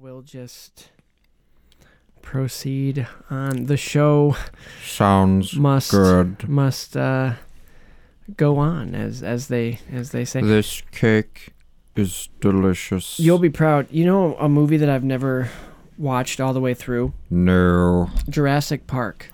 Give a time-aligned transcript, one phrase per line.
[0.00, 0.90] we'll just
[2.22, 4.36] proceed on the show
[4.84, 6.48] Sounds must good.
[6.48, 7.34] must uh
[8.36, 11.50] go on as as they as they say This cake
[11.94, 13.18] is delicious.
[13.20, 15.48] you'll be proud you know a movie that i've never
[15.96, 18.10] watched all the way through no.
[18.28, 19.30] jurassic park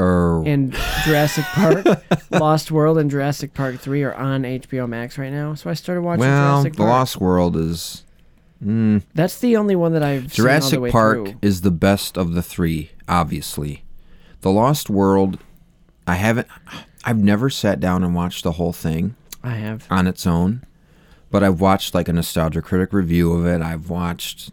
[0.00, 0.44] Oh.
[0.46, 0.72] and
[1.04, 1.84] jurassic park
[2.30, 6.02] lost world and jurassic park 3 are on hbo max right now so i started
[6.02, 8.04] watching well, jurassic The park Lost World is.
[8.64, 11.34] Mm, that's the only one that i've seen Jurassic Park through.
[11.42, 13.84] is the best of the three, obviously.
[14.40, 15.38] The Lost World,
[16.06, 16.48] I haven't.
[17.04, 19.14] I've never sat down and watched the whole thing
[19.44, 20.64] i have on its own,
[21.30, 23.62] but I've watched like a nostalgia critic review of it.
[23.62, 24.50] I've watched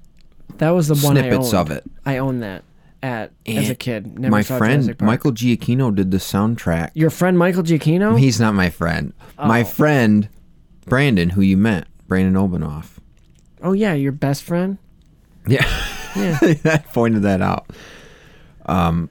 [0.60, 1.84] that was the one snippets of it.
[2.06, 2.64] i owned that
[3.02, 5.02] at as a kid never my saw friend Park.
[5.02, 6.92] Michael Giacchino did the soundtrack.
[6.94, 9.14] your friend michael giacchino He's not my friend.
[9.38, 9.66] My Oh.
[9.66, 10.30] friend
[10.86, 12.95] Brandon, who you met, Brandon Obanoff.
[13.66, 14.78] Oh yeah your best friend
[15.48, 15.66] Yeah,
[16.16, 17.70] yeah I pointed that out.
[18.68, 19.10] Um,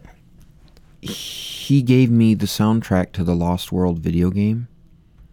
[1.01, 4.69] he gave me the soundtrack to the Lost World video game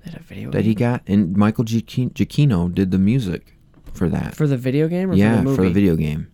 [0.06, 3.56] That a video that he got, and Michael Giacchi- Giacchino did the music
[3.94, 4.36] for that.
[4.36, 5.56] for the video game or yeah, for the movie?
[5.56, 6.28] for the video game.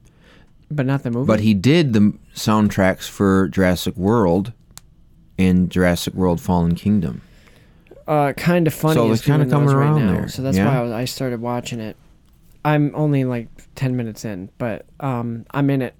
[0.71, 1.27] but not the movie.
[1.27, 4.53] But he did the soundtracks for Jurassic World
[5.37, 7.21] and Jurassic World Fallen Kingdom.
[8.07, 8.95] uh, kind of funny.
[8.95, 10.27] So it's kinda coming those right around now, there.
[10.29, 10.65] So that's Yeah.
[10.67, 11.95] why I, was, I started watching it.
[12.65, 15.95] I'm only like ten minutes in, but um, I'm in it.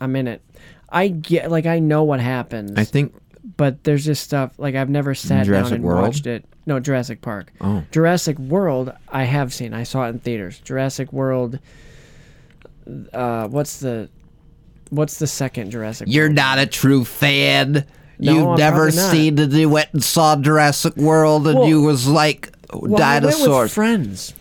[0.00, 0.42] I'm in it.
[0.90, 3.14] I get like I know what happens, I think.
[3.56, 6.02] but there's just stuff like I've never sat down and World?
[6.02, 6.44] watched it.
[6.66, 7.52] No, Jurassic Park.
[7.60, 9.72] Oh, Jurassic World, I have seen.
[9.74, 10.58] I saw it in theaters.
[10.60, 11.58] Jurassic World.
[13.12, 14.08] Uh, what's the,
[14.90, 16.08] what's the second Jurassic?
[16.10, 16.36] You're World?
[16.36, 17.86] not a true fan.
[18.18, 19.50] No, You've I'm never seen it.
[19.52, 22.98] You went and saw Jurassic World and Well- you was like Well, I went with
[23.34, 23.72] dinosaurs.
[23.72, 24.34] friends.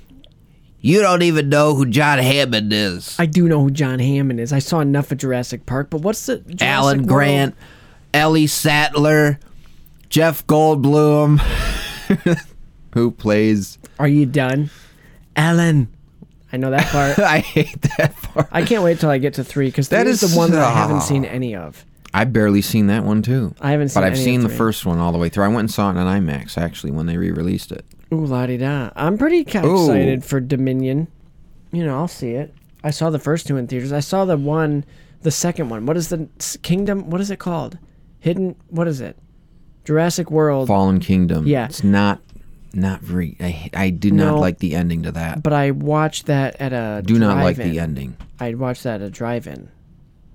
[0.87, 3.19] You don't even know who John Hammond is.
[3.19, 4.53] I do know who John Hammond is.
[4.53, 7.09] I saw enough of Jurassic Park, but what's the Jurassic Alan World?
[7.09, 7.55] Grant,
[8.13, 9.37] Ellie Sattler,
[10.07, 11.39] Jeff Goldblum.
[12.93, 13.77] who plays?
[13.99, 14.69] Are you done,
[15.35, 15.89] Alan?
[16.53, 17.19] I know that part.
[17.19, 18.47] I hate that part.
[18.53, 20.61] I can't wait till I get to three because that is is- the one that
[20.61, 21.85] I haven't seen any of.
[22.13, 23.53] I've barely seen that one too.
[23.59, 25.43] I haven't seen but I've seen the first one all the way through.
[25.43, 27.83] I went and saw it on IMAX actually when they re-released it.
[28.13, 28.91] Ooh la di da!
[28.95, 31.07] I'm pretty excited for Dominion.
[31.71, 32.53] You know, I'll see it.
[32.83, 33.91] I saw the first two in theaters.
[33.91, 34.85] I saw the one,
[35.23, 35.85] the second one.
[35.85, 36.29] What is the
[36.61, 37.09] Kingdom?
[37.09, 37.77] What is it called?
[38.19, 38.55] Hidden?
[38.69, 39.17] What is it?
[39.83, 40.67] Jurassic World.
[40.67, 41.45] Fallen Kingdom.
[41.47, 41.65] Yeah.
[41.65, 42.21] it's not
[42.73, 43.35] not very.
[43.39, 44.31] I I did No.
[44.31, 45.43] not like the ending to that.
[45.43, 47.01] But I watched that at a.
[47.05, 48.15] Do not like the ending.
[48.39, 49.69] I watched that at a drive-in.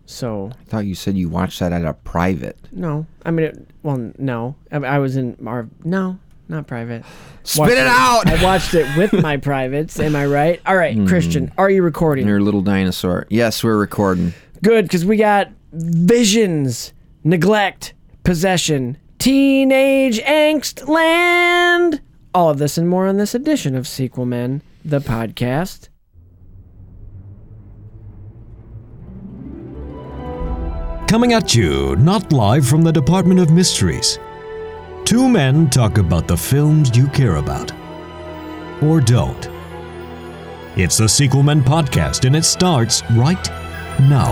[0.05, 2.59] So I thought you said you watched that at a private.
[2.73, 6.19] no, I mean, it, well, no, I, I was in our no,
[6.53, 7.05] not private.
[7.43, 8.27] Spit Watched it out.
[8.29, 9.99] I watched it with my privates.
[9.99, 10.61] Am I right?
[10.65, 11.07] All right, hmm.
[11.07, 12.27] Christian, are you recording?
[12.27, 13.27] Your little dinosaur.
[13.31, 14.33] Yes, we're recording.
[14.63, 16.93] Good, because we got visions,
[17.25, 22.01] neglect, possession, teenage angst, land.
[22.35, 25.89] All of this and more on this edition of Sequel Men, the podcast.
[31.09, 34.19] Coming at you, not live from the Department of Mysteries.
[35.05, 37.73] Two men talk about the films you care about.
[38.81, 39.49] Or don't.
[40.77, 43.49] It's the Sequel Men podcast, and it starts right
[44.01, 44.31] now.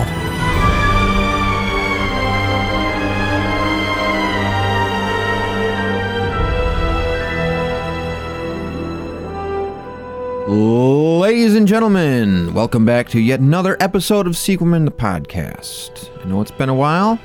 [10.48, 16.10] Ladies and gentlemen, welcome back to yet another episode of Sequel Men the podcast.
[16.24, 17.18] I know it's been a while,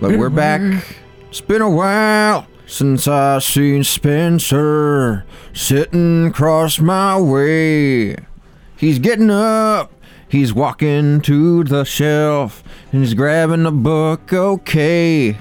[0.00, 0.60] but we're back.
[1.28, 8.16] It's been a while since I seen Spencer sitting across my way.
[8.78, 9.92] He's getting up,
[10.26, 15.36] he's walking to the shelf, and he's grabbing a book, okay.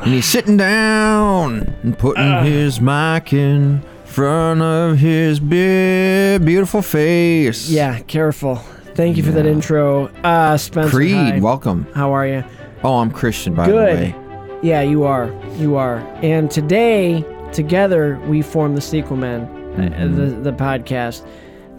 [0.00, 7.68] And he's sitting down and putting his mic in front of his big, beautiful face.
[7.68, 8.56] Yeah, careful.
[8.94, 10.90] Thank you for that intro, uh, Spencer.
[10.90, 11.40] Creed, hi.
[11.40, 11.88] welcome.
[11.92, 12.44] How are you?
[12.84, 13.98] Oh, I'm Christian, by Good.
[13.98, 14.27] the way.
[14.62, 15.32] Yeah, you are.
[15.56, 15.98] You are.
[16.22, 19.46] And today, together, we form the Sequel Men, uh,
[19.78, 20.16] Mm-hmm.
[20.42, 21.24] the, the podcast.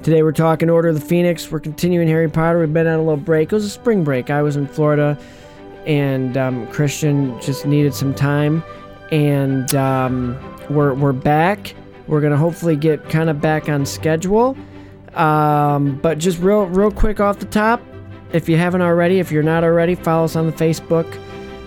[0.02, 1.52] Today, we're talking Order of the Phoenix.
[1.52, 2.60] We're continuing Harry Potter.
[2.60, 3.52] We've been on a little break.
[3.52, 4.30] It was a spring break.
[4.30, 5.18] I was in Florida,
[5.86, 8.64] and um, Christian just needed some time.
[9.12, 10.38] And um,
[10.70, 11.74] we're, we're back.
[12.08, 14.56] We're going to hopefully get kind of back on schedule.
[15.16, 17.82] Um, but just real, real quick off the top,
[18.32, 21.06] if you haven't already, if you're not already, follow us on the Facebook,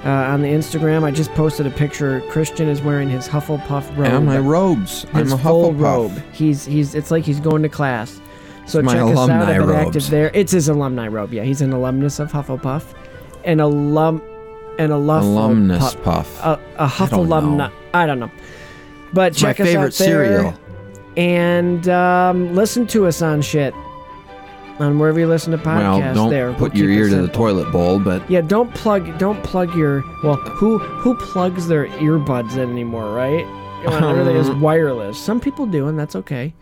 [0.04, 1.04] uh, on the Instagram.
[1.04, 2.20] I just posted a picture.
[2.31, 4.06] Christian is wearing his Hufflepuff robe.
[4.06, 5.02] And my robes.
[5.02, 5.81] his I'm a full Hufflepuff.
[5.81, 6.22] robe.
[6.32, 6.94] He's he's.
[6.94, 8.20] It's like he's going to class.
[8.66, 9.14] So It's my check us out.
[9.31, 9.87] alumni I've been robes.
[9.96, 10.31] active there.
[10.34, 11.32] It's his alumni robe.
[11.32, 12.84] Yeah, he's an alumnus of Hufflepuff,
[13.44, 14.22] an alum,
[14.78, 16.40] an alum, Alumnus puff.
[16.44, 17.72] a, a don't.
[17.93, 18.31] I don't know.
[19.12, 20.55] But it's my check us favorite out there cereal.
[21.16, 23.75] and um, listen to us on shit
[24.78, 26.00] on wherever you listen to podcasts.
[26.00, 29.19] Well, don't there, put We'll your ear to the toilet bowl, but Yeah, don't plug
[29.19, 33.44] don't plug your well who who plugs their earbuds in anymore, right?
[33.84, 35.19] Know, Everything is wireless.
[35.19, 36.54] Some people do, and that's okay.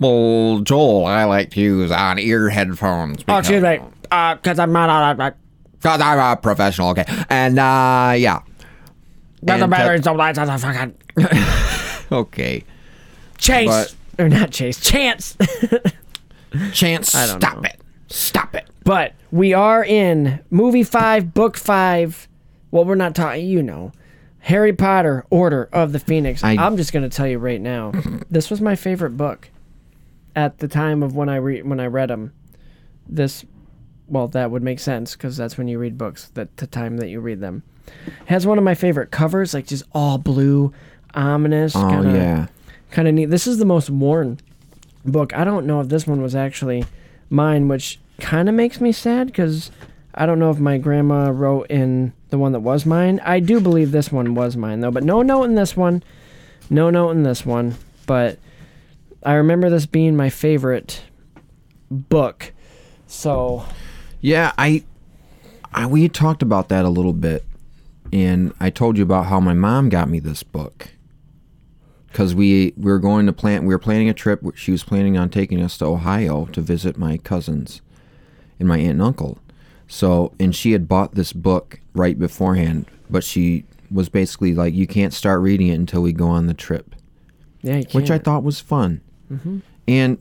[0.00, 3.22] Well, Joel, I like to use on ear headphones.
[3.28, 3.80] Oh, excuse me,
[4.10, 5.30] uh, cause I'm not uh, uh,
[5.72, 7.04] Because I'm a professional, okay?
[7.28, 8.40] And, uh, yeah.
[9.42, 10.94] the And batteries don't on fucking
[12.12, 12.64] okay.
[13.38, 15.36] Chase But- or not Chase, Chance.
[16.72, 17.62] Chance, I don't stop know.
[17.68, 17.80] it.
[18.08, 18.66] Stop it.
[18.84, 22.28] but we are in movie five, book five.
[22.72, 23.46] Well, we're not talking.
[23.46, 23.92] You know,
[24.40, 26.42] Harry Potter: Order of the Phoenix.
[26.42, 27.92] I- I'm just gonna tell you right now,
[28.30, 29.48] this was my favorite book
[30.36, 32.32] at the time of when I re- when I read them.
[33.08, 33.44] This,
[34.08, 36.30] well, that would make sense because that's when you read books.
[36.34, 37.62] That the time that you read them
[38.26, 40.72] has one of my favorite covers, like just all blue,
[41.14, 41.74] ominous.
[41.76, 42.46] Oh kinda, yeah.
[42.90, 43.26] kind of neat.
[43.26, 44.38] This is the most worn
[45.04, 45.34] book.
[45.34, 46.84] I don't know if this one was actually
[47.28, 49.70] mine, which kind of makes me sad because
[50.14, 53.20] I don't know if my grandma wrote in the one that was mine.
[53.24, 56.02] I do believe this one was mine though, but no note in this one.
[56.68, 57.76] No note in this one.
[58.06, 58.38] But
[59.22, 61.02] I remember this being my favorite
[61.90, 62.52] book.
[63.06, 63.64] So
[64.20, 64.84] Yeah, I,
[65.72, 67.44] I we talked about that a little bit,
[68.12, 70.90] and I told you about how my mom got me this book.
[72.10, 74.42] Because we we were going to plan, we were planning a trip.
[74.54, 77.80] She was planning on taking us to Ohio to visit my cousins,
[78.58, 79.38] and my aunt and uncle.
[79.86, 84.86] So, and she had bought this book right beforehand, but she was basically like, "You
[84.86, 86.94] can't start reading it until we go on the trip."
[87.62, 89.00] yeah, you which I thought was fun.
[89.30, 89.58] Mm-hmm.
[89.88, 90.18] And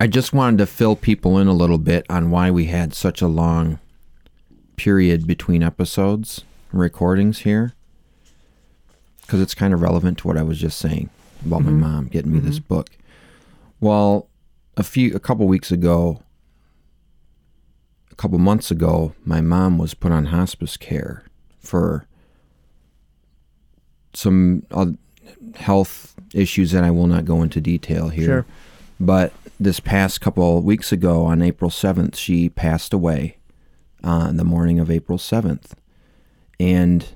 [0.00, 3.22] I just wanted to fill people in a little bit on why we had such
[3.22, 3.78] a long
[4.76, 7.72] period between episodes recordings here.
[9.26, 11.10] Because it's kind of relevant to what I was just saying
[11.44, 12.90] about my mom getting me this book.
[13.80, 14.28] Well,
[14.76, 16.22] a few, a couple weeks ago,
[18.10, 21.24] a couple months ago, my mom was put on hospice care
[21.58, 22.06] for
[24.14, 24.86] some uh,
[25.56, 28.24] health issues that I will not go into detail here.
[28.24, 28.46] Sure.
[28.98, 33.36] But this past couple weeks ago, on April 7th, she passed away
[34.02, 35.72] on the morning of April 7th.
[36.58, 37.06] And,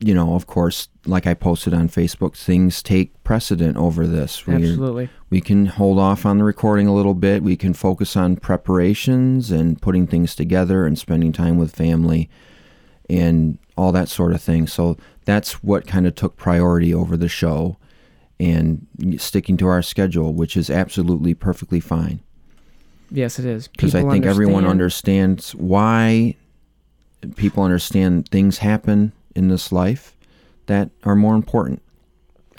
[0.00, 4.46] you know, of course, like I posted on Facebook, things take precedent over this.
[4.46, 5.10] We're- absolutely.
[5.28, 7.42] we can hold off on the recording a little bit.
[7.42, 12.30] We can focus on preparations and putting things together and spending time with family
[13.10, 14.66] and all that sort of thing.
[14.66, 17.76] So that's what kind of took priority over the show
[18.38, 18.86] and
[19.18, 22.20] sticking to our schedule, which is absolutely perfectly fine.
[23.10, 26.36] Yes, it is Because I think everyone understands why
[27.36, 30.16] people understand things happen in this life
[30.66, 31.82] that are more important.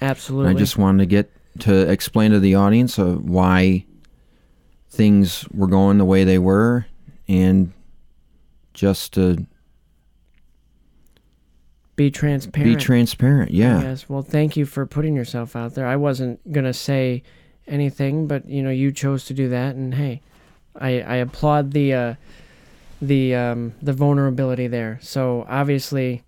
[0.01, 0.51] Absolutely.
[0.51, 3.85] I just wanted to get to explain to the audience of why
[4.89, 6.85] things were going the way they were
[7.27, 7.71] and
[8.73, 9.45] just to
[11.95, 12.77] be transparent.
[12.77, 13.51] be transparent.
[13.51, 13.81] Yeah.
[13.81, 14.09] Yes.
[14.09, 15.87] Well, thank you for putting yourself out there.
[15.87, 17.23] I wasn't gonna say
[17.67, 20.21] anything, but you know, you chose to do that, and hey,
[20.75, 22.15] I I applaud the uh,
[23.01, 24.99] the um, the vulnerability there.
[25.01, 26.23] So obviously,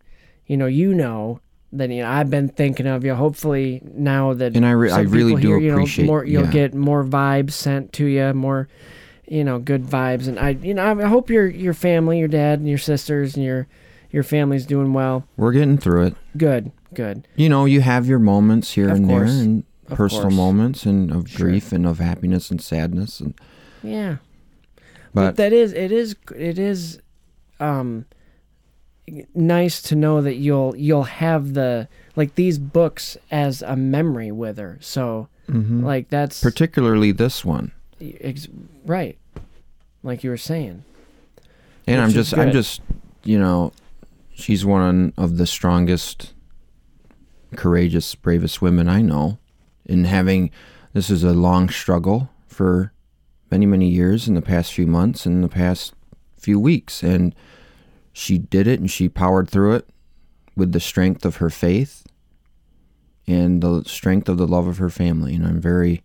[0.48, 1.40] you know, you know
[1.72, 3.16] that you know, I've been thinking of you.
[3.16, 6.24] Hopefully, now that And I re- I really do hear, you know, appreciate- more.
[6.26, 6.52] You'll yeah.
[6.52, 8.68] get more vibes sent to you, more.
[9.26, 12.60] You know, good vibes, and I, you know, I hope your your family, your dad,
[12.60, 13.68] and your sisters, and your
[14.12, 15.26] your family's doing well.
[15.38, 16.16] We're getting through it.
[16.38, 17.26] Good, good.
[17.36, 19.32] You know, you have your moments here Of and course.
[19.34, 20.36] there and Of personal course.
[20.36, 21.48] moments and of Sure.
[21.48, 23.34] grief and of happiness and sadness and
[23.82, 24.18] Yeah.
[25.14, 27.00] but that is it is it is
[27.62, 28.06] um
[29.36, 34.57] nice to know that you'll you'll have the like these books as a memory with
[34.57, 35.83] her so Mhm.
[35.83, 37.74] like that's particularly this one.
[38.00, 38.48] ex-
[38.86, 39.17] right
[40.03, 40.83] like you were saying
[41.86, 42.81] And I'm just I'm just
[43.25, 43.72] you know,
[44.33, 46.33] she's one of the strongest
[47.55, 49.38] courageous, bravest women I know.
[49.86, 50.50] In having
[50.93, 52.91] this is a long struggle for
[53.51, 55.93] many, many years in the past few months and the past
[56.38, 57.03] few weeks.
[57.03, 57.36] And
[58.13, 59.89] she did it and she powered through it
[60.55, 62.05] with the strength of her faith
[63.27, 65.36] and the strength of the love of her family.
[65.36, 66.03] And I'm very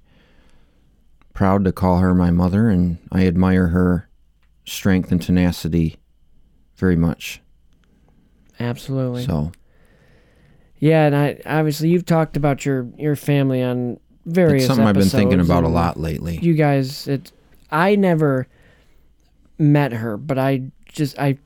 [1.35, 4.09] proud to call her my mother and I admire her
[4.65, 5.97] strength and tenacity
[6.77, 7.41] very much.
[8.59, 9.53] absolutely So
[10.81, 13.99] yeah and i obviously you've talked about your your family on
[14.29, 14.65] various.
[14.65, 16.39] It's something I've been thinking about a lot lately.
[16.41, 17.33] You guys, it.
[17.71, 18.47] I never
[19.59, 21.39] met her, but I just I,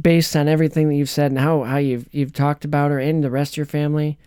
[0.00, 3.22] based on everything that you've said and how how you've you've talked about her and
[3.24, 4.18] the rest of your family,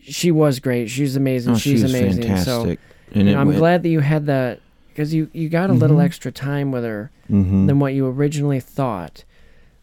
[0.00, 0.88] she was great.
[0.88, 1.54] She's amazing.
[1.54, 2.22] oh, she's, she's amazing.
[2.22, 2.28] So
[2.64, 2.80] fantastic.
[3.12, 5.74] you and know, I'm went- glad that you had that because you you got a
[5.74, 6.04] little Mhm.
[6.04, 7.66] extra time with her Mhm.
[7.66, 9.24] than what you originally thought,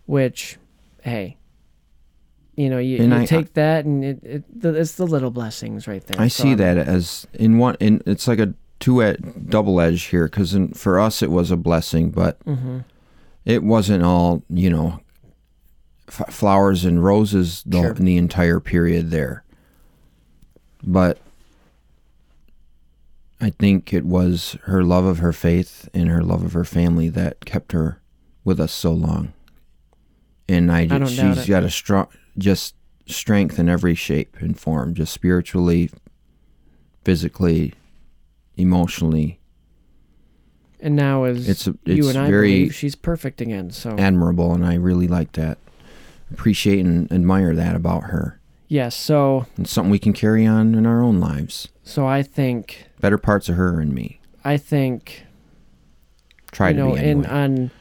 [0.06, 0.58] which,
[1.04, 1.38] hey.
[2.58, 5.90] You know, you, you I- take that, and it, it the, it's the little blessings
[5.90, 6.22] right there.
[6.22, 7.76] I So see I'm- that as in one.
[7.82, 11.58] In it's like a two ed double edge here because for us it was a
[11.58, 12.86] blessing, but Mhm.
[13.46, 15.00] It wasn't all you know
[16.08, 17.94] f- flowers and roses the, Sure.
[17.94, 19.44] in the entire period there.
[20.84, 21.20] But
[23.42, 27.10] I think it was her love of her faith and her love of her family
[27.10, 28.02] that kept her
[28.44, 29.34] with us so long.
[30.48, 32.76] And I, I she's got a strong, just
[33.08, 35.90] strength in every shape and form, just spiritually,
[37.04, 37.74] physically,
[38.56, 39.40] emotionally.
[40.86, 43.72] And now, as It's a- you and I very believe, she's perfect again.
[43.72, 45.58] So admirable, and I really like that.
[46.32, 48.40] Appreciate and admire that about her.
[48.68, 51.70] yes, so It's something we can carry on in our own lives.
[51.84, 54.20] so I think Better parts of her and me.
[54.44, 55.26] I think
[56.52, 57.12] Try you to know, be anyway.
[57.12, 57.72] and on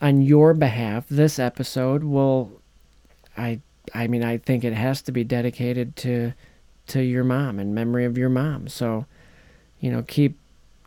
[0.00, 2.60] on your behalf, this episode will,
[3.36, 3.60] I
[3.94, 6.32] I mean, I think it has to be dedicated to
[6.88, 8.68] to your mom in memory of your mom.
[8.68, 9.04] So,
[9.80, 10.38] you know, keep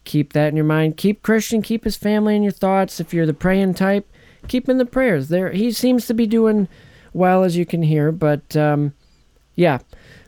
[0.08, 0.98] keep that in your mind.
[0.98, 3.00] Keep Christian, keep his family in your thoughts.
[3.00, 4.10] If you're the praying type,
[4.48, 5.28] keep in the prayers.
[5.30, 6.68] There, he seems to be doing
[7.14, 8.12] well, as you can hear.
[8.12, 8.94] But um,
[9.56, 9.80] yeah,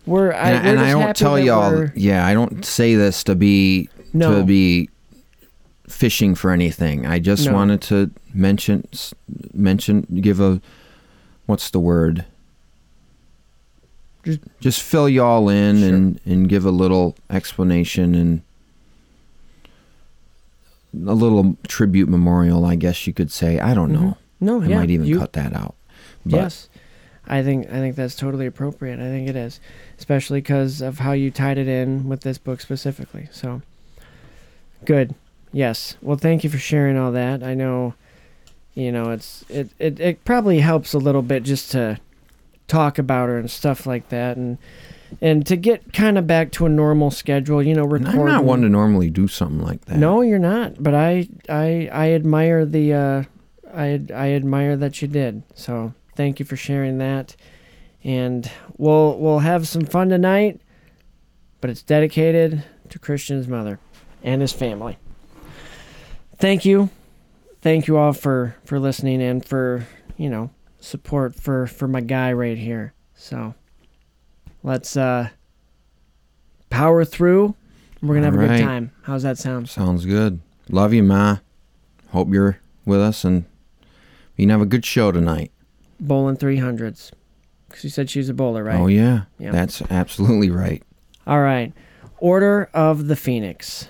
[0.05, 1.87] we're I, and, we're and just I don't tell y'all.
[1.95, 4.35] Yeah, I don't say this to be No.
[4.39, 4.89] to be
[5.87, 7.07] fishing for anything.
[7.07, 7.53] I just No.
[7.53, 8.87] wanted to mention
[9.53, 10.61] mention give a
[11.47, 12.25] what's the word?
[14.23, 15.87] Just- Just fill y'all in Sure.
[15.89, 18.41] and and give a little explanation and
[20.93, 23.59] a little tribute memorial, I guess you could say.
[23.59, 24.17] I don't know.
[24.39, 24.69] No, I Mm-hmm.
[24.69, 25.75] yeah, might even you, cut that out.
[26.25, 26.69] But yes,
[27.27, 28.99] I think I think that's totally appropriate.
[28.99, 29.59] I think it is,
[29.97, 33.27] especially because of how you tied it in with this book specifically.
[33.31, 33.61] So,
[34.85, 35.15] good.
[35.51, 35.97] Yes.
[36.01, 37.43] Well, thank you for sharing all that.
[37.43, 37.95] I know,
[38.75, 41.99] you know, it's it it, it probably helps a little bit just to
[42.67, 44.57] talk about her and stuff like that, and
[45.21, 47.61] and to get kind of back to a normal schedule.
[47.61, 48.19] You know, recording.
[48.19, 49.97] I'm not one to normally do something like that.
[49.97, 50.81] No, you're not.
[50.81, 53.23] But I, I, I admire the, uh,
[53.73, 55.43] I, I admire that you did.
[55.55, 57.35] So thank you for sharing that,
[58.03, 60.61] and we'll we'll have some fun tonight.
[61.61, 63.79] But it's dedicated to Christian's mother
[64.23, 64.97] and his family.
[66.37, 66.89] Thank you,
[67.61, 69.87] thank you all for for listening and for
[70.17, 72.93] you know support for for my guy right here.
[73.13, 73.55] So
[74.63, 75.29] let's uh
[76.69, 77.55] power through.
[78.01, 78.91] We're gonna have a All good time.
[79.03, 79.69] How's that sound?
[79.69, 80.39] Sounds good.
[80.69, 81.37] Love you, Ma.
[82.11, 83.45] Hope you're with us and
[84.37, 85.51] we can have a good show tonight.
[85.99, 87.11] Bowling three hundreds.
[87.67, 88.79] Because you said she's a bowler, right?
[88.79, 89.51] Oh yeah, Yeah.
[89.51, 90.81] that's absolutely right.
[91.27, 91.73] All right.
[92.19, 93.87] Order of the Phoenix.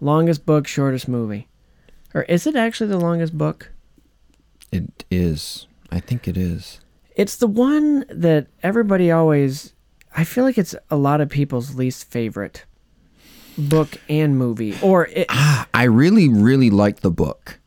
[0.00, 1.48] Longest book, shortest movie.
[2.14, 3.70] Or is it actually the longest book?
[4.70, 5.66] It is.
[5.90, 6.80] I think it is.
[7.16, 9.74] It's the one that everybody always.
[10.16, 12.64] I feel like it's a lot of people's least favorite
[13.58, 14.76] book and movie.
[14.82, 17.58] Or it, Ah, I really, really like the book.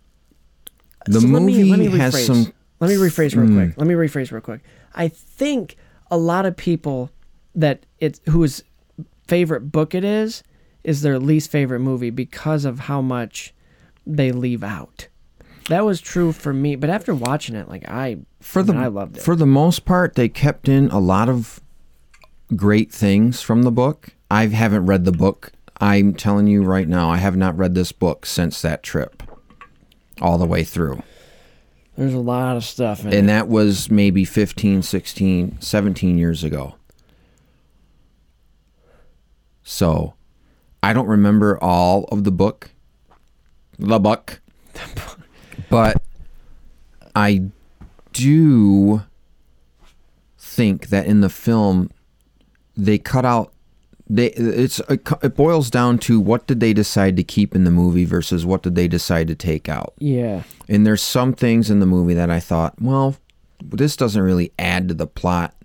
[1.06, 2.26] The So let me- movie let me has rephrase.
[2.26, 2.54] some.
[2.80, 3.54] Let me rephrase real Mm.
[3.68, 3.78] quick.
[3.78, 4.62] Let me rephrase real quick.
[4.96, 5.76] I think
[6.12, 7.12] a lot of people
[7.54, 8.64] that it's whose
[9.28, 10.44] favorite book it is
[10.84, 13.54] is their least favorite movie because of how much
[14.06, 15.08] they leave out.
[15.70, 18.84] That was true for me, but after watching it, like I For the I, mean,
[18.86, 19.24] I loved it.
[19.24, 21.60] for the most part, they kept in a lot of
[22.56, 24.10] great things from the book.
[24.30, 25.52] I haven't read the book.
[25.82, 29.24] I'm telling you right now, I have not read this book since that trip,
[30.22, 31.02] all the way through.
[31.98, 33.28] There's a lot of stuff in and it.
[33.28, 36.76] that was maybe 15 16 17 years ago
[39.64, 40.14] so
[40.84, 42.72] i don't remember all of the book
[43.80, 44.42] the book
[45.76, 46.02] but
[47.16, 47.42] i
[48.14, 49.02] do
[50.38, 51.90] think that in the film
[52.78, 53.52] they cut out
[54.08, 58.06] they it's it boils down to what did they decide to keep in the movie
[58.06, 60.44] versus what did they decide to take out Yeah.
[60.70, 63.16] and there's some things in the movie that I thought, well,
[63.64, 65.56] this doesn't really add to the plot.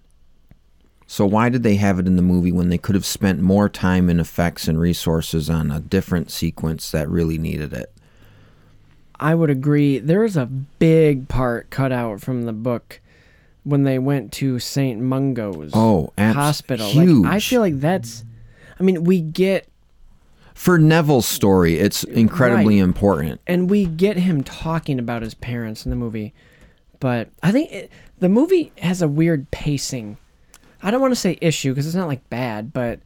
[1.06, 3.68] So why did they have it in the movie when they could have spent more
[3.68, 7.92] time and effects and resources on a different sequence that really needed it?
[9.20, 9.98] I would agree.
[9.98, 13.00] There is a big part cut out from the book
[13.64, 14.98] when they went to St.
[15.00, 16.88] Mungo's Oh, abs- hospital.
[16.88, 17.24] huge.
[17.24, 18.24] Like, I feel like that's.
[18.78, 19.66] I mean, we get
[20.54, 22.84] For Neville's story, it's incredibly Right.
[22.84, 23.40] important.
[23.46, 26.32] and we get him talking about his parents in the movie,
[26.98, 30.16] but I think it, the movie has a weird pacing.
[30.82, 33.00] I don't want to say issue because it's not like bad, but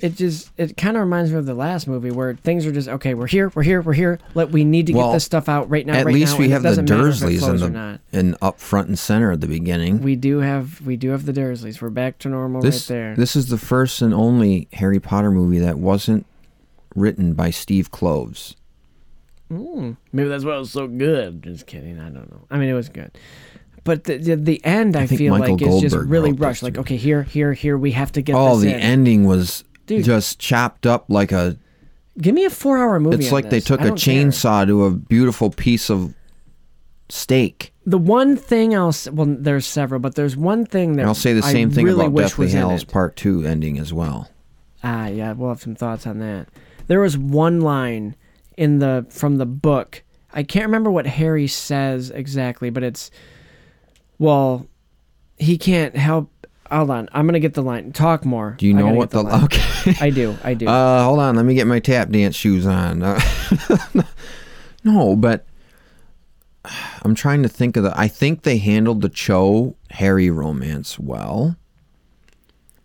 [0.00, 2.88] it just it kind of reminds me of the last movie where things are just
[2.88, 3.14] okay.
[3.14, 4.18] We're here, we're here, we're here.
[4.34, 5.94] Let we need to Well, get this stuff out right now.
[5.94, 8.36] At right least now, we have the doesn't matter if it Dursleys in the in
[8.42, 10.00] up front and center at the beginning.
[10.00, 11.80] We do have we do have the Dursleys.
[11.82, 13.14] We're back to normal this right there.
[13.16, 16.26] this is the first and only Harry Potter movie that wasn't
[16.94, 18.54] written by Steve Kloves.
[19.50, 21.42] Mm, maybe that's why it was so good.
[21.42, 21.98] Just kidding.
[21.98, 22.46] I don't know.
[22.50, 23.10] I mean, it was good.
[23.82, 26.62] But the the, the end, I, think feel Michael like is just really rushed.
[26.62, 28.78] Like, okay, here, here, here, we have to get Oh, the in.
[28.80, 29.64] ending was
[29.96, 30.04] Dude.
[30.04, 31.56] just chopped up like a.
[32.18, 33.16] Give me a four-hour movie.
[33.16, 33.64] It's on like they this.
[33.64, 34.24] took I a don't care.
[34.24, 36.14] chainsaw to a beautiful piece of
[37.08, 37.72] steak.
[37.86, 41.32] The one thing else, well, there's several, but there's one thing that And I'll say
[41.32, 42.88] the I same thing really about wish Deathly was in Hallows it.
[42.88, 44.30] Part Two ending as well.
[44.82, 46.48] Ah, yeah, we'll have some thoughts on that.
[46.86, 48.16] There was one line
[48.56, 50.02] in the from the book.
[50.32, 53.10] I can't remember what Harry says exactly, but it's
[54.18, 54.66] well,
[55.38, 56.30] he can't help.
[56.70, 57.92] Hold on, I'm gonna get the line.
[57.92, 58.54] Talk more.
[58.58, 59.22] Do you know what get the?
[59.24, 59.44] line.
[59.44, 59.96] Okay.
[60.00, 60.36] I do.
[60.44, 60.66] I do.
[60.68, 61.34] Uh, hold on.
[61.34, 63.02] Let me get my tap dance shoes on.
[63.02, 63.20] Uh,
[64.84, 65.46] no, but
[67.02, 67.98] I'm trying to think of the.
[67.98, 71.56] I think they handled the Cho Harry romance well.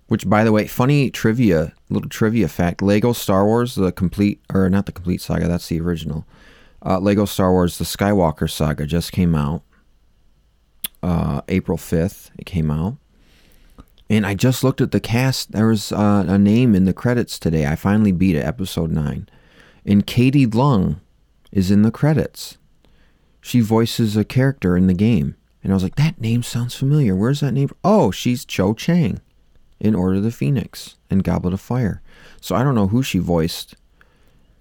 [0.07, 4.69] Which, by the way, funny trivia, little trivia fact: Lego Star Wars, the complete, or
[4.69, 6.25] not the complete saga, that's the original.
[6.83, 9.63] Uh, Lego Star Wars, the Skywalker saga, just came out.
[11.01, 12.97] Uh, April 5th, it came out.
[14.09, 15.51] And I just looked at the cast.
[15.51, 17.65] There was uh, a name in the credits today.
[17.65, 19.27] I finally beat it, episode 9.
[19.85, 20.99] And Katie Leung
[21.51, 22.57] is in the credits.
[23.41, 25.35] She voices a character in the game.
[25.63, 27.15] And I was like, that name sounds familiar.
[27.15, 27.69] Where's that name?
[27.83, 29.21] Oh, she's Cho Chang
[29.79, 32.01] in Order of the Phoenix and Goblet of Fire.
[32.41, 33.75] So I don't know who she voiced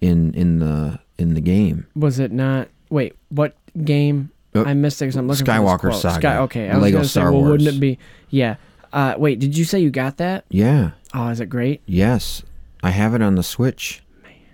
[0.01, 1.87] in in the in the game.
[1.95, 2.69] was it not?
[2.89, 4.31] Wait, what game?
[4.55, 6.01] Uh, I missed it because I'm looking Skywalker for quote.
[6.01, 6.21] Saga.
[6.21, 7.99] Sky, okay, I was Lego gonna Star say, well, wouldn't it be?
[8.29, 8.55] Yeah.
[8.95, 10.45] Uh, wait, did you say you got that?
[10.49, 10.91] Yeah.
[11.13, 11.81] Oh, is it great?
[11.85, 12.41] Yes.
[12.81, 14.01] I have it on the Switch.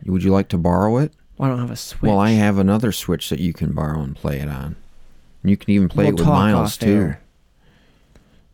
[0.06, 1.14] Would you like to borrow it?
[1.38, 2.02] Well, I don't have a Switch.
[2.10, 4.76] Well, I have another Switch that you can borrow and play it on.
[5.44, 7.16] You can even play We'll it with Miles too.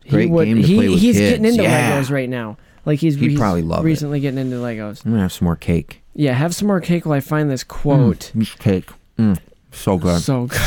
[0.08, 1.30] Great game to he, play with He's kids.
[1.30, 2.00] getting into Yeah.
[2.00, 2.56] Legos right now.
[2.86, 3.86] Like he's, He'd he's probably love it.
[3.86, 5.04] recently getting into Legos.
[5.04, 6.02] I'm gonna have some more cake.
[6.14, 8.30] Yeah, have some more cake while I find this quote.
[8.34, 8.88] Mm, this cake.
[9.18, 9.38] Mm,
[9.72, 10.20] so good.
[10.22, 10.58] So good.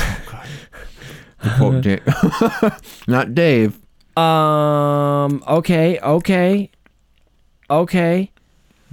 [1.44, 3.02] To quote Dave.
[3.08, 3.80] Not Dave.
[4.18, 5.44] Um.
[5.48, 6.00] Okay.
[6.00, 6.70] Okay.
[7.70, 8.32] Okay.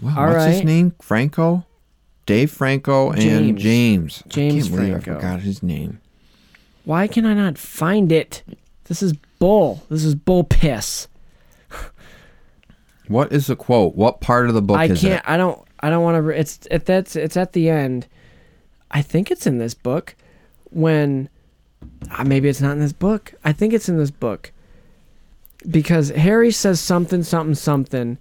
[0.00, 0.94] Wow, All what's his name?
[1.00, 1.64] Franco.
[2.26, 3.62] Dave Franco and James.
[3.62, 4.22] James.
[4.28, 5.12] James Franco.
[5.12, 6.00] I forgot his name.
[6.85, 8.42] Why can I not find it?
[8.85, 9.83] This is bull.
[9.90, 11.09] This is bull piss.
[13.09, 13.94] What is the quote?
[13.96, 15.14] What part of the book I is can't.
[15.14, 15.22] it?
[15.26, 15.59] I don't.
[15.81, 16.22] I don't want to.
[16.22, 18.07] Re- it's it, that's it's at the end.
[18.90, 20.14] I think it's in this book.
[20.70, 21.31] When
[22.11, 23.33] uh, maybe it's not in this book.
[23.42, 24.52] I think it's in this book
[25.70, 28.18] because Harry says something, something, something,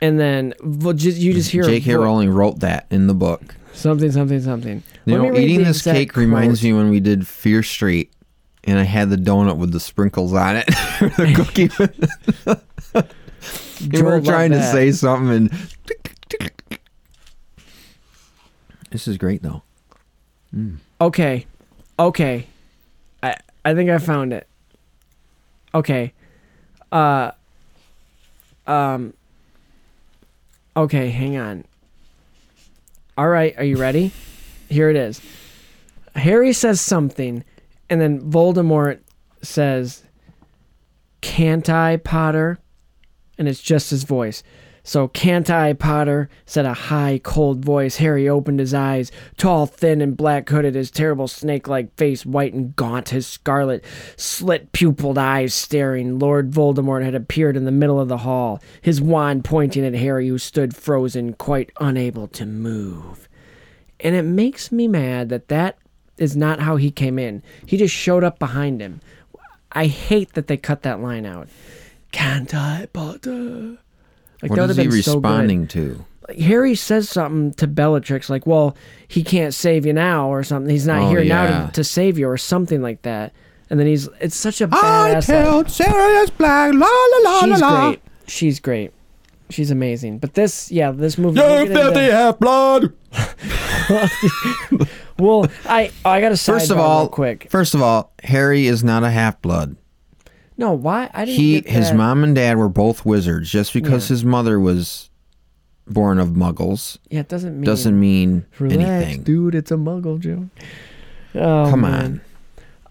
[0.00, 1.94] and then well, just, you just hear J.K.
[1.94, 3.54] Rowling wrote that in the book.
[3.72, 4.82] something, something, something.
[5.04, 8.12] You Let know, eating this cake reminds me when we did Fear Street,
[8.64, 10.66] and I had the donut with the sprinkles on it,
[11.00, 11.70] the cookie.
[14.02, 15.50] were trying to say something, and
[18.90, 19.62] this is great though.
[20.54, 20.76] Mm.
[21.00, 21.46] Okay.
[21.98, 22.46] Okay.
[23.22, 24.46] I I think I found it.
[25.76, 26.14] Okay.
[26.90, 27.32] Uh
[28.66, 29.12] um
[30.74, 31.64] Okay, hang on.
[33.18, 34.12] All right, are you ready?
[34.68, 35.20] Here it is.
[36.14, 37.44] Harry says something
[37.90, 39.00] and then Voldemort
[39.42, 40.02] says
[41.20, 42.58] can't I, Potter?
[43.36, 44.42] And it's just his voice.
[44.86, 46.30] So, can't I, Potter?
[46.44, 47.96] said a high, cold voice.
[47.96, 49.10] Harry opened his eyes.
[49.36, 53.84] Tall, thin, and black hooded, his terrible snake like face white and gaunt, his scarlet,
[54.16, 56.20] slit pupiled eyes staring.
[56.20, 60.28] Lord Voldemort had appeared in the middle of the hall, his wand pointing at Harry,
[60.28, 63.28] who stood frozen, quite unable to move.
[63.98, 65.78] And it makes me mad that that
[66.16, 67.42] is not how he came in.
[67.66, 69.00] He just showed up behind him.
[69.72, 71.48] I hate that they cut that line out.
[72.12, 73.78] Can't I, Potter?
[74.42, 76.04] Like What that is he been so responding to?
[76.40, 80.68] Harry says something to Bellatrix, like, "Well, he can't save you now," or something.
[80.70, 83.32] He's not Oh, here now to, to save you, or something like that.
[83.70, 85.28] And then he's it's such a badass.
[85.28, 86.74] like- killed Sirius Black.
[86.74, 87.88] La la la la she's la.
[87.90, 88.00] great.
[88.26, 88.92] She's great.
[89.50, 90.18] She's amazing.
[90.18, 91.38] But this, yeah, this movie.
[91.40, 92.92] You filthy half blood.
[95.18, 97.46] Well, I I got to First of real all, quick.
[97.50, 99.76] First of all, Harry is not a half blood.
[100.58, 101.38] No, why I didn't.
[101.38, 103.50] He, his mom and dad were both wizards.
[103.50, 104.14] Just because Yeah.
[104.14, 105.10] his mother was
[105.88, 109.22] born of muggles Yeah, it doesn't mean doesn't mean Relax, anything.
[109.22, 109.54] dude.
[109.54, 110.44] It's a Muggle joke.
[111.34, 112.20] Oh, Come man.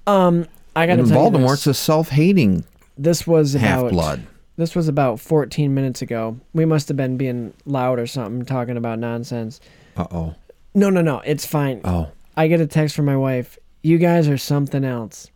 [0.07, 1.77] Um, I tell you Voldemort's this.
[1.79, 2.63] a self-hating
[2.97, 4.23] This was about half-blood.
[4.57, 6.37] This was about 14 minutes ago.
[6.53, 9.59] We must have been being loud or something, talking about nonsense.
[9.97, 10.35] Uh-oh.
[10.73, 11.19] No, no, no.
[11.25, 11.81] It's fine.
[11.83, 12.07] Oh.
[12.37, 13.57] I get a text from my wife.
[13.83, 15.29] You guys are something else.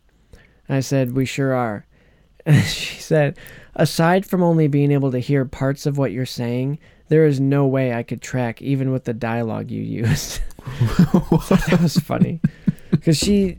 [0.68, 1.84] I said, We sure are.
[2.64, 3.36] She said,
[3.74, 7.66] Aside from only being able to hear parts of what you're saying, there is no
[7.66, 10.40] way I could track even with the dialogue you used.
[10.80, 12.40] that was funny.
[12.90, 13.56] Because she,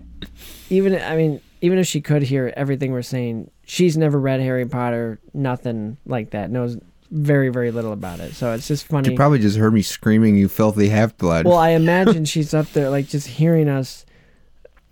[0.69, 4.65] even, I mean, even if she could hear everything we're saying, she's never read Harry
[4.65, 6.77] Potter, nothing like that, knows
[7.11, 8.33] very, very little about it.
[8.33, 9.09] So it's just funny.
[9.09, 12.89] She probably just heard me screaming, "You filthy half-blood." Well, I imagine she's up there,
[12.89, 14.05] like just hearing us.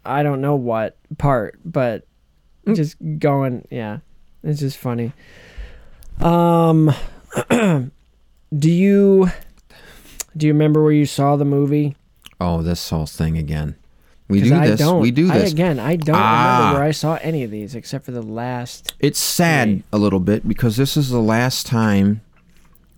[0.05, 2.05] I don't know what part, but
[2.75, 3.99] just going, yeah,
[4.43, 5.13] it's just funny.
[6.19, 6.93] Um,
[7.49, 7.91] do
[8.71, 9.29] you
[10.35, 11.95] do you remember where you saw the movie?
[12.41, 13.75] oh, this whole thing again.
[14.29, 14.79] We do I this.
[14.79, 15.01] don't.
[15.01, 15.51] We do I, this.
[15.51, 15.77] again.
[15.79, 16.57] I don't Ah.
[16.59, 18.93] remember where I saw any of these except for the last.
[18.99, 19.83] It's sad Three.
[19.91, 22.21] a little bit because this is the last time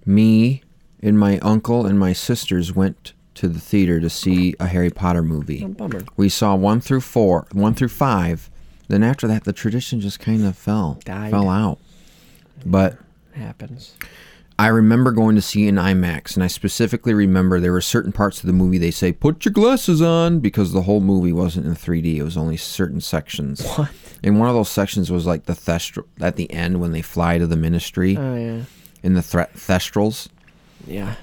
[0.06, 0.62] me
[1.02, 5.24] and my uncle and my sisters went to the theater to see a Harry Potter
[5.24, 5.64] movie.
[5.66, 6.04] Oh, bummer.
[6.18, 8.51] We saw one through four, one through five.
[8.92, 11.32] Then after that, the tradition just kind of fell, Died.
[11.32, 11.80] fell out.
[12.66, 12.98] But
[13.34, 13.96] Happens.
[14.60, 18.12] I remember going to see it in IMAX, and I specifically remember there were certain
[18.12, 21.66] parts of the movie they say put your glasses on because the whole movie wasn't
[21.68, 22.18] in 3D.
[22.18, 23.66] It was only certain sections.
[23.78, 23.90] What?
[24.24, 27.38] And one of those sections was like the thestral at the end when they fly
[27.40, 28.64] to the Ministry Oh yeah,
[29.02, 30.28] in the thre- thestrals.
[30.86, 31.16] yeah.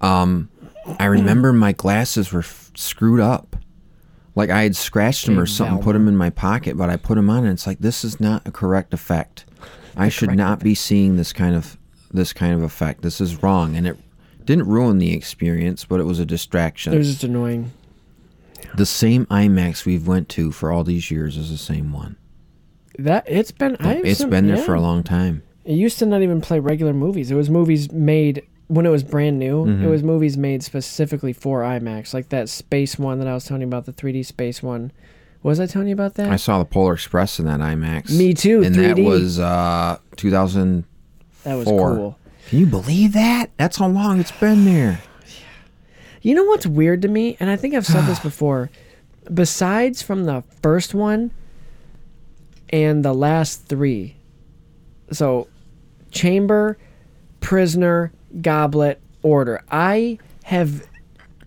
[0.00, 0.48] Um,
[0.98, 3.54] I remember my glasses were f- screwed up.
[4.36, 7.14] Like I had scratched them or something, put them in my pocket, but I put
[7.14, 9.44] them on, and it's like this is not a correct effect.
[9.96, 11.76] I should not be seeing this kind of
[12.12, 13.02] this kind of effect.
[13.02, 13.96] This is wrong, and it
[14.44, 16.92] didn't ruin the experience, but it was a distraction.
[16.92, 17.70] It was just annoying.
[18.76, 22.16] the same IMAX we've went to for all these years is the same one.
[22.98, 23.76] That it's been.
[23.80, 24.64] I've It's some- been there yeah.
[24.64, 25.42] for a long time.
[25.64, 27.30] It used to not even play regular movies.
[27.30, 29.66] It was movies made when it was brand new.
[29.66, 29.84] Mm-hmm.
[29.84, 33.60] It was movies made specifically for IMAX, like that space one that I was telling
[33.62, 34.92] you about, the 3D space one.
[35.42, 36.30] Was I telling you about that?
[36.30, 38.16] I saw the Polar Express in that IMAX.
[38.16, 39.04] Me too, And that 3D.
[39.04, 40.84] was uh 2000.
[41.44, 42.18] that was cool.
[42.48, 43.50] Can you believe that?
[43.58, 45.00] That's how long it's been there.
[46.22, 48.70] You know what's weird to me, and I think I've said this before.
[49.34, 51.30] Besides from the first one
[52.70, 54.16] and the last three,
[55.12, 55.48] so
[56.10, 56.78] Chamber,
[57.40, 60.86] Prisoner, Goblet, Order, I have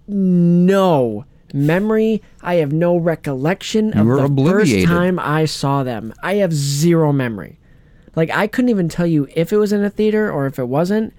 [0.08, 2.22] no memory.
[2.42, 6.14] I have no recollection of were the first time I saw them.
[6.24, 7.60] I have zero memory.
[8.16, 10.66] Like I couldn't even tell you if it was in a theater or if it
[10.68, 11.14] wasn't.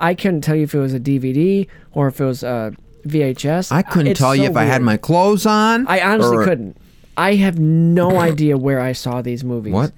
[0.00, 2.70] I couldn't tell you if it was a DVD or if it was uh,
[3.04, 3.72] a VHS.
[3.72, 5.86] I couldn't It's tell you so if I had my clothes on.
[5.88, 6.76] I honestly or- couldn't.
[7.16, 9.74] I have no idea where I saw these movies.
[9.74, 9.92] What?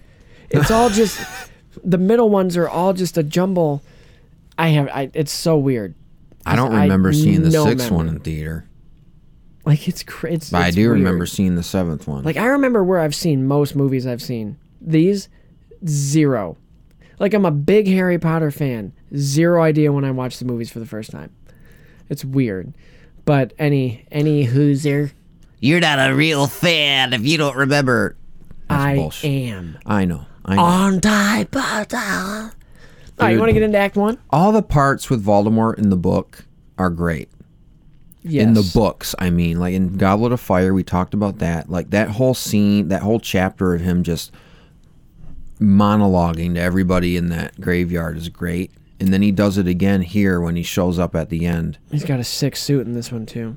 [0.49, 1.21] It's all just
[1.85, 3.83] the middle ones are all just a jumble.
[4.64, 4.88] I have.
[4.88, 5.94] I, it's so weird.
[6.46, 8.66] I don't I- remember seeing the no sixth one in theater,
[9.64, 10.51] Like it's cra- it's.
[10.51, 10.99] but I do weird.
[10.99, 12.25] remember seeing the seventh one.
[12.25, 14.57] Like I remember where I've seen most movies I've seen.
[14.81, 15.29] These
[15.87, 16.57] zero.
[17.18, 18.92] Like I'm a big Harry Potter fan.
[19.16, 21.31] Zero idea when I watched the movies for the first time.
[22.09, 22.75] It's weird.
[23.27, 25.11] But any any who's there,
[25.61, 28.16] You're not a real fan if you don't remember.
[28.70, 29.31] I bullshit.
[29.31, 29.79] am.
[29.85, 30.25] I know.
[30.44, 30.62] I know.
[30.62, 32.53] On die Potter.
[33.21, 34.19] All right, you want to get into Act One?
[34.31, 36.45] All the parts with Voldemort in the book
[36.79, 37.29] are great.
[38.23, 38.47] Yes.
[38.47, 41.71] In the books, I mean, like in Goblet of Fire, we talked about that.
[41.71, 44.33] Like that whole scene, that whole chapter of him just
[45.59, 48.73] monologuing to everybody in that graveyard is great.
[48.99, 51.79] And then he does it again here when he shows up at the end.
[51.91, 53.57] He's got a sick suit in this one too.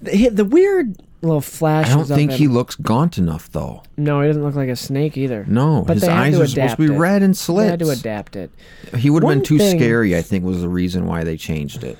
[0.00, 3.82] The, the weird little I don't think he looks gaunt enough, though.
[3.96, 5.44] No, he doesn't look like a snake either.
[5.48, 6.98] No, but his eyes are supposed to be it.
[6.98, 8.50] red and They had to adapt it.
[8.96, 11.84] He would have been too thing- scary, I think, was the reason why they changed
[11.84, 11.96] it.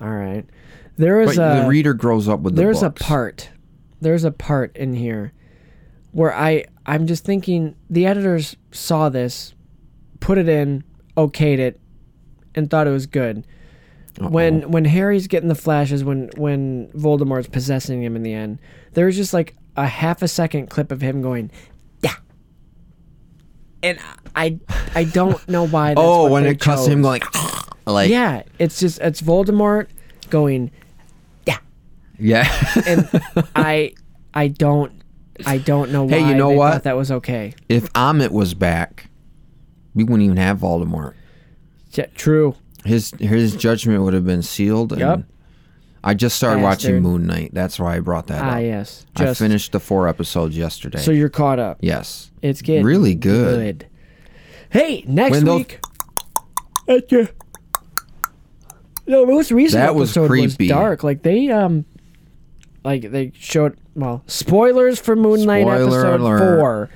[0.00, 0.44] All right.
[0.96, 3.00] There is But a the reader grows up with the there's books.
[3.00, 3.50] a part.
[4.00, 5.32] There's a part in here
[6.12, 9.54] where I I'm just thinking the editors saw this,
[10.20, 10.84] put it in,
[11.16, 11.80] okayed it,
[12.54, 13.46] and thought it was good.
[14.20, 18.58] When when Harry's getting the flashes, when when Voldemort's possessing him in the end,
[18.92, 21.50] there's just like a half a second clip of him going,
[22.00, 22.14] yeah.
[23.82, 23.98] And
[24.36, 24.58] I
[24.94, 25.90] I don't know why.
[25.94, 27.22] That's Oh, when it cuts him going
[27.86, 29.88] like yeah, it's just it's Voldemort
[30.30, 30.70] going,
[31.44, 31.58] yeah,
[32.18, 32.48] yeah.
[32.86, 33.08] and
[33.56, 33.94] I
[34.32, 34.92] I don't
[35.44, 36.72] I don't know why Hey, you know what?
[36.72, 37.52] thought that was okay.
[37.68, 39.10] if Ammit was back,
[39.92, 41.14] we wouldn't even have Voldemort.
[41.90, 42.54] Yeah, true.
[42.84, 44.92] His his judgment would have been sealed.
[44.92, 45.22] and Yep.
[46.06, 47.50] I just started watching Moon Knight.
[47.54, 48.60] That's why I brought that Ah, up.
[48.62, 49.06] yes.
[49.16, 50.98] I finished the four episodes yesterday.
[50.98, 51.78] so you're caught up.
[51.80, 52.30] yes.
[52.42, 53.86] It's getting Really good.
[54.68, 55.80] Hey, next When week.
[56.88, 57.28] At you.
[59.06, 61.02] No, most recent That was episode was dark.
[61.04, 61.84] Like they um,
[62.84, 66.58] like they showed well spoilers for Moon Knight Spoiler episode alert.
[66.58, 66.90] four,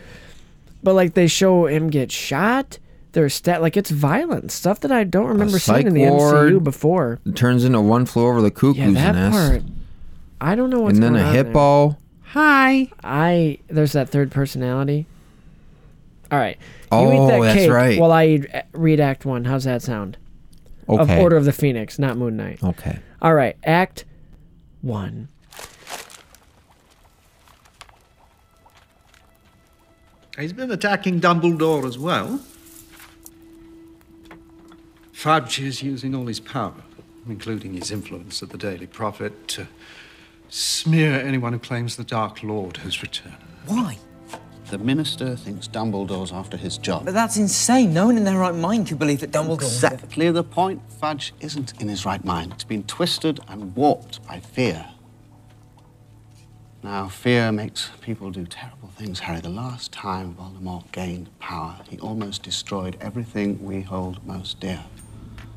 [0.82, 2.78] but like they show him get shot.
[3.18, 6.02] There's stat like it's violent stuff that I don't remember seeing in the.
[6.02, 7.18] MCU before.
[7.34, 9.36] Turns into one flew over the cuckoo's Yeah, that nest.
[9.36, 9.62] part.
[10.40, 11.16] I don't know what's going on.
[11.16, 11.44] and then going a on there.
[11.44, 11.98] hippo.
[12.26, 12.88] Hi.
[13.02, 15.06] I there's that third personality.
[16.30, 16.58] All right.
[16.60, 17.98] You Oh, eat that that's cake right.
[17.98, 19.46] while I eat- eh, read Act One.
[19.46, 20.16] How's that sound?
[20.88, 22.62] Of Order of the Phoenix, not Moon Knight.
[22.62, 23.00] Okay.
[23.20, 24.04] All right, Act
[24.80, 25.26] One.
[30.38, 32.40] He's been attacking Dumbledore as well.
[35.18, 36.76] Fudge is using all his power,
[37.28, 39.66] including his influence at the Daily Prophet, to
[40.48, 43.34] smear anyone who claims the Dark Lord has returned.
[43.66, 43.98] Why?
[44.70, 47.04] The minister thinks Dumbledore's after his job.
[47.04, 47.92] But that's insane.
[47.92, 49.54] No one in their right mind could believe that Dumbledore.
[49.56, 50.80] Exactly the point.
[51.00, 52.52] Fudge isn't in his right mind.
[52.52, 54.86] It's been twisted and warped by fear.
[56.84, 59.40] Now, fear makes people do terrible things, Harry.
[59.40, 64.84] The last time Voldemort gained power, he almost destroyed everything we hold most dear.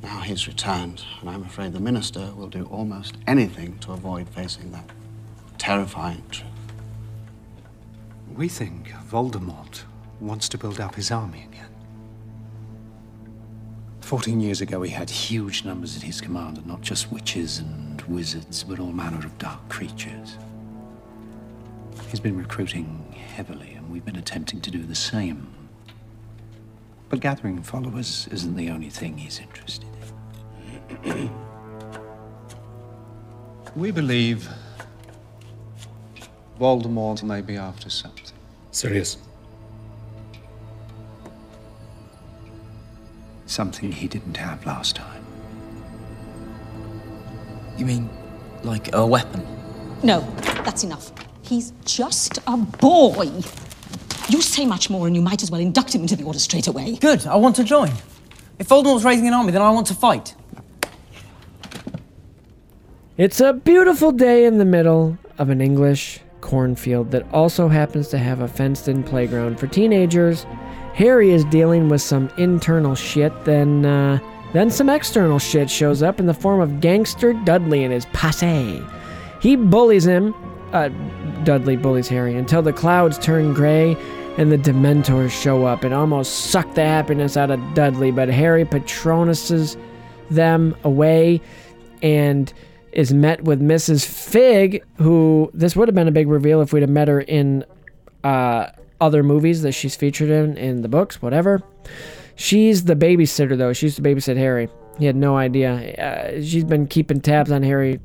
[0.01, 4.71] Now he's returned, and I'm afraid the minister will do almost anything to avoid facing
[4.71, 4.89] that
[5.57, 6.47] terrifying truth.
[8.35, 9.83] We think Voldemort
[10.19, 11.67] wants to build up his army again.
[14.01, 18.01] Fourteen years ago, he had huge numbers at his command, and not just witches and
[18.01, 20.37] wizards, but all manner of dark creatures.
[22.09, 25.47] He's been recruiting heavily, and we've been attempting to do the same.
[27.07, 29.90] But gathering followers isn't the only thing he's interested in.
[33.75, 34.47] we believe
[36.59, 38.25] Voldemort may be after something.
[38.71, 39.17] Sirius.
[43.45, 45.23] Something he didn't have last time.
[47.77, 48.09] You mean,
[48.63, 49.45] like a weapon?
[50.03, 50.21] No,
[50.63, 51.11] that's enough.
[51.41, 53.41] He's just a boy.
[54.29, 56.67] You say much more, and you might as well induct him into the order straight
[56.67, 56.95] away.
[56.95, 57.25] Good.
[57.25, 57.91] I want to join.
[58.59, 60.35] If Voldemort's raising an army, then I want to fight.
[63.21, 68.17] It's a beautiful day in the middle of an English cornfield that also happens to
[68.17, 70.47] have a fenced in playground for teenagers.
[70.95, 74.17] Harry is dealing with some internal shit, then, uh,
[74.53, 78.83] then some external shit shows up in the form of Gangster Dudley and his posse.
[79.39, 80.33] He bullies him,
[80.73, 80.89] uh,
[81.43, 83.95] Dudley bullies Harry, until the clouds turn gray
[84.39, 88.65] and the Dementors show up and almost suck the happiness out of Dudley, but Harry
[88.65, 89.77] patronuses
[90.31, 91.39] them away
[92.01, 92.51] and
[92.91, 94.05] is met with Mrs.
[94.05, 97.63] Fig, who this would have been a big reveal if we'd have met her in
[98.23, 98.67] uh,
[98.99, 101.61] other movies that she's featured in, in the books, whatever.
[102.35, 103.73] She's the babysitter, though.
[103.73, 104.69] She used to babysit Harry.
[104.99, 105.95] He had no idea.
[105.95, 107.99] Uh, she's been keeping tabs on Harry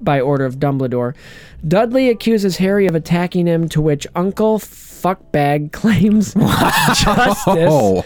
[0.00, 1.14] by order of Dumbledore.
[1.66, 7.42] Dudley accuses Harry of attacking him, to which Uncle Fuckbag claims justice.
[7.46, 8.04] Oh,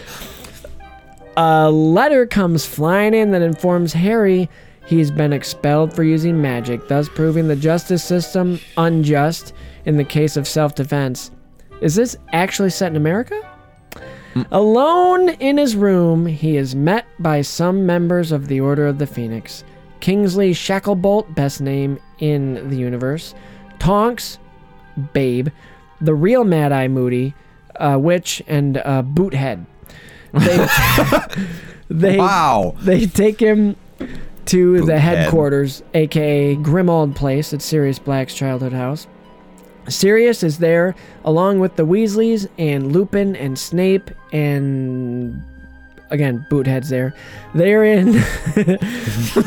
[1.35, 4.49] A letter comes flying in that informs Harry
[4.85, 9.53] he's been expelled for using magic, thus proving the justice system unjust
[9.85, 11.31] in the case of self defense.
[11.81, 13.39] Is this actually set in America?
[14.51, 19.05] Alone in his room, he is met by some members of the Order of the
[19.05, 19.63] Phoenix.
[19.99, 23.35] Kingsley Shacklebolt, best name in the universe.
[23.79, 24.39] Tonks,
[25.13, 25.49] Babe,
[26.01, 27.33] the real Mad Eye Moody,
[27.75, 29.65] uh, Witch, and uh, Boothead.
[30.33, 30.67] They,
[31.89, 32.75] they, wow.
[32.79, 33.75] they take him
[34.45, 34.99] to the Boothead.
[34.99, 39.07] headquarters, aka Grimmauld Place at Sirius Black's childhood house.
[39.89, 45.43] Sirius is there along with the Weasleys and Lupin and Snape and
[46.09, 47.13] again Boothead's there.
[47.53, 48.11] They're in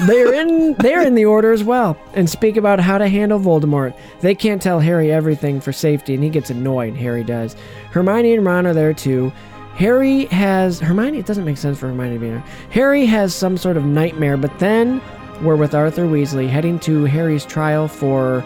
[0.07, 3.97] they're in they're in the order as well and speak about how to handle Voldemort.
[4.21, 7.57] They can't tell Harry everything for safety and he gets annoyed, Harry does.
[7.93, 9.33] Hermione and Ron are there too.
[9.77, 11.19] Harry has Hermione.
[11.19, 12.45] It doesn't make sense for Hermione to be there.
[12.71, 15.03] Harry has some sort of nightmare, but then
[15.43, 18.41] we're with Arthur Weasley heading to Harry's trial for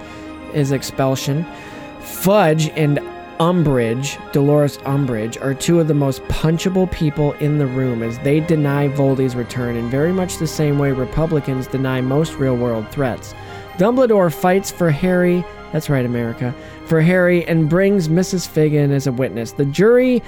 [0.53, 1.47] his expulsion.
[2.01, 2.99] Fudge and
[3.39, 8.41] Umbridge, Dolores Umbridge, are two of the most punchable people in the room as they
[8.41, 13.35] deny Voldy's return in very much the same way Republicans deny most real world threats.
[13.79, 16.53] Dumbledore fights for Harry, that's right, America,
[16.87, 18.49] for Harry and brings Mrs.
[18.49, 19.53] Fig in as a witness.
[19.53, 20.23] The jury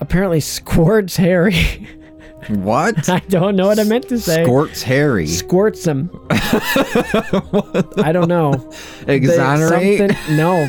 [0.00, 1.86] apparently squirts Harry
[2.48, 3.08] What?
[3.10, 4.44] I don't know what I meant to say.
[4.44, 5.26] Squirts Harry.
[5.26, 6.08] Squirts him.
[6.30, 8.54] I don't know.
[9.06, 9.98] They- Exonerate?
[9.98, 10.66] something- no.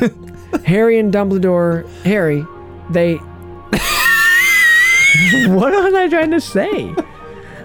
[0.64, 1.86] Harry and Dumbledore.
[2.02, 2.44] Harry,
[2.90, 3.14] they.
[5.48, 6.92] what was I trying to say?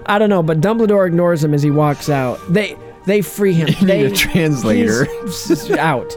[0.06, 2.40] I don't know, but Dumbledore ignores him as he walks out.
[2.48, 3.70] They they free him.
[3.80, 5.08] You need a translator.
[5.80, 6.16] out.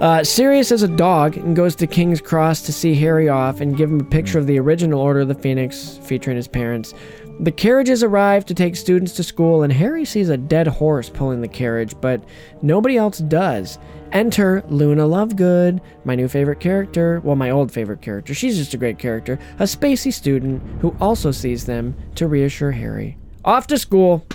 [0.00, 3.78] Uh, Sirius is a dog and goes to King's Cross to see Harry off and
[3.78, 6.92] give him a picture of the original Order of the Phoenix featuring his parents.
[7.40, 11.40] The carriages arrive to take students to school, and Harry sees a dead horse pulling
[11.40, 12.22] the carriage, but
[12.60, 13.78] nobody else does.
[14.12, 17.20] Enter Luna Lovegood, my new favorite character.
[17.24, 18.34] Well, my old favorite character.
[18.34, 19.38] She's just a great character.
[19.58, 23.16] A spacey student who also sees them to reassure Harry.
[23.46, 24.26] Off to school.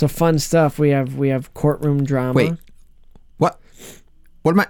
[0.00, 0.78] So fun stuff.
[0.78, 2.32] We have we have courtroom drama.
[2.32, 2.52] Wait.
[3.36, 3.60] What?
[4.40, 4.66] What am I?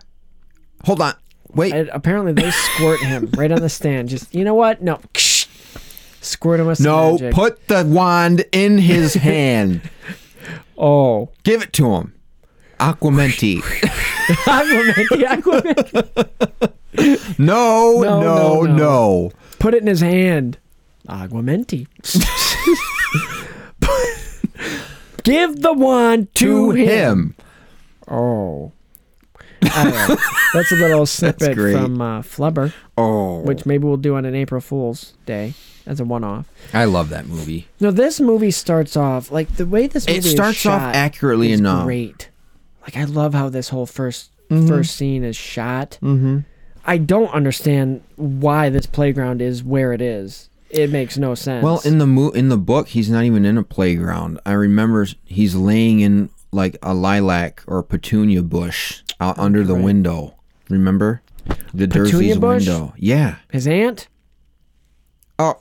[0.87, 1.15] Hold on.
[1.55, 1.73] Wait.
[1.73, 4.09] And apparently they squirt him right on the stand.
[4.09, 4.83] Just you know what?
[4.83, 4.99] No.
[6.21, 7.33] Squirt him with no, magic.
[7.33, 9.83] put the wand in his hand.
[10.77, 11.29] oh.
[11.45, 12.13] Give it to him.
[12.81, 13.59] Aquamenti.
[15.31, 15.79] Aquaman.
[17.39, 19.31] no, No, no, no, no, no.
[19.61, 20.59] Put it in his hand.
[21.09, 21.87] Aguamenti.
[25.23, 26.87] Give the wand to, To him.
[26.89, 27.35] him.
[28.09, 28.73] Oh.
[29.63, 30.17] I.
[30.55, 31.75] That's a little snippet great.
[31.75, 33.41] from uh, Flubber, Oh.
[33.41, 35.55] which maybe we'll do on an April Fool's Day
[35.87, 36.47] as a one-off.
[36.73, 37.69] I love that movie.
[37.79, 41.85] No, this movie starts off like the way this movie It starts off accurately enough.
[41.85, 42.31] Great.
[42.83, 44.67] Like I love how this whole 1st Mhm.
[44.69, 45.99] first scene is shot.
[46.03, 46.39] Mm-hmm.
[46.85, 50.49] I don't understand why this playground is where it is.
[50.71, 51.65] It makes no sense.
[51.65, 54.39] Well, in the mo- in the book, he's not even in a playground.
[54.47, 59.75] I remember he's laying in like a lilac or petunia bush out oh, under the
[59.75, 59.85] right.
[59.85, 60.37] window.
[60.69, 61.23] Remember
[61.75, 62.67] the Dursley's bush?
[62.67, 62.95] window?
[62.97, 63.37] Yeah.
[63.51, 64.09] his aunt.
[65.39, 65.61] Oh.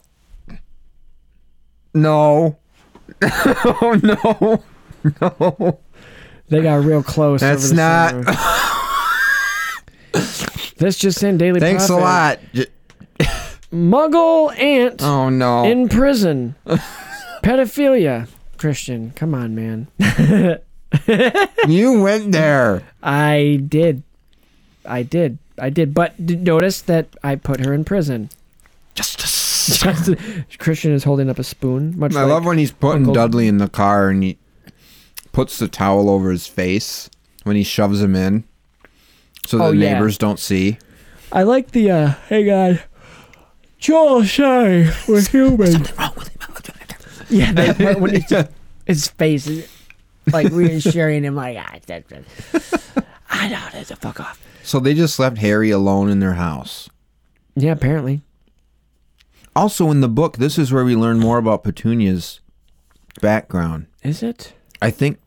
[1.94, 2.58] No.
[3.22, 4.64] oh no.
[5.22, 5.80] No.
[6.50, 7.40] They got real close.
[7.40, 8.12] That's not.
[10.78, 12.04] this just in Daily Thanks a Prophet.
[12.54, 12.68] lot.
[13.72, 15.64] Muggle aunt Oh no.
[15.66, 16.56] in prison.
[17.44, 18.28] Pedophilia.
[18.58, 19.88] Christian, come on, man.
[21.68, 22.84] you went there.
[23.02, 24.04] I did.
[24.86, 25.38] I did.
[25.58, 25.94] I did.
[25.94, 28.30] But d- notice that I put her in prison.
[28.96, 29.78] Justice.
[29.80, 30.10] Just-
[30.60, 31.98] Christian is holding up a spoon.
[31.98, 34.38] Much I like love when he's putting Uncle- Dudley in the car and he
[35.32, 37.10] puts the towel over his face
[37.44, 38.44] when he shoves him in,
[39.46, 39.94] so the Oh, yeah.
[39.94, 40.80] neighbors don't see.
[41.32, 42.84] I like the uh hey God.
[43.80, 45.86] Joel Shay we're human.
[47.32, 48.34] Yeah, that part when he's
[48.88, 49.70] his face is
[50.32, 53.04] like reassuring him like ah, that, that.
[53.30, 54.42] I know that's a fuck off.
[54.64, 56.90] So they just left Harry alone in their house.
[57.56, 58.22] Yeah, apparently.
[59.56, 62.40] Also, in the book, this is where we learn more about Petunia's
[63.22, 63.86] background.
[64.02, 64.54] Is it?
[64.82, 65.20] I think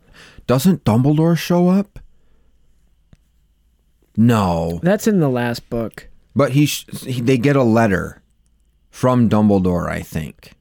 [0.48, 2.00] doesn't Dumbledore show up?
[4.16, 6.08] No, That's in the last book.
[6.34, 8.21] but he, sh- he they get a letter
[8.92, 10.52] from Dumbledore, I think,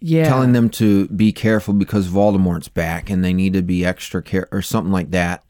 [0.00, 0.24] Yeah.
[0.28, 4.48] telling them to be careful because Voldemort's back and they need to be extra care
[4.52, 5.42] or something like that.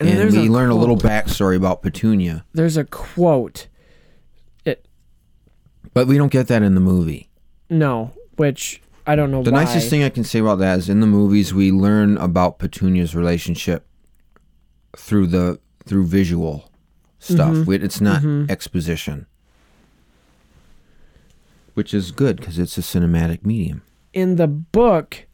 [0.00, 3.68] And And, we a learn a little backstory about Petunia, There's a quote.
[4.64, 4.84] It
[5.94, 7.30] but we don't get that in the movie.
[7.70, 9.64] no, which I don't know The why.
[9.64, 13.14] nicest thing I can say about that is in the movies we learn about Petunia's
[13.14, 13.86] relationship
[14.96, 16.70] through the through visual
[17.20, 17.52] stuff.
[17.54, 17.82] Mhm.
[17.84, 18.50] It's not Mhm.
[18.50, 19.26] exposition,
[21.74, 23.82] which is good because it's a cinematic medium.
[24.12, 25.26] in the book,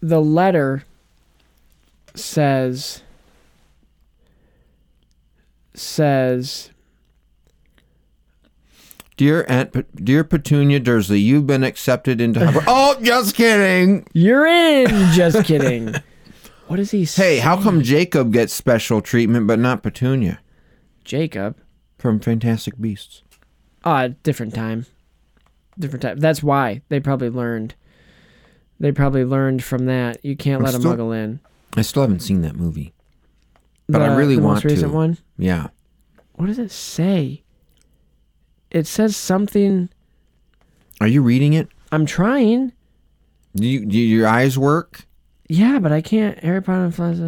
[0.00, 0.84] the letter
[2.14, 3.02] says
[5.74, 6.70] says
[9.16, 12.40] Dear Aunt, dear Petunia Dursley, you've been accepted into.
[12.66, 14.06] Oh, just kidding.
[14.14, 14.88] you're in.
[15.12, 15.94] Just kidding.
[16.66, 17.34] What does he say?
[17.34, 20.38] Hey, how come Jacob gets special treatment but not Petunia
[21.02, 21.56] Jacob?
[21.98, 23.22] from Fantastic Beasts?
[23.84, 24.86] Ah, different time.
[25.80, 26.18] Different time.
[26.20, 27.74] That's why they probably learned.
[28.78, 30.24] They probably learned from that.
[30.24, 31.40] You can't I'm let a still- muggle in.
[31.76, 32.92] I still haven't seen that movie,
[33.88, 34.96] but I really the want most recent to.
[34.96, 35.18] one.
[35.38, 35.68] Yeah.
[36.34, 37.42] What does it say?
[38.70, 39.88] It says something.
[41.00, 41.68] Are you reading it?
[41.92, 42.72] I'm trying.
[43.54, 45.06] Do, you, do your eyes work?
[45.48, 46.38] Yeah, but I can't.
[46.40, 47.20] Harry Potter and Flies.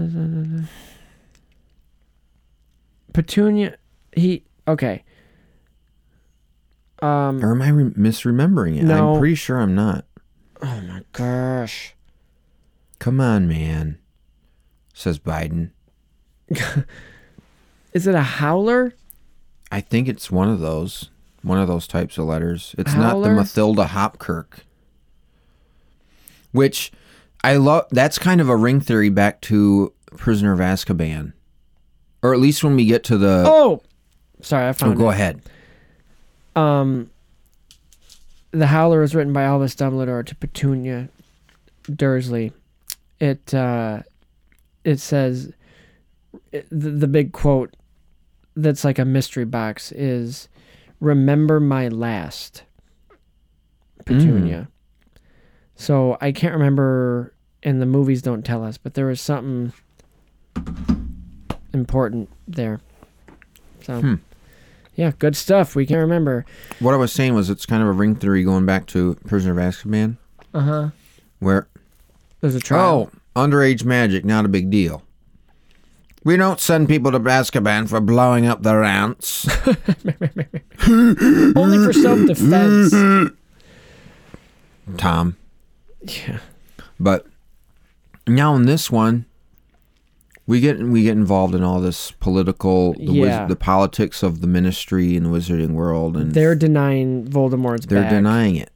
[3.12, 3.76] Petunia.
[4.12, 4.44] He.
[4.68, 5.04] Okay.
[7.02, 7.44] Um.
[7.44, 8.84] Or am I re- misremembering it?
[8.84, 9.14] No.
[9.14, 10.04] I'm pretty sure I'm not.
[10.62, 11.94] Oh my gosh.
[13.00, 13.98] Come on, man.
[14.94, 15.70] Says Biden.
[17.92, 18.94] Is it a howler?
[19.72, 21.10] I think it's one of those.
[21.42, 22.74] One of those types of letters.
[22.78, 23.34] It's not the Howler?
[23.34, 24.60] Mathilda Hopkirk.
[26.52, 26.92] Which
[27.42, 27.86] I love.
[27.90, 31.32] That's kind of a ring theory back to Prisoner of Azkaban.
[32.22, 33.42] Or at least when we get to the.
[33.46, 33.82] Oh,
[34.40, 35.14] sorry, I Oh, found go it.
[35.14, 35.42] ahead.
[36.54, 37.10] Um,
[38.50, 41.08] the Howler was written by Albus Dumbledore to Petunia
[41.84, 42.52] Dursley.
[43.18, 44.02] It uh,
[44.84, 45.52] it says
[46.50, 47.74] it, the, the big quote
[48.54, 50.48] that's like a mystery box is
[51.00, 52.64] "Remember my last,
[54.04, 54.68] Petunia."
[55.74, 57.32] So I can't remember,
[57.62, 59.72] and the movies don't tell us, but there was something
[61.72, 62.80] important there.
[63.84, 64.00] So.
[64.00, 64.14] Hmm.
[64.94, 65.74] Yeah, good stuff.
[65.74, 66.44] We can remember.
[66.78, 69.52] What I was saying was it's kind of a ring theory going back to Prisoner
[69.52, 70.16] of Azkaban,
[70.52, 70.88] Uh huh.
[71.38, 71.66] where
[72.40, 73.10] There's a trial.
[73.36, 75.02] Oh, underage magic, not a big deal.
[76.24, 79.48] We don't send people to Azkaban for blowing up their ants.
[80.86, 82.94] Only for self defense.
[84.96, 85.36] Tom.
[86.02, 86.38] yeah.
[87.00, 87.26] But
[88.26, 89.24] now in this one,
[90.46, 94.46] we get we get involved in all this political, the, wiz- the politics of the
[94.46, 98.10] ministry and the wizarding world, and They're denying Voldemort's they're back.
[98.10, 98.70] denying it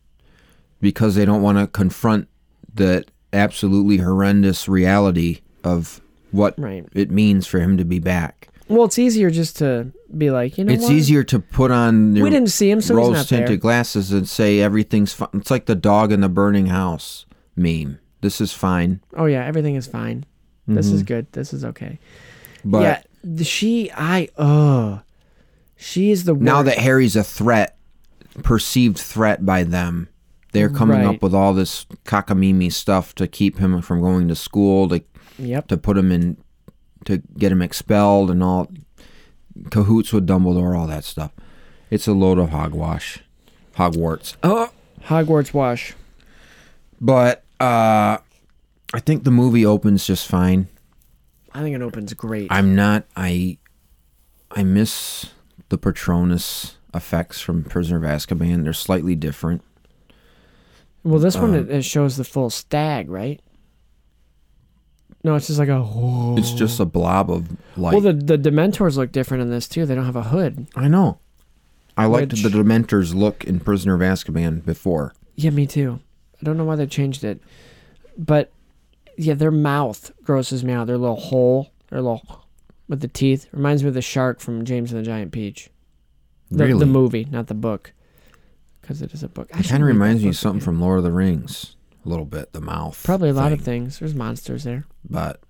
[0.80, 2.28] because they don't want to confront
[2.72, 6.00] the absolutely horrendous reality of
[6.30, 6.84] what Right.
[6.92, 8.48] it means for him to be back.
[8.68, 10.92] Well, it's easier just to be like, you know it's what?
[10.92, 14.60] easier to put on your We didn't see him, so rose tinted glasses and say
[14.60, 15.28] everything's fine.
[15.34, 17.98] It's like the dog in the burning house meme.
[18.22, 20.24] This is fine, Oh yeah, everything is fine.
[20.68, 21.06] This is Mhm.
[21.06, 21.26] good.
[21.32, 21.98] This is okay.
[22.64, 24.98] but yeah, the- she, I, uh
[25.76, 27.76] she is the now that Harry's a threat,
[28.42, 30.08] perceived threat by them,
[30.52, 31.14] they're coming Right.
[31.16, 35.02] up with all this cockamamie stuff to keep him from going to school, to
[35.38, 35.68] Yep.
[35.68, 36.38] to put him in,
[37.04, 38.70] to get him expelled, and all
[39.70, 41.30] cahoots with Dumbledore, all that stuff.
[41.90, 43.20] It's a load of hogwash,
[43.76, 44.34] Hogwarts.
[44.42, 44.70] Oh,
[45.04, 45.94] Hogwarts wash.
[47.00, 48.18] But uh,
[48.94, 50.68] I think the movie opens just fine.
[51.52, 52.48] I think it opens great.
[52.50, 53.04] I'm not.
[53.16, 53.58] I
[54.50, 55.30] I miss
[55.68, 58.64] the Patronus effects from Prisoner of Azkaban.
[58.64, 59.62] They're slightly different.
[61.02, 63.40] well, this one uh, it, it shows the full stag, right?
[65.24, 65.84] No, it's just like a.
[66.38, 67.92] It's just a blob of light.
[67.94, 69.84] Well, the the Dementors look different in this too.
[69.86, 70.68] They don't have a hood.
[70.76, 71.18] I know.
[71.96, 75.14] I liked Which- the Dementors look in Prisoner of Azkaban before.
[75.34, 76.00] Yeah, me too.
[76.40, 77.40] I don't know why they changed it,
[78.18, 78.52] but
[79.16, 80.86] yeah, their mouth grosses me out.
[80.86, 82.44] Their little hole, their little
[82.88, 85.70] with the teeth reminds me of the shark from James and the Giant Peach.
[86.50, 86.78] The, Really?
[86.80, 87.92] the movie, not the book,
[88.80, 89.50] because it is a book.
[89.52, 90.64] I It kind of reminds me of something again.
[90.64, 91.74] from Lord of the Rings.
[92.04, 93.02] A little bit, the mouth.
[93.04, 93.98] Probably a lot of things.
[93.98, 94.84] There's monsters there.
[95.10, 95.40] But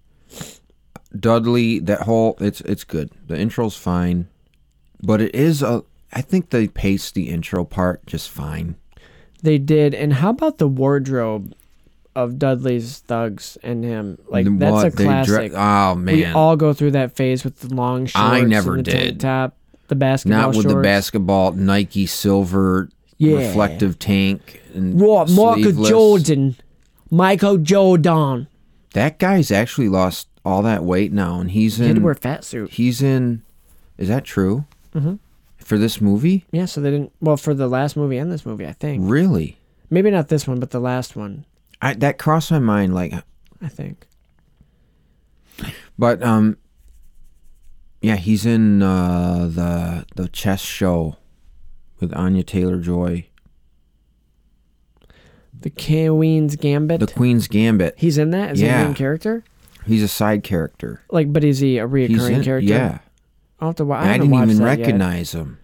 [1.19, 3.11] Dudley, that whole it's it's good.
[3.27, 4.29] The intro's fine,
[5.03, 5.85] but it is a.
[6.13, 8.77] I think they paced the intro part just fine.
[9.43, 9.93] They did.
[9.95, 11.55] And how about the wardrobe
[12.17, 14.19] of Dudley's thugs and him?
[14.29, 15.53] Like And that's a they dre- classic.
[15.55, 18.17] oh man, We all go through that phase with the long shorts.
[18.17, 19.21] I never did.
[19.21, 19.55] top,
[19.89, 20.75] the basketball not with shorts.
[20.75, 22.89] the basketball Nike silver
[23.19, 23.37] Yeah.
[23.39, 25.31] reflective tank and What?
[25.31, 25.85] Michael.
[25.85, 26.57] Jordan.
[27.11, 28.49] Michael Jordan.
[28.95, 32.17] That guy's actually lost all that weight now, and he's He had to wear a
[32.17, 32.71] fat suit.
[32.73, 33.43] He's in.
[33.99, 34.65] Is that true?
[34.95, 35.19] Mhm.
[35.59, 37.13] For this movie, Yeah, so they didn't.
[37.21, 39.03] Well, for the last movie and this movie, I think.
[39.05, 39.59] really?
[39.91, 41.45] Maybe not this one, but the last one,
[41.83, 42.95] I that crossed my mind.
[42.95, 43.13] Like,
[43.63, 44.07] I think.
[45.99, 46.57] but um,
[48.01, 51.17] yeah, he's in uh, the the chess show
[52.01, 53.27] with Anya Taylor Joy,
[55.61, 57.01] The Queen's Gambit.
[57.01, 57.95] the Queen's Gambit.
[57.97, 58.83] He's in that as Yeah.
[58.83, 59.45] a main character.
[59.87, 61.01] He's a side character.
[61.11, 62.69] Like, but is he a reoccurring He's in, character?
[62.69, 62.99] yeah.
[63.61, 64.65] I'll have to wa- I, I, didn't even that yet.
[64.81, 65.59] recognize him.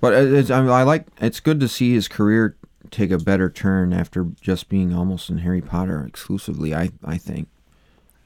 [0.00, 1.06] But it's, I, I like.
[1.20, 2.56] It's good to see his career
[2.90, 6.74] take a better turn after just being almost in Harry Potter exclusively.
[6.74, 7.48] I I think.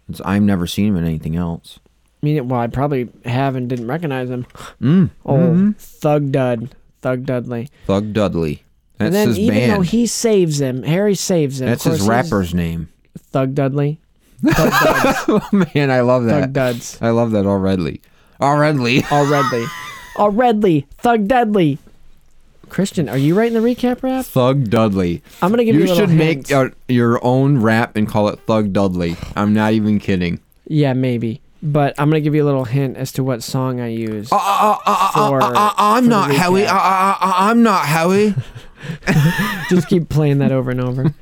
[0.09, 1.79] It's, I've never seen him in anything else.
[2.23, 4.47] I mean, well, I probably have and didn't recognize him.
[4.81, 5.11] Mm.
[5.25, 5.77] Oh, mhm.
[5.77, 7.69] Thug Dud, Thug Dudley.
[7.87, 8.65] Thug Dudley.
[8.99, 9.73] That's and then his even band.
[9.73, 11.69] though he saves him, Harry saves him.
[11.69, 12.89] That's his rapper's name.
[13.19, 14.01] Thug Dudley.
[14.45, 15.25] Thug Duds.
[15.29, 16.41] oh man, I love that.
[16.43, 16.99] Thug Duds.
[17.01, 18.01] I love that already.
[18.41, 19.05] Already.
[19.11, 19.67] Already.
[20.17, 20.87] Already.
[20.99, 21.79] Thug Dudley.
[22.73, 24.25] Christian, are you writing the recap rap?
[24.25, 25.23] Thug Dudley.
[25.43, 28.29] I'm gonna give you, You a little should make uh, your own rap and call
[28.29, 29.15] it Thug Dudley.
[29.37, 30.41] I'm not even kidding.
[30.67, 31.43] Yeah, maybe.
[31.63, 34.33] But I'm gonna give you a little hint as to what song I use.
[34.33, 36.67] Uh, uh, uh, For- uh, uh, I'm for not Howie.
[36.67, 38.35] I'm not Howie.
[39.69, 41.13] Just keep playing that over and over.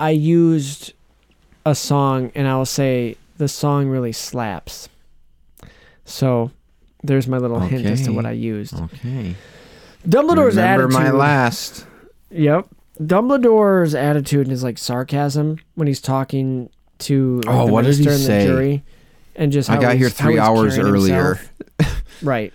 [0.00, 0.94] I used
[1.66, 4.88] a song, and I will say the song really slaps.
[6.06, 6.52] So,
[7.06, 8.74] There's my little hint as to what I used.
[8.74, 9.34] Okay.
[10.08, 10.92] Dumbledore's Remember attitude.
[10.92, 11.86] my last.
[12.30, 12.68] Yep.
[13.00, 18.04] Dumbledore's attitude his like sarcasm when he's talking to like, Oh, the what did he
[18.04, 18.46] say?
[18.46, 18.82] the jury,
[19.34, 21.38] and just I got here three hours earlier.
[22.22, 22.52] right.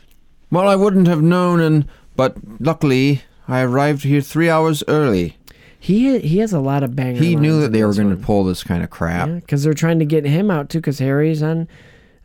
[0.49, 1.85] Well, I wouldn't have known, and
[2.15, 5.37] but luckily I arrived here three hours early.
[5.79, 7.19] He he has a lot of banger.
[7.21, 9.29] He knew that they were going to pull this kind of crap.
[9.29, 10.79] because they're trying to get him out too.
[10.79, 11.67] Because Harry's on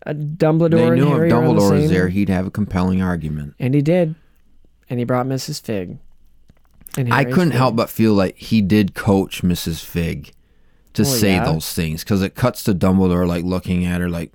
[0.06, 0.70] uh, Dumbledore.
[0.70, 3.54] They knew if Harry are on the Dumbledore was there, he'd have a compelling argument.
[3.58, 4.14] and he did,
[4.88, 5.60] and he brought Mrs.
[5.60, 5.98] Fig.
[6.98, 7.58] And I couldn't Fig.
[7.58, 9.84] help but feel like he did coach Mrs.
[9.84, 10.32] Fig
[10.94, 11.44] to Oh, say yeah?
[11.44, 14.32] those things because it cuts to Dumbledore like looking at her like,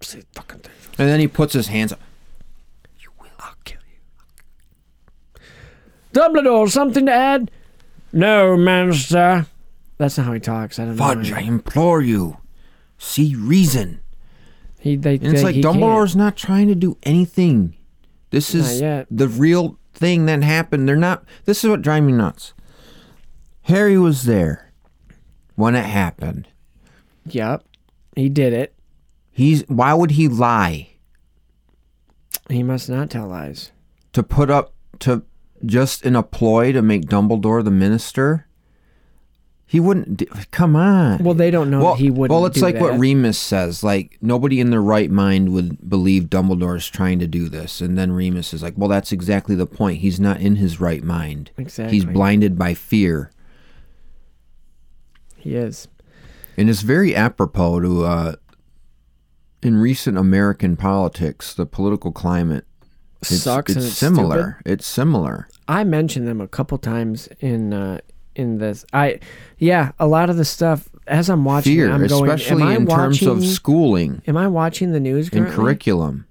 [0.00, 0.76] Say fucking things.
[0.98, 2.00] and then he puts his hands up.
[3.00, 3.26] You will.
[3.38, 5.40] I'll kill you.
[6.12, 7.50] Dumbledore, something to add?
[8.12, 9.46] No, Master.
[9.98, 10.78] That's not how he talks.
[10.78, 11.36] I don't Fudge, know.
[11.36, 12.38] I implore you,
[12.96, 14.00] see reason.
[14.80, 15.76] He, they, And it's they- like he can't.
[15.76, 17.74] Dumbledore's not trying to do anything.
[18.30, 20.88] This is the real thing that happened.
[20.88, 21.24] They're not.
[21.46, 22.52] This is what drives me nuts.
[23.62, 24.70] Harry was there
[25.56, 26.48] when it happened.
[27.26, 27.64] Yep,
[28.16, 28.74] he did it.
[29.30, 30.88] He's why would he lie
[32.50, 33.70] He must not tell lies.
[34.12, 35.22] to put up to
[35.64, 38.46] just in a ploy to make Dumbledore the minister?
[39.70, 40.22] He wouldn't.
[40.50, 41.22] Come on.
[41.22, 42.30] Well, they don't know well, that he wouldn't.
[42.30, 42.98] well, it's like what.
[42.98, 43.84] Remus says.
[43.84, 48.12] Like nobody in their right mind would believe Dumbledore's trying to do this, and then
[48.12, 49.98] Remus is like, "Well, that's exactly the point.
[49.98, 51.50] He's not in his right mind.
[51.58, 51.94] Exactly.
[51.94, 53.30] He's blinded by fear."
[55.36, 55.86] He is.
[56.56, 58.36] And it's very apropos to uh,
[59.62, 62.64] in recent American politics, the political climate.
[63.20, 64.56] It's, Sucks It's similar.
[64.60, 64.72] stupid.
[64.72, 65.46] It's similar.
[65.68, 67.98] I mentioned them a couple times in uh,
[68.38, 68.84] in this.
[68.92, 69.20] I
[69.58, 72.30] yeah, a lot of the stuff as I'm watching, Fear, I'm going.
[72.30, 75.54] especially in terms of schooling Am I watching the news and currently?
[75.56, 76.26] curriculum.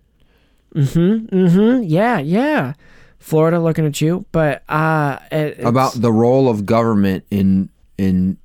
[0.76, 1.84] Mm-hmm.
[1.84, 2.74] Yeah, yeah.
[3.20, 8.38] Florida looking at you, but uh, it, about the role of government in in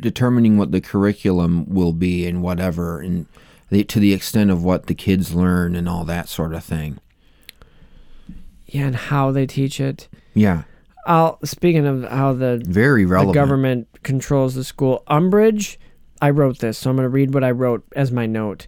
[0.00, 3.26] determining what the curriculum will be and whatever and
[3.70, 6.98] the, to the extent of what the kids learn and all that sort of thing.
[8.66, 10.06] yeah, and how they teach it.
[10.34, 10.62] Yeah,
[11.06, 15.04] I'll speaking of how the very the government controls the school.
[15.08, 15.76] Umbridge,
[16.20, 18.66] I wrote this, so I'm going to read what I wrote as my note.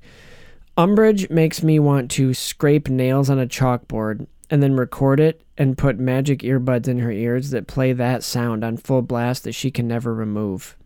[0.77, 5.77] Umbridge makes me want to scrape nails on a chalkboard and then record it and
[5.77, 9.73] put magic earbuds in her ears that play that sound on full blast that she
[9.73, 10.77] can never remove.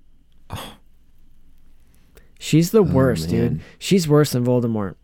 [0.49, 0.77] Oh.
[2.39, 3.61] She's the oh, worst, dude.
[3.61, 3.65] Oh.
[3.79, 4.93] She's worse than Voldemort.
[4.93, 4.97] Are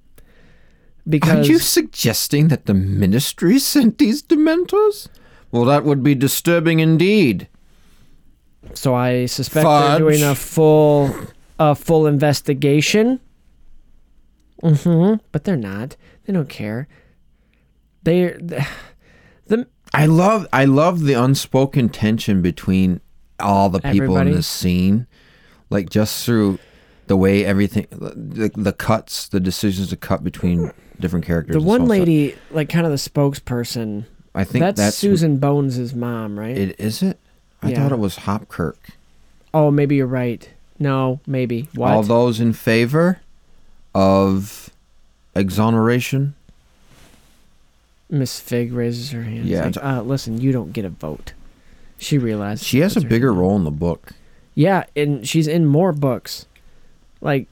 [1.08, 5.08] Because you suggesting that the ministry sent these dementors?
[5.50, 7.48] Well, that would be disturbing indeed.
[8.74, 9.98] So I suspect Fudge.
[9.98, 11.14] they're doing a full
[11.58, 13.20] a full investigation.
[14.62, 15.24] Mm-hmm.
[15.32, 15.96] But they're not.
[16.24, 16.88] They don't care.
[18.02, 23.00] They're the I love I love the unspoken tension between
[23.40, 24.30] all the people Everybody.
[24.30, 25.06] in this scene,
[25.70, 26.58] like just through
[27.06, 31.54] the way everything, the, the cuts, the decisions to cut between different characters.
[31.54, 34.04] the one lady, like kind of the spokesperson.
[34.38, 36.56] I think that's, that's, Susan Bones' mom, right?
[36.56, 37.18] It is it.
[37.62, 37.82] I Yeah.
[37.82, 38.76] thought it was Hopkirk.
[39.52, 40.48] oh, maybe you're right.
[40.78, 41.68] No, maybe.
[41.74, 41.90] What?
[41.90, 43.20] All those in favor
[43.94, 44.70] of
[45.34, 46.34] exoneration.
[48.10, 49.46] Miss Fig raises her hand.
[49.46, 51.32] Yeah, it's- uh, listen, you don't get a vote.
[51.98, 53.40] She realizes She has a bigger hand.
[53.40, 54.12] role in the book.
[54.54, 56.46] Yeah, and she's in more books.
[57.20, 57.48] Like,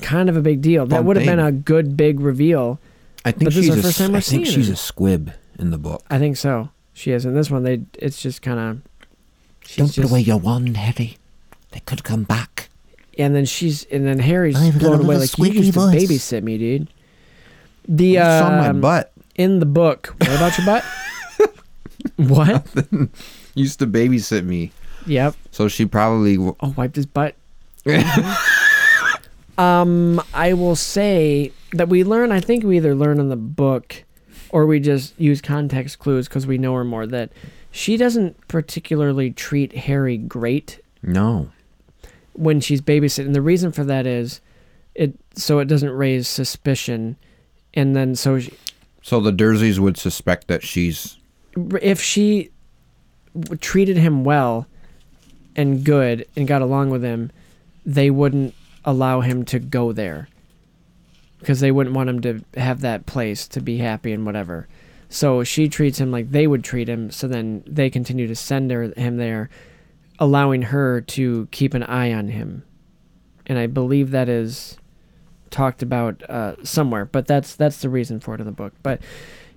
[0.00, 0.86] kind of a big deal.
[0.86, 2.78] That would have been a good big reveal.
[3.24, 5.32] I think But this is she's the a, first time I think she's a squib
[5.62, 6.02] in the book.
[6.10, 6.68] I think so.
[6.92, 7.24] She is.
[7.24, 8.82] In this one, they it's just kind of.
[9.76, 11.16] Don't put just, your wand, Harry.
[11.70, 12.68] They could come back.
[13.18, 16.42] and then she's and then Harry's I've blown away like you used to voice." babysit
[16.42, 16.88] me, dude.
[17.88, 19.12] The saw my um, butt.
[19.36, 20.14] in the book.
[20.18, 20.84] What about your butt?
[22.16, 23.08] what?
[23.54, 24.72] Used to babysit me,
[25.06, 25.34] Yep.
[25.50, 26.36] so she probably.
[26.36, 27.34] w- Oh, wiped his butt.
[29.58, 32.32] um, I will say that we learn.
[32.32, 34.04] I think we either learn in the book,
[34.52, 37.06] or we just use context clues because we know her more.
[37.06, 37.30] That
[37.70, 41.50] she doesn't particularly treat Harry great No.
[42.34, 43.32] when she's babysitting.
[43.32, 44.40] The reason for that is
[44.94, 47.16] it so it doesn't raise suspicion,
[47.74, 48.52] and then so she,
[49.02, 51.16] So the Dursleys would suspect that she's
[51.80, 52.50] if she
[53.60, 54.66] treated him well
[55.56, 57.30] and good and got along with him,
[57.84, 60.28] they wouldn't allow him to go there
[61.42, 64.68] because they wouldn't want him to have that place to be happy and whatever.
[65.08, 67.10] So she treats him like they would treat him.
[67.10, 69.50] So then they continue to send her, him there,
[70.20, 72.62] allowing her to keep an eye on him.
[73.46, 74.78] And I believe that is
[75.50, 78.72] talked about uh, somewhere, but that's that's the reason for it in the book.
[78.84, 79.02] But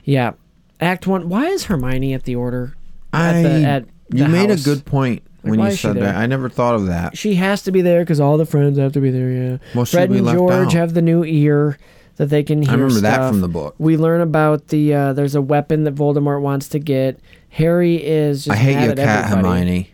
[0.03, 0.33] yeah,
[0.81, 1.29] Act One.
[1.29, 2.75] Why is Hermione at the Order?
[3.13, 6.15] I at the, you the made a good point Like, when you said that.
[6.15, 7.17] I never thought of that.
[7.17, 9.29] She has to be there because all the friends have to be there.
[9.31, 9.57] Yeah.
[9.73, 10.73] Well, Fred and George out.
[10.73, 11.77] have the new ear
[12.17, 12.71] that they can hear.
[12.71, 13.75] I remember that from the book.
[13.77, 17.19] We learn about the uh, there's a weapon that Voldemort wants to get.
[17.49, 18.45] Harry is.
[18.45, 19.91] Just I hate mad you, at Cat everybody.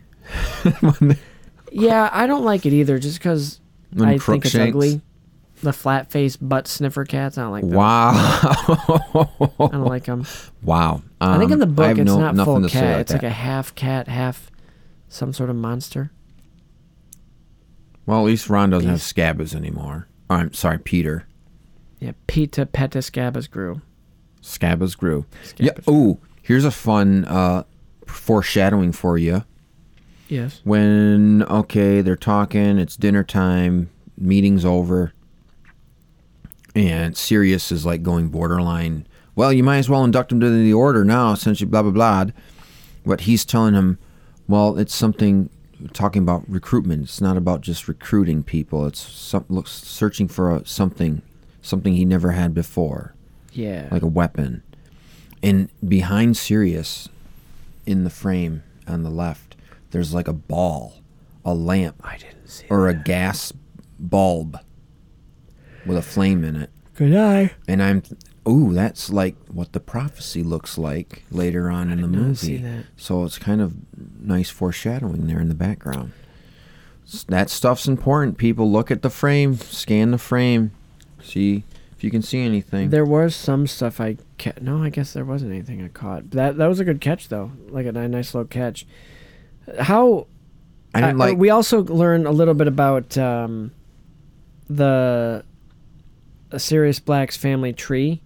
[0.54, 1.18] Hermione.
[1.74, 3.00] Yeah, I don't like it either.
[3.00, 3.62] Just because
[4.00, 5.00] I think it's ugly.
[5.64, 7.38] The flat faced butt sniffer cats.
[7.38, 7.72] I don't like them.
[7.72, 8.12] Wow.
[8.14, 10.26] I don't like them.
[10.64, 11.02] wow.
[11.22, 13.00] I think in Um, the book it's no- not full cat.
[13.00, 14.51] It's like a half cat, half
[15.12, 16.12] some sort of monster.
[18.06, 20.08] Well, at least Ron doesn't have scabbers anymore.
[20.30, 21.28] Oh, I'm sorry, Peter.
[22.00, 23.82] Yeah, Peter Peta Scabbers grew.
[24.42, 25.26] Scabbers grew.
[25.58, 25.74] Yeah.
[25.74, 25.88] Scabbers.
[25.92, 27.64] Ooh, here's a fun uh,
[28.08, 29.44] foreshadowing for you.
[30.30, 30.62] Yes.
[30.64, 32.80] When okay, they're talking.
[32.80, 33.90] It's dinner time.
[34.18, 35.14] Meeting's over,
[36.74, 39.08] and Sirius is like going borderline.
[39.36, 41.92] Well, you might as well induct him to the order now, since you blah blah
[41.92, 42.26] blah.
[43.06, 43.98] But he's telling him,
[44.52, 45.50] well, it's something
[45.94, 47.04] talking about recruitment.
[47.04, 48.86] It's not about just recruiting people.
[48.86, 51.22] It's some, looks searching for a, something,
[51.62, 53.16] something he never had before
[53.54, 53.88] Yeah.
[53.92, 54.62] like a weapon.
[55.42, 57.10] And behind Sirius,
[57.88, 59.56] in the frame on the left,
[59.90, 61.02] there's like a ball,
[61.44, 62.66] a lamp, I didn't see.
[62.70, 63.52] or a gas
[64.00, 64.60] bulb
[65.86, 66.70] with a flame in it.
[66.94, 67.54] Good eye.
[67.68, 68.04] And I'm,
[68.48, 72.36] ooh, that's like what the prophecy looks like later on in the movie.
[72.36, 72.86] see that.
[72.98, 73.74] So it's kind of
[74.20, 76.14] nice foreshadowing there in the background.
[77.28, 78.38] That stuff's important.
[78.38, 80.72] People look at the frame, scan the frame,
[81.22, 81.64] see
[81.96, 82.90] if you can see anything.
[82.90, 86.32] There was some stuff I ca- no, I guess there wasn't anything I caught.
[86.32, 88.88] That that was a good catch though, like a nice little catch.
[89.80, 90.28] How
[90.96, 91.38] I didn't like.
[91.38, 93.72] we also learn a little bit about um,
[94.70, 95.44] the
[96.58, 98.22] Sirius Black's family tree.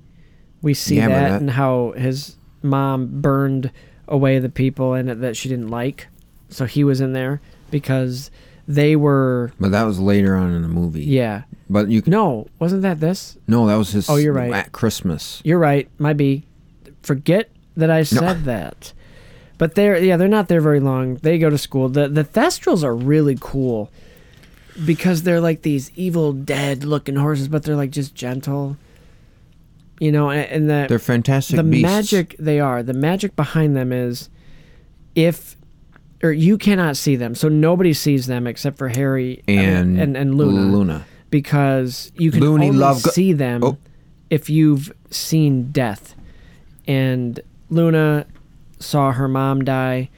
[0.65, 3.71] We see Yeah, that, that- and how his mom burned
[4.07, 6.07] away the people in it that she didn't like.
[6.49, 7.39] So he was in there
[7.71, 8.31] because
[8.67, 11.03] they were but that was later on in the movie.
[11.03, 11.43] yeah.
[11.69, 13.37] But you No, wasn't that this?
[13.47, 14.09] no, that was his.
[14.09, 14.51] Oh, you're right.
[14.53, 15.41] At Christmas.
[15.43, 15.87] You're right.
[15.99, 16.43] Might be.
[17.03, 18.93] Forget that I said that.
[19.57, 21.15] But they're yeah, they're not there very long.
[21.15, 21.89] They go to school.
[21.89, 23.91] The the Thestrals are really cool
[24.85, 28.77] because they're like these evil dead looking horses, but they're like just gentle.
[29.99, 31.83] You know, and, and the They're fantastic the beasts.
[31.83, 32.83] magic they are.
[32.83, 34.29] The magic behind them is
[35.15, 35.55] if
[36.23, 37.35] or you cannot see them.
[37.35, 41.05] So nobody sees them except for Harry mean, and and, and Luna Luna.
[41.29, 43.77] because you can Looney only love see them Oh.
[44.29, 46.15] if you've seen death.
[46.87, 47.39] And
[47.69, 48.25] Luna
[48.79, 50.09] saw her mom die,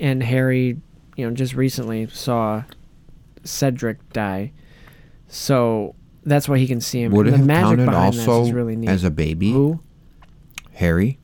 [0.00, 0.76] and Harry,
[1.16, 2.64] you know, just recently saw
[3.44, 4.52] Cedric die.
[5.28, 5.94] So
[6.24, 7.12] that's why he can see him.
[7.12, 8.88] Would it the have magic counted behind this also is really neat.
[8.88, 9.52] as a baby?
[9.52, 9.80] Who?
[10.74, 11.18] Harry,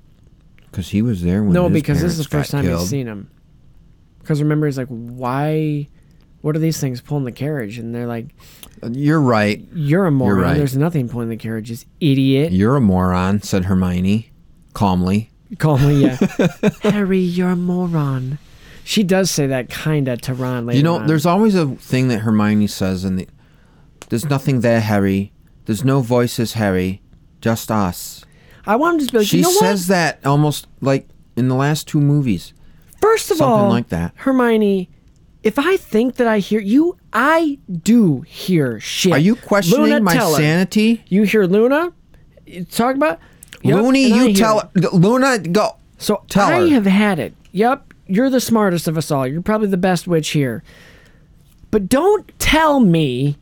[0.70, 1.52] because he was there when.
[1.52, 2.80] No, his because this is the first time killed.
[2.80, 3.30] he's seen him.
[4.20, 5.88] Because remember, he's like, "Why?
[6.42, 8.26] What are these things pulling the carriage?" And they're like,
[8.90, 9.64] You're right.
[9.72, 10.40] "You're a moron.
[10.40, 10.56] right.
[10.56, 14.30] There's nothing pulling the carriage, you idiot." You're a moron," said Hermione,
[14.74, 15.30] calmly.
[15.58, 16.18] Calmly, yeah.
[16.82, 18.38] Harry, you're a moron.
[18.82, 20.76] She does say that kinda to Ron later.
[20.76, 21.06] you know, on.
[21.06, 23.28] there's always a thing that Hermione says, in the.
[24.08, 25.32] There's nothing there, Harry.
[25.64, 27.02] There's no voices, Harry.
[27.40, 28.24] Just us.
[28.66, 31.54] I want him to be like, she you know says that almost like in the
[31.54, 32.52] last two movies.
[33.00, 34.12] First of something all, like that.
[34.16, 34.88] Hermione,
[35.42, 39.12] if I think that I hear you, I do hear shit.
[39.12, 41.04] Are you questioning Luna, my sanity?
[41.08, 41.92] You hear Luna?
[42.70, 43.20] Talk about
[43.62, 44.70] Yep, Looney, you tell her.
[44.92, 45.76] Luna, go.
[45.98, 46.68] So Tell I her.
[46.74, 47.34] have had it.
[47.52, 49.26] Yep, you're the smartest of us all.
[49.26, 50.62] You're probably the best witch here.
[51.70, 53.36] But don't tell me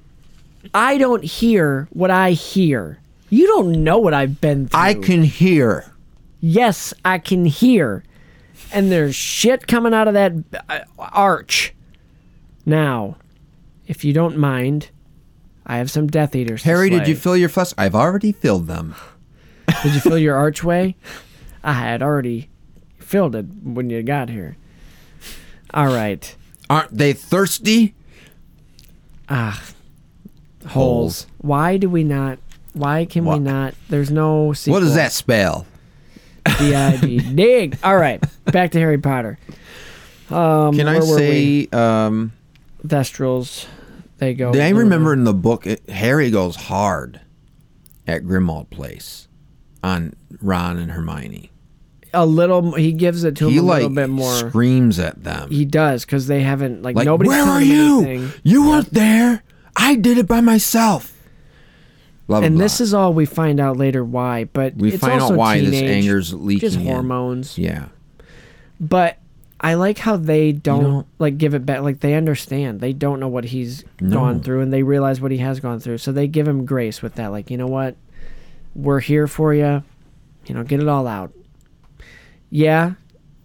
[0.73, 2.99] I don't hear what I hear.
[3.31, 4.81] You don't know what I've been through.
[4.81, 5.93] I can hear.
[6.41, 8.05] Yes, I can hear.
[8.73, 10.33] And there's shit coming out of that
[10.69, 11.75] uh, arch.
[12.67, 13.17] Now,
[13.87, 14.91] if you don't mind,
[15.67, 16.63] I have some Death Eaters.
[16.63, 17.75] Harry, did you fill your flask?
[17.79, 18.95] I've already filled them.
[19.83, 20.95] Did you fill your archway?
[21.63, 22.51] I had already
[22.99, 24.57] filled it when you got here.
[25.73, 26.37] All right.
[26.69, 27.95] Aren't they thirsty?
[29.29, 29.63] Ah,
[30.67, 31.27] holes.
[31.39, 32.39] Why do we not?
[32.73, 33.75] Why can we not?
[33.89, 34.75] There's no sequel.
[34.75, 35.67] What does that spell?
[36.59, 37.19] D-I-G.
[37.35, 37.79] Dig.
[37.83, 38.23] All right.
[38.47, 39.39] Back to Harry Potter.
[40.31, 41.69] Um, Can I where were we?
[41.71, 41.77] say?
[41.77, 42.33] Um,
[42.87, 43.67] Thestrals.
[44.19, 44.53] They go.
[44.53, 47.21] I remember in the book, it, Harry goes hard
[48.07, 49.29] at Grimmauld Place
[49.83, 51.51] on Ron and Hermione.
[52.13, 52.73] a little.
[52.75, 54.33] He gives it to He him a like little bit more.
[54.35, 55.51] screams at them.
[55.51, 58.01] He does because they haven't like, like, nobody's where are him you?
[58.05, 58.33] anything.
[58.43, 59.43] You weren't there.
[59.77, 61.11] I did it by myself.
[62.27, 62.65] Blah, blah, and blah.
[62.65, 65.61] this is all we find out later why, but We it's find also out why
[65.61, 66.61] this anger's leaking.
[66.61, 66.87] Just in.
[66.87, 67.59] hormones.
[67.59, 67.89] Yeah.
[68.81, 69.19] But
[69.61, 71.81] I like how they don't, don't- like give it back.
[71.83, 72.81] Like they understand.
[72.81, 74.19] They don't know what he's No.
[74.19, 75.99] gone through, and they realize what he has gone through.
[75.99, 77.29] So they give him grace with that.
[77.29, 77.97] Like you know what,
[78.75, 79.83] we're here for you.
[80.47, 81.33] You know, get it all out.
[82.51, 82.93] Yeah,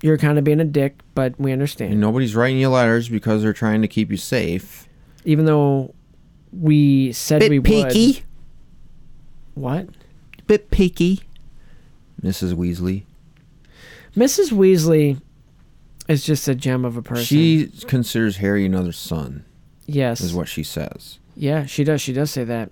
[0.01, 1.91] you're kind of being a dick, but we understand.
[1.91, 4.87] And nobody's writing you letters because they're trying to keep you safe.
[5.25, 5.93] Even though
[6.51, 8.21] we said we would.
[9.55, 9.87] What?
[10.47, 11.21] Bit picky.
[12.21, 12.53] Mrs.
[12.53, 13.03] Weasley.
[14.15, 14.51] Mrs.
[14.51, 15.21] Weasley
[16.07, 17.23] is just a gem of a person.
[17.25, 19.45] She considers Harry another son,
[19.85, 21.19] yes, is what she says.
[21.35, 22.01] yeah, she does.
[22.01, 22.71] She does say that,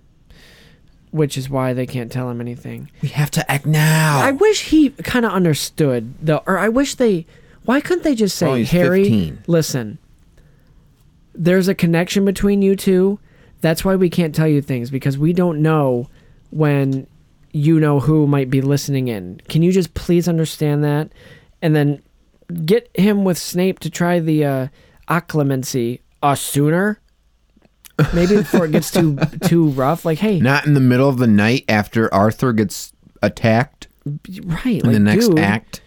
[1.11, 2.89] which is why they can't tell him anything.
[3.01, 4.19] We have to act now.
[4.19, 7.25] I wish he kind of understood though, or I wish they.
[7.63, 9.43] Why couldn't they just say, Oh, Harry, 15.
[9.45, 9.99] listen,
[11.35, 13.19] there's a connection between you two.
[13.61, 16.09] That's why we can't tell you things because we don't know
[16.51, 17.07] when
[17.51, 19.41] you know who might be listening in.
[19.49, 21.11] Can you just please understand that?
[21.61, 22.01] And then
[22.65, 24.67] get him with Snape to try the uh,
[25.07, 26.99] occlumency uh, sooner.
[28.13, 30.05] Maybe before it gets too too rough.
[30.05, 32.93] Like, hey, Not in the middle of the night after Arthur gets
[33.23, 34.65] attacked right?
[34.65, 35.81] in like, the next dude, act.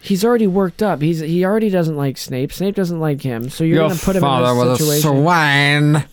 [0.00, 1.02] He's already worked up.
[1.02, 2.52] He's he already doesn't like Snape.
[2.52, 3.50] Snape doesn't like him.
[3.50, 5.22] So you're Your gonna put him father in was this a situation.
[5.22, 6.04] swine.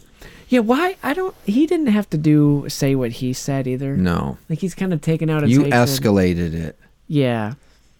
[0.54, 0.98] Yeah, why?
[1.02, 1.34] I don't.
[1.46, 3.98] He didn't have to do say what he said either.
[3.98, 4.38] No.
[4.52, 5.42] Like he's kind of taken out.
[5.42, 6.78] His You escalated it.
[7.08, 7.56] Yeah,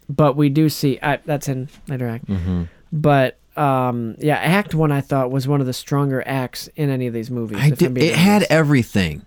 [0.08, 2.28] but we do see I, that's in later act.
[2.28, 2.66] Mm-hmm.
[2.92, 7.08] But um, yeah, Act One I thought was one of the stronger acts in any
[7.08, 7.58] of these movies.
[7.60, 9.26] I did, it had everything.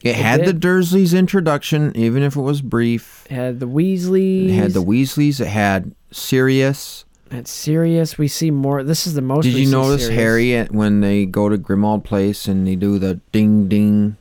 [0.00, 0.60] It, had did.
[0.60, 3.26] the Dursleys introduction, even if it was brief.
[3.28, 4.50] It had the Weasleys.
[4.50, 5.40] It had the Weasleys.
[5.40, 7.04] It had Sirius.
[7.30, 8.16] Had serious.
[8.16, 8.82] We see more.
[8.82, 9.44] This is the most.
[9.44, 10.20] Did you notice Sirius.
[10.20, 14.16] Harry at- when they go to Grimmauld Place and they do the ding ding,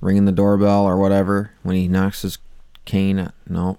[0.00, 2.38] ringing the doorbell or whatever when he knocks his
[2.84, 3.18] cane?
[3.18, 3.78] At, no.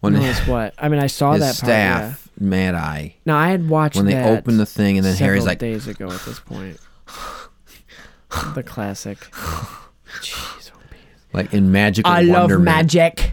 [0.00, 0.74] When Notice what?
[0.78, 1.70] I mean, I saw his that part.
[1.70, 2.12] yeah.
[2.12, 5.16] staff, Mad Eye, Now I had watched when they that open the thing and then
[5.16, 6.78] Harry's like, days ago at this point.
[8.54, 9.18] the classic.
[10.20, 10.78] Jeez, oh,
[11.32, 13.32] like in magical I love magic.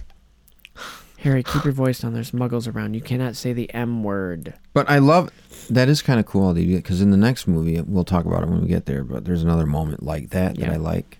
[1.25, 2.13] Harry, keep your voice down.
[2.13, 2.93] There's muggles around.
[2.93, 4.53] You cannot say the M word.
[4.73, 5.31] But I love
[5.71, 8.61] that is kind of cool because in the next movie we'll talk about it when
[8.61, 9.03] we get there.
[9.03, 11.17] But there's another moment like that that I like.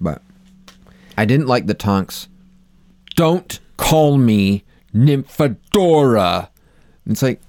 [0.00, 0.22] But
[1.18, 2.28] I didn't like the Tonks.
[3.16, 4.62] Don't call me
[4.94, 6.50] Nymphadora.
[7.06, 7.40] It's like,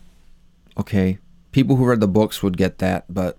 [0.80, 1.20] okay,
[1.52, 3.38] people who read the books would get that, but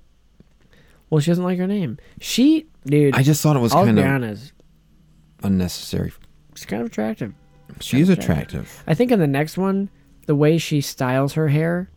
[1.11, 1.99] Well, she doesn't like her name.
[2.21, 3.17] She, dude.
[3.17, 4.53] I just thought it was I'll kind of honest.
[5.43, 6.13] unnecessary.
[6.55, 7.35] She's kind of attractive.
[7.81, 8.83] She is attractive.
[8.87, 9.91] I think in the next one,
[10.27, 11.91] the way she styles her hair,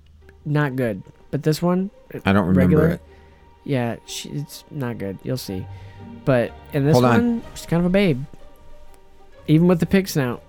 [0.45, 1.03] not good.
[1.31, 1.91] But this one,
[2.25, 3.01] I don't remember regular, it.
[3.63, 5.19] Yeah, she, it's not good.
[5.23, 5.65] You'll see.
[6.25, 7.11] But in this Hold on.
[7.11, 8.23] one, she's kind of a babe.
[9.47, 10.43] Even with the pig snout.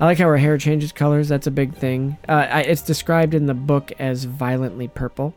[0.00, 1.28] I like how her hair changes colors.
[1.28, 2.16] That's a big thing.
[2.28, 5.34] Uh, I, it's described in the book as violently purple.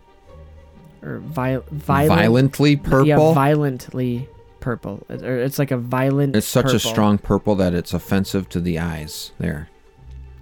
[1.04, 3.06] Or vi- violent, Violently purple.
[3.06, 4.28] Yeah, violently
[4.66, 5.06] purple.
[5.10, 6.36] It- Or it's like a violent.
[6.36, 9.32] it's such a strong purple that it's offensive to the eyes.
[9.38, 9.70] There.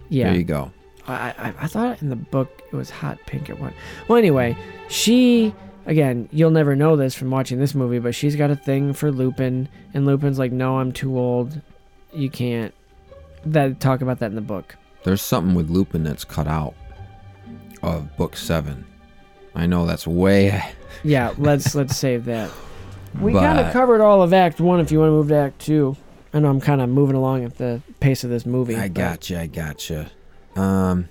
[0.10, 0.30] Yeah.
[0.30, 0.72] There you go.
[1.08, 3.74] I, I, I thought in the book it was hot pink at one.
[4.08, 4.56] Well, anyway,
[4.88, 5.54] she
[5.86, 9.12] again, you'll never know this from watching this movie, but she's got a thing for
[9.12, 11.60] Lupin, and Lupin's like, "No, I'm too old.
[12.14, 12.74] You can't."
[13.46, 14.78] That talk about that in the book.
[15.04, 16.74] There's something with Lupin that's cut out
[17.82, 18.86] of book seven.
[19.54, 20.64] I know that's way.
[21.04, 22.50] Yeah, let's let's save that.
[23.20, 24.80] We kind of covered all of Act One.
[24.80, 25.96] If you want to move to Act Two,
[26.34, 28.76] I know I'm kind of moving along at the pace of this movie.
[28.76, 29.40] I but gotcha.
[29.42, 30.12] I gotcha.
[30.56, 31.10] Um,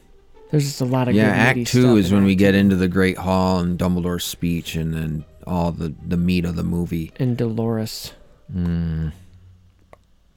[0.50, 1.52] There's just a lot of yeah.
[1.54, 4.92] good, Act two is when we get into the Great Hall and Dumbledore's speech, and
[4.94, 7.12] then all the the meat of the movie.
[7.18, 8.12] and Dolores.
[8.52, 9.12] Mm.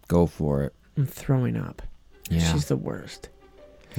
[0.07, 0.74] Go for it.
[0.97, 1.82] I'm throwing up.
[2.30, 2.53] Yeah.
[2.53, 3.30] She's the worst.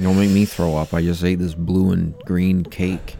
[0.01, 0.93] Don't make me throw up.
[0.93, 3.15] I just ate this blue and green cake.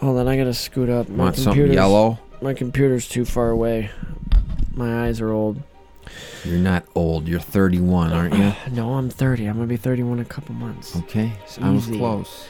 [0.00, 1.08] Hold on, I gotta scoot up.
[1.08, 2.18] My Want something yellow?
[2.40, 3.90] My computer's too far away.
[4.74, 5.62] My eyes are old.
[6.44, 7.26] You're not old.
[7.26, 8.52] You're 31, aren't you?
[8.72, 9.46] No, I'm 30.
[9.46, 10.96] I'm gonna be 31 in a couple months.
[10.96, 11.98] Okay, so I was Easy.
[11.98, 12.46] close.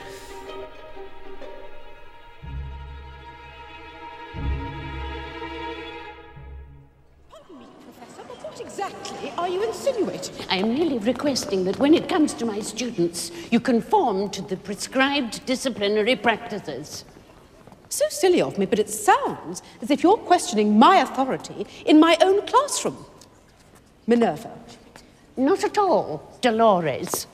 [7.85, 10.35] Professor, but what exactly are you insinuating?
[10.51, 14.57] I am merely requesting that when it comes to my students, you conform to the
[14.57, 17.05] prescribed disciplinary practices.
[17.89, 22.17] So silly of me, but it sounds as if you're questioning my authority in my
[22.21, 23.05] own classroom.
[24.07, 24.51] Minerva.
[25.37, 27.27] Not at all, Dolores.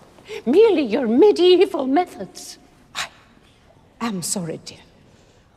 [0.47, 2.59] Merely your medieval methods.
[2.95, 3.09] I
[4.01, 4.79] am sorry, dear.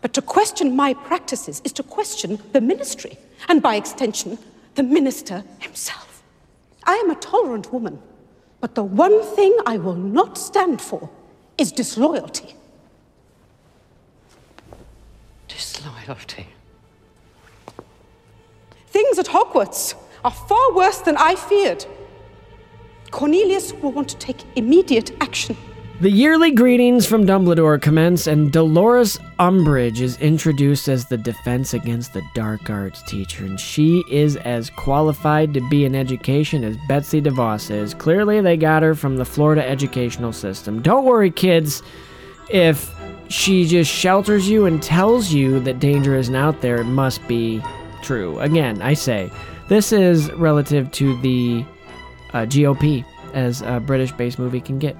[0.01, 3.17] But to question my practices is to question the ministry,
[3.49, 4.37] and by extension,
[4.75, 6.23] the minister himself.
[6.85, 7.99] I am a tolerant woman,
[8.61, 11.09] but the one thing I will not stand for
[11.57, 12.55] is disloyalty.
[15.57, 16.45] Disloyalty.
[18.89, 21.83] Things at Hogwarts are far worse than I feared.
[23.09, 25.57] Cornelius will want to take immediate action.
[25.99, 32.13] The yearly greetings from Dumbledore commence, and Dolores Umbridge is introduced as the Defense Against
[32.13, 37.19] the Dark Arts teacher, and she is as qualified to be in education as Betsy
[37.19, 37.95] DeVos is.
[37.95, 40.83] Clearly, they got her from the Florida educational system.
[40.83, 41.81] Don't worry, kids,
[42.51, 42.95] if
[43.29, 47.61] she just shelters you and tells you that danger isn't out there, it must be
[48.01, 48.39] true.
[48.39, 49.29] Again, I say,
[49.69, 51.65] this is relative to the
[52.33, 53.03] uh, GOP
[53.33, 54.95] as a British based movie can get.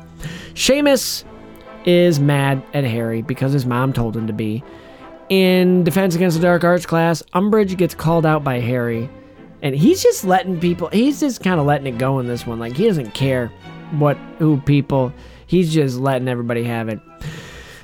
[0.53, 1.23] Seamus
[1.85, 4.63] is mad at Harry because his mom told him to be.
[5.29, 9.09] In Defense Against the Dark Arts class, Umbridge gets called out by Harry,
[9.61, 12.59] and he's just letting people, he's just kind of letting it go in this one.
[12.59, 13.47] Like, he doesn't care
[13.91, 15.11] what, who people,
[15.47, 16.99] he's just letting everybody have it.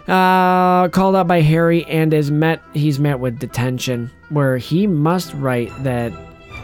[0.07, 5.33] Uh, called out by Harry and is met, he's met with detention, where he must
[5.35, 6.11] write that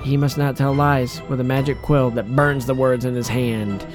[0.04, 3.28] he must not tell lies with a magic quill that burns the words in his
[3.30, 3.86] hand.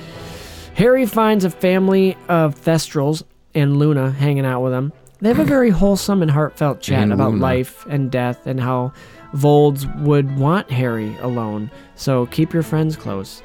[0.74, 3.22] Harry finds a family of Thestrals
[3.54, 4.92] and Luna hanging out with him.
[5.20, 7.42] They have a very wholesome and heartfelt chat And about Luna.
[7.42, 8.92] life and death and how
[9.34, 11.70] Volds would want Harry alone.
[11.96, 13.42] So keep your friends close.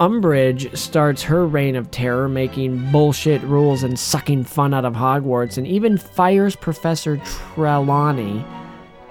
[0.00, 5.56] Umbridge starts her reign of terror, making bullshit rules and sucking fun out of Hogwarts,
[5.56, 7.18] and even fires Professor
[7.54, 8.44] Trelawney.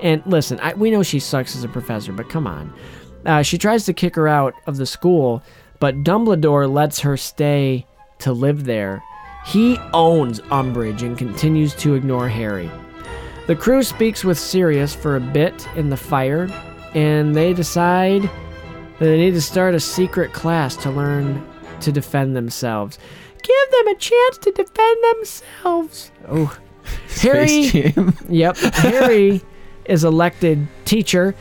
[0.01, 2.73] And listen, I, we know she sucks as a professor, but come on.
[3.25, 5.41] Uh, she tries to kick her out of the school,
[5.79, 7.85] but Dumbledore lets her stay
[8.19, 9.01] to live there.
[9.45, 12.69] He owns Umbridge and continues to ignore Harry.
[13.47, 16.49] The crew speaks with Sirius for a bit in the fire,
[16.93, 18.29] and they decide
[19.03, 21.45] they need to start a secret class to learn
[21.81, 22.97] to defend themselves.
[23.41, 26.11] Give them a chance to defend themselves.
[26.29, 26.57] Oh,
[27.21, 27.93] Harry.
[28.29, 29.41] Yep, Harry
[29.85, 31.35] is elected teacher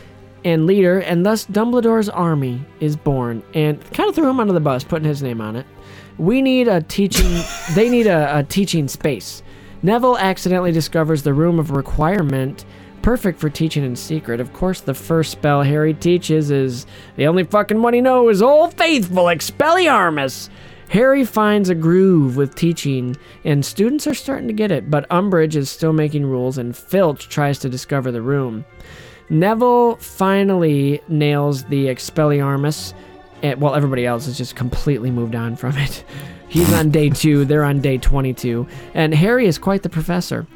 [0.44, 3.42] and leader, and thus Dumbledore's army is born.
[3.54, 5.66] And kind of threw him under the bus, putting his name on it.
[6.18, 7.42] We need a teaching.
[7.74, 9.42] they need a, a teaching space.
[9.82, 12.64] Neville accidentally discovers the room of requirement,
[13.02, 14.40] perfect for teaching in secret.
[14.40, 16.86] Of course, the first spell Harry teaches is
[17.16, 20.48] the only fucking one he knows: is Old Faithful Expelliarmus.
[20.88, 25.56] Harry finds a groove with teaching, and students are starting to get it, but Umbridge
[25.56, 28.62] is still making rules, and Filch tries to discover the room.
[29.30, 32.92] Neville finally nails the Expelliarmus,
[33.42, 36.04] eh, and, while everybody else has just completely moved on from it.
[36.48, 40.46] He's on day two, they're on day 22, and Harry is quite the professor.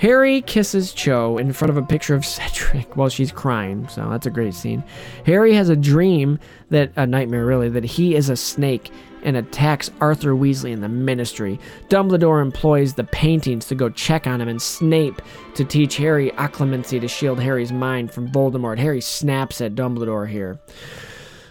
[0.00, 4.24] Harry kisses Cho in front of a picture of Cedric while she's crying, so that's
[4.24, 4.82] a great scene.
[5.26, 6.38] Harry has a dream
[6.70, 8.90] that, a nightmare really, that he is a snake
[9.24, 11.60] and attacks Arthur Weasley in the ministry.
[11.90, 15.20] Dumbledore employs the paintings to go check on him, and Snape
[15.54, 18.78] to teach Harry occlumency to shield Harry's mind from Voldemort.
[18.78, 20.58] Harry snaps at Dumbledore here.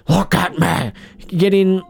[0.07, 0.91] Look at me!
[1.27, 1.83] Getting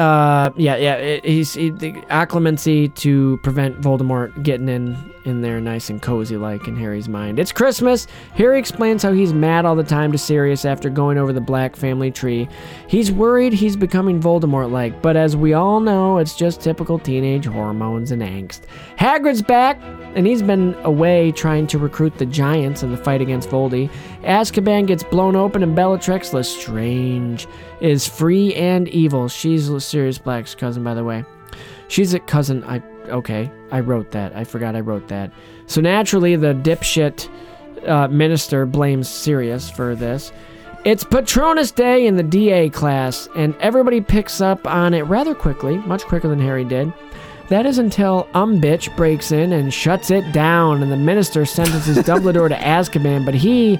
[0.00, 0.94] uh, yeah, yeah.
[0.94, 4.96] It, he's he, the occlumency to prevent Voldemort getting in
[5.26, 7.38] in there nice and cozy like in Harry's mind.
[7.38, 8.06] It's Christmas.
[8.34, 11.76] Harry explains how he's mad all the time to Sirius after going over the Black
[11.76, 12.48] family tree.
[12.88, 18.10] He's worried he's becoming Voldemort-like, but as we all know, it's just typical teenage hormones
[18.10, 18.62] and angst.
[18.98, 19.78] Hagrid's back,
[20.14, 23.90] and he's been away trying to recruit the Giants in the fight against Voldy.
[24.22, 27.46] Azkaban gets blown open, and Bellatrix Lestrange
[27.80, 29.28] is free and evil.
[29.28, 31.24] She's Sirius Black's cousin, by the way.
[31.88, 32.62] She's a cousin.
[32.64, 33.50] I okay.
[33.70, 34.34] I wrote that.
[34.36, 35.32] I forgot I wrote that.
[35.66, 37.28] So naturally, the dipshit
[37.86, 40.32] uh, minister blames Sirius for this.
[40.84, 45.76] It's Patronus Day in the DA class, and everybody picks up on it rather quickly,
[45.78, 46.92] much quicker than Harry did.
[47.50, 52.48] That is until Umbitch breaks in and shuts it down, and the minister sentences Dumbledore
[52.48, 53.78] to Azkaban, but he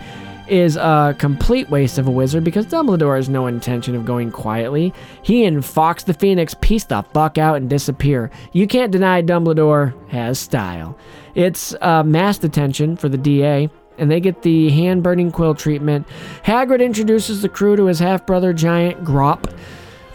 [0.51, 4.93] is a complete waste of a wizard because Dumbledore has no intention of going quietly.
[5.23, 8.31] He and Fawkes the Phoenix piece the fuck out and disappear.
[8.53, 10.99] You can't deny Dumbledore has style.
[11.35, 16.07] It's uh, mass detention for the DA, and they get the hand burning quill treatment.
[16.45, 19.53] Hagrid introduces the crew to his half brother, Giant Grawp.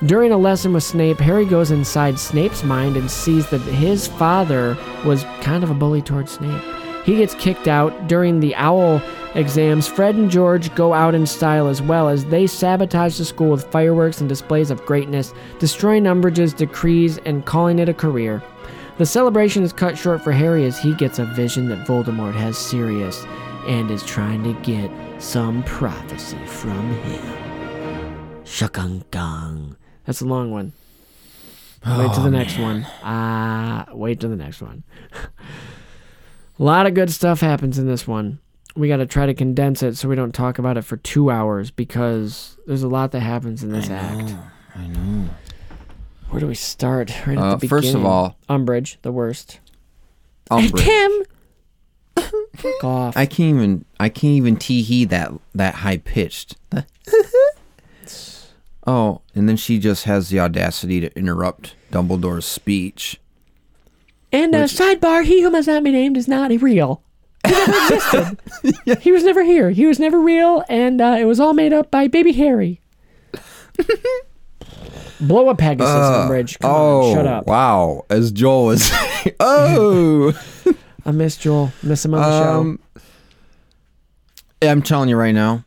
[0.06, 4.78] During a lesson with Snape, Harry goes inside Snape's mind and sees that his father
[5.06, 6.85] was kind of a bully towards Snape.
[7.06, 9.00] He gets kicked out during the owl
[9.36, 9.88] exams.
[9.88, 13.72] Fred and George go out in style as well as they sabotage the school with
[13.72, 18.42] fireworks and displays of greatness, destroying Umbridge's decrees and calling it a career.
[18.98, 22.58] The celebration is cut short for Harry as he gets a vision that Voldemort has
[22.58, 23.24] Sirius
[23.68, 24.90] and is trying to get
[25.22, 28.44] some prophecy from him.
[28.46, 29.76] Shakankang.
[30.06, 30.74] That's a long one.
[31.86, 32.88] Wait to the next one.
[33.04, 34.84] Ah, wait to the next one.
[36.60, 38.40] a lot of good stuff happens in this one.
[38.76, 41.32] We got to try to condense it so we don't talk about it for two
[41.32, 44.34] hours because there's a lot that happens in this act.
[44.76, 45.30] I know.
[46.30, 47.10] Where do we start?
[47.26, 47.70] Right at Uh, the beginning.
[47.70, 49.60] first of all- Umbridge, the worst.
[50.52, 50.80] Umbridge.
[50.84, 51.12] Kim.
[52.56, 53.18] Fuck off.
[53.18, 53.86] I can't even.
[54.00, 56.56] I can't even tee hee that that high pitched.
[58.88, 63.20] oh, and then she just has the audacity to interrupt Dumbledore's speech.
[64.36, 67.02] And uh, sidebar: He who must not be named is not real.
[67.46, 69.02] He never existed.
[69.02, 69.70] He was never here.
[69.70, 72.82] He was never real, and uh, it was all made up by Baby Harry.
[75.22, 76.60] Blow up Pegasus, Uh, Umbridge.
[76.60, 77.48] Come oh, on, shut up.
[77.48, 78.92] Wow, as Joel is.
[79.40, 80.38] oh,
[81.06, 81.72] I miss Joel.
[81.82, 82.80] Miss him on the um,
[84.62, 85.64] I'm telling you right now,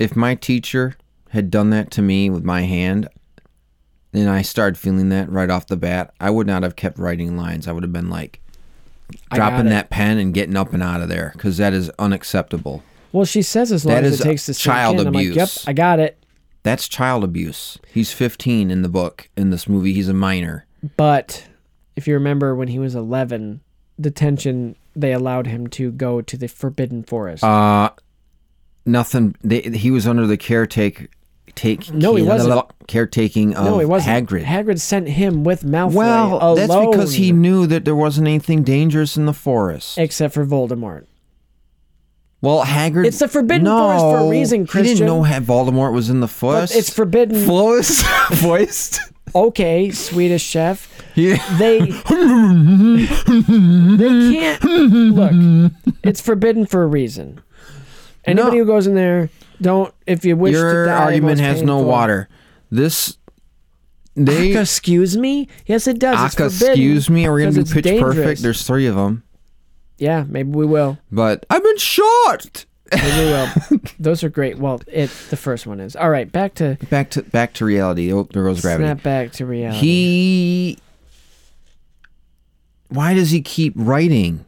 [0.00, 0.96] if my teacher
[1.28, 3.08] had done that to me with my hand,
[4.12, 7.36] and I started feeling that right off the bat, I would not have kept writing
[7.36, 7.66] lines.
[7.66, 8.40] I would have been like
[9.32, 12.82] dropping that pen and getting up and out of there because that is unacceptable.
[13.12, 15.06] Well, she says as long That as it takes to child in.
[15.06, 15.48] I'm like, yep.
[15.66, 16.18] I got it.
[16.62, 17.78] That's child abuse.
[17.92, 19.28] He's 15 in the book.
[19.36, 20.66] In this movie, he's a minor.
[20.96, 21.46] But
[21.96, 23.60] if you remember when he was 11,
[24.00, 27.44] detention, they allowed him to go to the Forbidden Forest.
[27.44, 27.90] Uh,
[28.86, 29.34] nothing.
[29.42, 31.08] They, he was under the caretake.
[31.54, 32.64] Take No, he wasn't.
[32.88, 34.28] caretaking of no, he wasn't.
[34.28, 34.44] Hagrid.
[34.44, 39.16] Hagrid sent him with Malfoy well, that's because he knew that there wasn't anything dangerous
[39.16, 39.98] in the forest.
[39.98, 41.04] except for Voldemort.
[42.40, 43.06] Well, Hagrid.
[43.06, 46.26] It's the Forbidden no, Forest for a reason, He didn't know Voldemort was in the
[46.26, 46.74] But forest.
[46.74, 47.46] it's forbidden.
[47.46, 48.04] forest.
[48.40, 48.98] Forest.
[49.34, 50.88] okay, Swedish chef.
[51.14, 51.36] Yeah.
[51.58, 51.78] They
[53.96, 55.72] they can't look.
[56.02, 57.40] It's forbidden for a reason.
[58.24, 58.64] Anybody No.
[58.64, 59.30] who goes in there,
[59.62, 59.94] don't.
[60.06, 62.28] If you wish to Your die, argument most has no painful- water.
[62.70, 63.16] This.
[64.14, 64.50] They.
[64.50, 65.48] Aka, excuse me.
[65.66, 66.22] Yes, it does.
[66.26, 67.26] It's Aka, forbidden excuse me.
[67.26, 68.14] Are we gonna because do it's Pitch dangerous.
[68.16, 68.42] Perfect?
[68.42, 69.22] There's three of them.
[69.98, 70.98] Yeah, maybe we will.
[71.10, 72.66] But I've been shot.
[72.92, 73.48] Maybe we will.
[73.98, 74.58] Those are great.
[74.58, 76.30] Well, it the first one is all right.
[76.30, 78.12] Back to Back to back to reality.
[78.12, 78.84] Oh, there goes gravity.
[78.84, 79.78] snap back to reality.
[79.78, 80.78] He.
[82.88, 84.44] Why does he keep writing?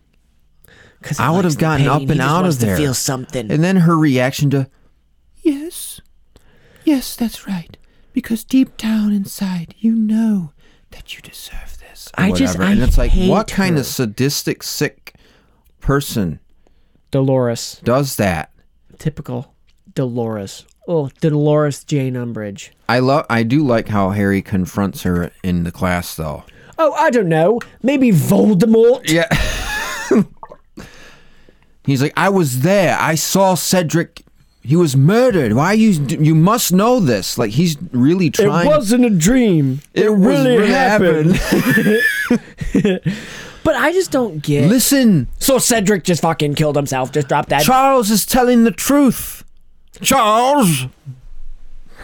[1.03, 1.89] 'Cause he I would likes have the gotten pain.
[1.91, 2.77] up He and just out wants of to there.
[2.77, 3.51] feel something.
[3.51, 4.69] And then her reaction to,
[5.45, 6.01] yes,
[6.85, 7.77] yes, that's right.
[8.13, 10.53] Because deep down inside, you know
[10.91, 12.09] that you deserve this.
[12.19, 12.63] or I just- whatever.
[12.65, 13.81] I and it's like, what hate kind her.
[13.81, 15.15] of sadistic, sick
[15.81, 16.41] person
[17.11, 18.51] Dolores, does that?
[18.99, 19.55] typical
[19.95, 20.65] Dolores.
[20.87, 22.71] Oh, Dolores Jane Umbridge.
[22.89, 23.25] I love.
[23.31, 26.45] I do like how Harry confronts her in the class, though.
[26.79, 27.61] Oh, I don't know.
[27.83, 29.09] Maybe Voldemort.
[29.09, 29.29] Yeah.
[31.85, 32.97] He's like, I was there.
[32.99, 34.24] I saw Cedric.
[34.67, 35.53] He was murdered.
[35.53, 35.91] Why you?
[35.91, 37.37] You must know this.
[37.37, 38.67] Like he's really trying.
[38.67, 39.83] It wasn't a dream.
[39.93, 41.33] It was really, really happened.
[43.63, 44.71] but I just don't get.
[44.71, 47.13] Listen, So Cedric just fucking killed himself.
[47.13, 47.63] Just drop that.
[47.63, 49.45] Charles is telling the truth.
[50.01, 50.87] Charles,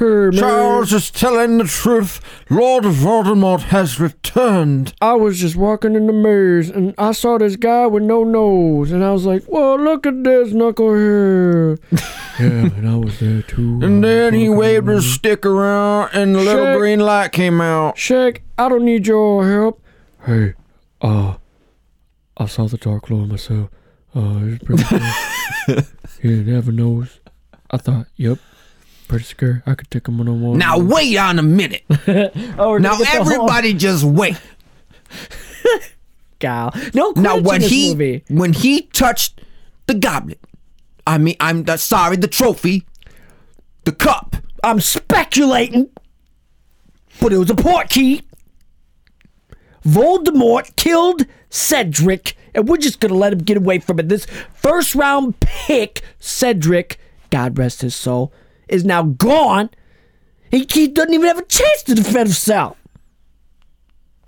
[0.00, 0.38] Herman.
[0.38, 2.22] Charles is telling the truth.
[2.48, 4.94] Lord Voldemort has returned.
[5.02, 8.92] I was just walking in the maze and I saw this guy with no nose,
[8.92, 11.80] and I was like, "Whoa, look at this knucklehead!"
[12.40, 13.80] yeah, and I was there too.
[13.82, 17.98] And then he waved his stick around, and the little green light came out.
[17.98, 19.82] Shake, I don't need your help.
[20.24, 20.54] Hey,
[21.02, 21.34] uh,
[22.38, 23.68] I saw the dark lord myself.
[24.16, 24.98] Uh, it's pretty cool.
[26.22, 27.20] he didn't have a nose.
[27.70, 28.38] I thought, yep,
[29.10, 29.60] pretty scary.
[29.66, 30.56] I could take him one on one.
[30.58, 31.82] Now wait on a minute.
[31.90, 34.36] oh, Now gonna get the whole- everybody just wait.
[36.38, 36.72] gal.
[36.94, 38.24] No, Now when he movie.
[38.28, 39.40] when he touched
[39.86, 40.38] the goblet,
[41.06, 42.86] I mean I'm uh, sorry, the trophy,
[43.84, 44.36] the cup.
[44.62, 45.90] I'm speculating,
[47.20, 48.22] but it was a port key.
[49.84, 54.08] Voldemort killed Cedric, and we're just gonna let him get away from it.
[54.08, 56.98] This first round pick, Cedric,
[57.30, 58.32] God rest his soul,
[58.70, 59.70] is now gone.
[60.50, 62.76] He, he doesn't even have a chance to defend himself.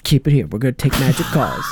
[0.04, 0.46] Keep it here.
[0.46, 1.64] We're gonna take magic calls.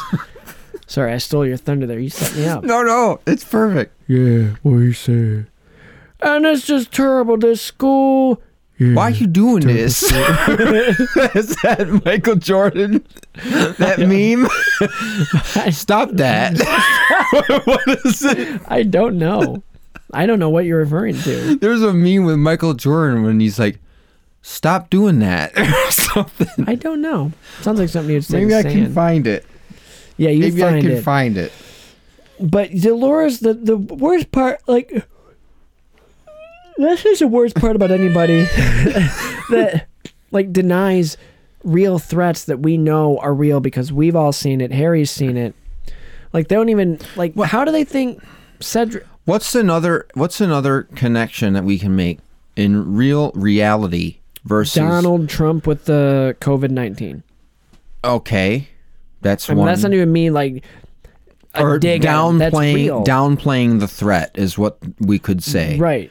[0.86, 1.98] Sorry, I stole your thunder there.
[1.98, 2.64] You set me up.
[2.64, 3.94] No, no, it's perfect.
[4.08, 5.46] Yeah, what you said.
[6.20, 7.36] And it's just terrible.
[7.36, 8.42] This school.
[8.78, 10.02] Why are you doing this?
[10.04, 10.12] Is
[11.62, 13.04] that Michael Jordan?
[13.34, 14.48] That meme?
[15.70, 16.56] Stop that.
[17.66, 18.60] what is it?
[18.68, 19.62] I don't know.
[20.12, 21.56] I don't know what you're referring to.
[21.60, 23.78] There's a meme with Michael Jordan when he's like,
[24.42, 26.64] "Stop doing that" or something.
[26.66, 27.32] I don't know.
[27.60, 28.40] Sounds like something you'd say.
[28.44, 29.46] Maybe I can find it.
[30.16, 31.02] Yeah, you Maybe find I can it.
[31.02, 31.52] find it.
[32.40, 34.92] but Dolores, the the worst part, like
[36.76, 38.42] This is the worst part about anybody
[39.50, 39.86] that
[40.30, 41.16] like denies
[41.62, 44.72] real threats that we know are real because we've all seen it.
[44.72, 45.54] Harry's seen it.
[46.32, 47.32] Like they don't even like.
[47.34, 48.22] Well, How do they think
[48.60, 49.06] Cedric?
[49.24, 52.18] What's another What's another connection that we can make
[52.56, 57.22] in real reality versus Donald Trump with the COVID nineteen.
[58.04, 58.68] Okay,
[59.20, 59.66] that's I mean, one.
[59.66, 60.64] that's not even me like
[61.54, 62.38] or dig at.
[62.38, 65.78] That's downplaying downplaying the threat is what we could say.
[65.78, 66.10] Right.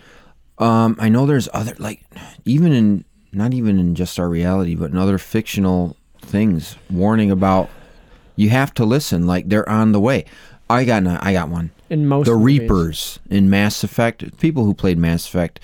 [0.58, 2.04] Um, I know there's other like
[2.46, 7.70] even in not even in just our reality, but in other fictional things, warning about
[8.36, 9.26] you have to listen.
[9.26, 10.26] Like they're on the way.
[10.70, 11.72] I got an- I got one.
[11.90, 12.60] In most the movies.
[12.62, 15.60] Reapers in Mass Effect, people who played Mass Effect,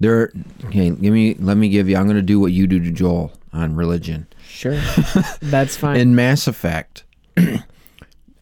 [0.00, 0.32] they're
[0.66, 0.90] okay.
[0.90, 1.96] Give me let me give you.
[1.96, 4.26] I'm going to do what you do to Joel on religion.
[4.48, 4.80] Sure,
[5.40, 5.96] that's fine.
[5.96, 7.04] In Mass Effect,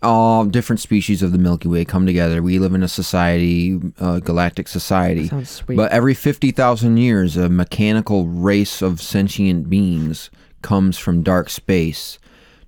[0.02, 2.42] all different species of the Milky Way come together.
[2.42, 5.28] We live in a society, a galactic society.
[5.28, 5.76] Sounds sweet.
[5.76, 10.30] But every 50,000 years, a mechanical race of sentient beings
[10.62, 12.18] comes from dark space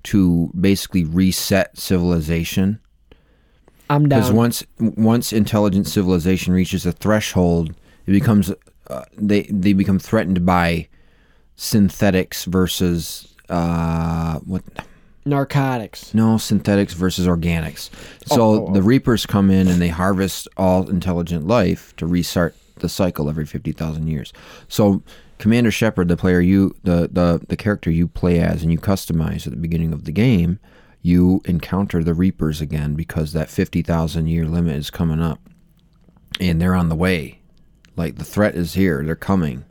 [0.04, 2.80] to basically reset civilization.
[3.90, 7.74] I'm Because once once intelligent civilization reaches a threshold,
[8.06, 8.52] it becomes
[8.88, 10.88] uh, they they become threatened by
[11.56, 14.62] synthetics versus uh, what
[15.24, 16.14] Narcotics.
[16.14, 17.90] no, synthetics versus organics.
[18.26, 18.72] So Oh.
[18.72, 23.44] the Reapers come in and they harvest all intelligent life to restart the cycle every
[23.44, 24.32] fifty thousand years.
[24.68, 25.02] So
[25.38, 29.46] Commander Shepard, the player you the, the the character you play as and you customize
[29.46, 30.60] at the beginning of the game,
[31.02, 35.40] you encounter the Reapers again because that fifty thousand year limit is coming up.
[36.40, 37.40] And they're on the way.
[37.96, 39.02] Like the threat is here.
[39.04, 39.64] They're coming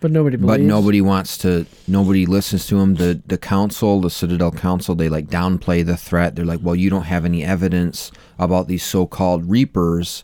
[0.00, 0.58] But nobody believes.
[0.58, 5.08] but nobody wants to nobody listens to them the the council the citadel council they
[5.08, 9.48] like downplay the threat they're like well you don't have any evidence about these so-called
[9.50, 10.22] reapers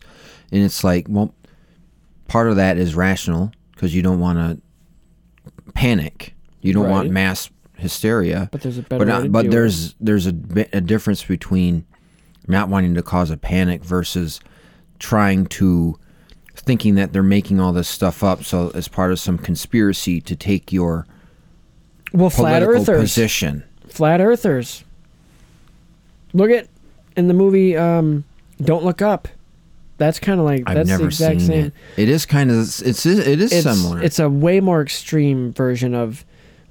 [0.51, 1.33] and it's like well
[2.29, 4.61] part of that is rational because you don't want to
[5.73, 7.11] panic you don't want Right.
[7.13, 7.49] mass
[7.79, 10.33] hysteria But there's a better but, not- but there's there's a,
[10.73, 11.85] a difference between
[12.47, 14.39] not wanting to cause a panic versus
[14.99, 15.97] trying to
[16.55, 20.35] thinking that they're making all this stuff up so as part of some conspiracy to
[20.35, 21.07] take your
[22.11, 23.01] Well, flat earthers.
[23.01, 23.63] position.
[23.87, 24.83] Flat earthers.
[26.33, 26.67] Look at
[27.15, 28.23] in the movie um,
[28.61, 29.27] Don't Look Up.
[29.97, 31.65] That's kind of like I've that's the exact same.
[31.67, 31.73] it.
[31.97, 34.01] It is kind of it's it is it's, similar.
[34.01, 36.23] It's a way more extreme version of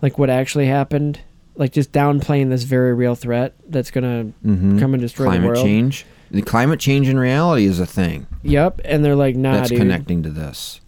[0.02, 1.20] like what actually happened.
[1.56, 4.78] Like just downplaying this very real threat that's gonna Mhm.
[4.78, 5.58] come and destroy climate the world.
[5.58, 6.06] Climate change.
[6.30, 9.78] The climate change in reality is a thing Yep, and they're like, nah, that's dude.
[9.78, 10.80] connecting to this.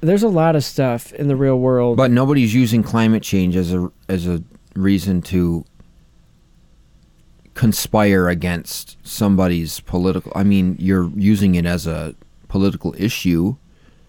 [0.00, 1.96] There's a lot of stuff in the real world.
[1.96, 4.42] But nobody's using climate change as a as a
[4.74, 5.64] reason to
[7.54, 10.30] conspire against somebody's political.
[10.34, 12.14] I mean, you're using it as a
[12.48, 13.56] political issue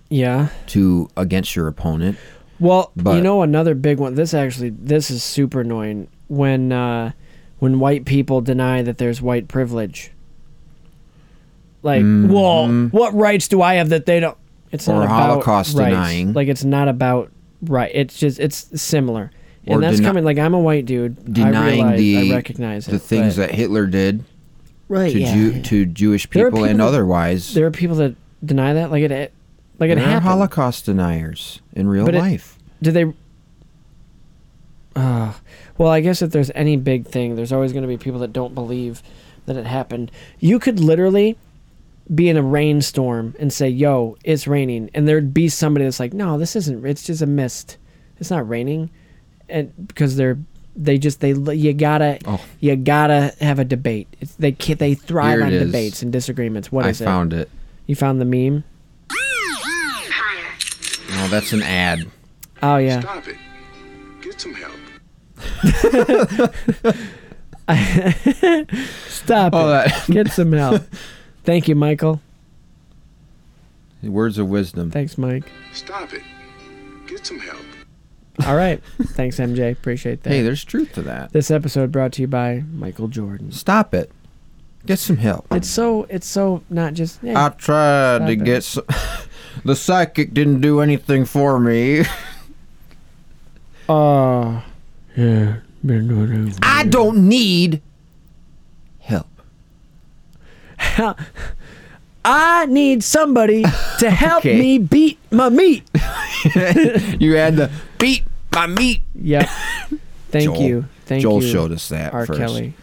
[0.09, 0.49] yeah.
[0.67, 2.17] to against your opponent.
[2.59, 4.15] Well, you know another big one.
[4.15, 7.11] This actually, this is super annoying when uh,
[7.59, 10.11] when white people deny that there's white privilege.
[11.83, 14.37] Like, well, what rights do I have that they don't?
[14.71, 14.97] It's Mm-hmm.
[14.97, 15.89] Or not about Holocaust rights.
[15.91, 16.33] denying.
[16.33, 17.31] Like, it's not about
[17.61, 17.91] right.
[17.93, 19.31] It's just it's similar,
[19.67, 20.23] Or and that's deni- coming.
[20.25, 21.17] Like, I'm a white dude.
[21.19, 22.91] I Denying realize, the I recognize it.
[22.91, 24.23] the things but- that Hitler did
[24.89, 25.61] Right, to yeah, Jew, yeah.
[25.63, 27.53] to Jewish There are people, and that- otherwise.
[27.53, 28.89] there are people that deny that.
[28.91, 29.33] Like it,
[29.79, 30.23] like it there are happened.
[30.29, 32.57] Holocaust deniers in real But it- life.
[32.81, 33.13] Do they?
[34.95, 35.33] Uh,
[35.77, 38.33] well, I guess if there's any big thing, there's always going to be people that
[38.33, 39.03] don't believe
[39.45, 40.11] that it happened.
[40.39, 41.37] You could literally
[42.13, 46.13] be in a rainstorm and say, "Yo, it's raining," and there'd be somebody that's like,
[46.13, 46.83] "No, this isn't.
[46.85, 47.77] It's just a mist.
[48.19, 48.89] It's not raining,"
[49.49, 50.37] and because they're
[50.75, 52.39] they just they you gotta Oh.
[52.59, 54.07] you gotta have a debate.
[54.19, 55.65] It's, they they thrive on is.
[55.65, 56.71] debates and disagreements.
[56.71, 57.05] What I is it?
[57.05, 57.49] found it.
[57.85, 58.63] You found the meme?
[61.09, 62.05] Oh, that's an ad.
[62.61, 62.99] Oh yeah.
[63.01, 63.37] Stop it.
[64.21, 64.73] Get some help.
[69.07, 69.89] Stop Oh, it.
[69.89, 70.83] that- Get some help.
[71.43, 72.21] Thank you, Michael.
[74.03, 74.91] Words of wisdom.
[74.91, 75.51] Thanks, Mike.
[75.73, 76.21] Stop it.
[77.07, 77.57] Get some help.
[78.45, 78.81] All right.
[79.01, 79.71] Thanks, MJ.
[79.71, 80.29] Appreciate that.
[80.29, 81.33] Hey, there's truth to that.
[81.33, 83.51] This episode brought to you by Michael Jordan.
[83.51, 84.11] Stop it.
[84.85, 85.47] Get some help.
[85.51, 88.43] It's so it's so not just hey, I tried to it.
[88.43, 88.85] get some.
[89.65, 92.01] The psychic didn't do anything for me.
[93.89, 94.61] uh
[95.15, 96.57] yeah, been doing it.
[96.61, 97.81] I don't need
[98.99, 99.27] help.
[102.25, 103.63] I need somebody
[103.99, 104.59] to help Okay.
[104.59, 105.89] me beat my meat.
[107.19, 108.23] you had to beat
[108.53, 109.01] my meat.
[109.15, 109.49] Yep.
[110.29, 110.61] Thank Joel.
[110.61, 110.85] you.
[111.05, 111.49] Thank Joel you.
[111.51, 112.25] showed us that R.
[112.25, 112.39] first.
[112.39, 112.73] Kelly.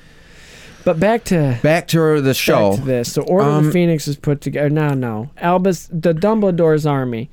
[0.84, 2.70] But back to Back to the show.
[2.72, 3.12] Back to this.
[3.12, 4.68] So Order of Um, the Phoenix is put together.
[4.70, 5.30] No, no.
[5.38, 7.30] Albus, the Dumbledore's army.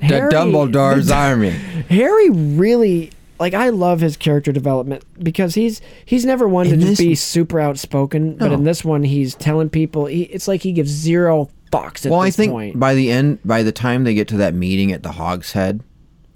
[0.00, 1.50] The Harry- Dumbledore's army.
[1.50, 3.10] Harry really
[3.40, 6.98] like I love his character development because he's he's never one to In just this-
[7.00, 10.90] be super outspoken, but in this one he's telling people he, it's like he gives
[10.90, 12.78] zero fucks at well, I think point.
[12.78, 15.82] by the end, by the time they get to that meeting at the Hog's Head,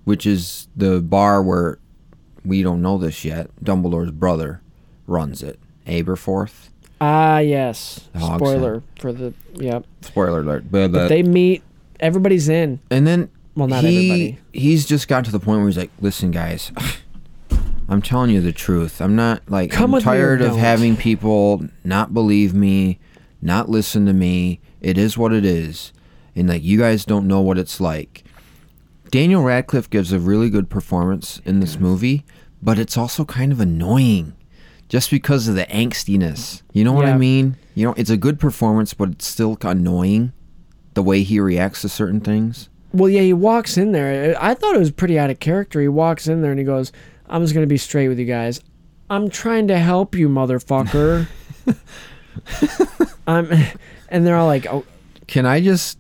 [0.05, 1.79] which is the bar where
[2.45, 4.61] we don't know this yet, Dumbledore's brother
[5.07, 5.61] runs it.
[5.87, 6.69] Aberforth.
[7.01, 8.09] Ah, yes.
[8.15, 9.85] The Spoiler for the yep.
[10.01, 10.65] Spoiler alert.
[10.71, 11.63] But, But they meet.
[12.01, 12.81] Everybody's in.
[12.91, 14.39] and then Well, not he, everybody.
[14.53, 16.73] He's just got to the point where he's like, "Listen, guys,
[17.89, 19.01] I'm telling you the truth.
[19.01, 22.99] I'm not like Come I'm with me or tired of having people not believe me,
[23.41, 24.61] not listen to me.
[24.81, 25.93] It is what it is,
[26.35, 28.25] and like you guys don't know what it's like."
[29.11, 32.25] Daniel Radcliffe gives a really good performance in this movie,
[32.61, 34.35] but it's also kind of annoying
[34.89, 36.63] just because of the angstiness.
[36.73, 37.57] You know what I mean?
[37.75, 40.33] You know, it's a good performance, but it's still annoying
[40.95, 42.69] the way he reacts to certain things.
[42.93, 44.35] Well, yeah, he walks in there.
[44.41, 45.81] I thought it was pretty out of character.
[45.81, 46.93] He walks in there and he goes,
[47.29, 48.61] "I'm just gonna be straight with you guys.
[49.11, 51.27] I'm trying to help you, motherfucker."
[53.27, 53.51] I'm,
[54.09, 54.85] and they're all like, "Oh,
[55.27, 55.99] Can I just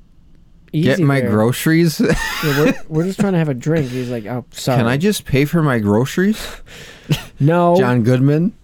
[0.73, 2.01] easy get my there." groceries?
[2.01, 2.15] Yeah,
[2.45, 3.91] we're, we're just trying to have a drink.
[3.91, 6.45] He's like, "Oh, sorry." Can I just pay for my groceries?
[7.39, 8.55] No, John Goodman?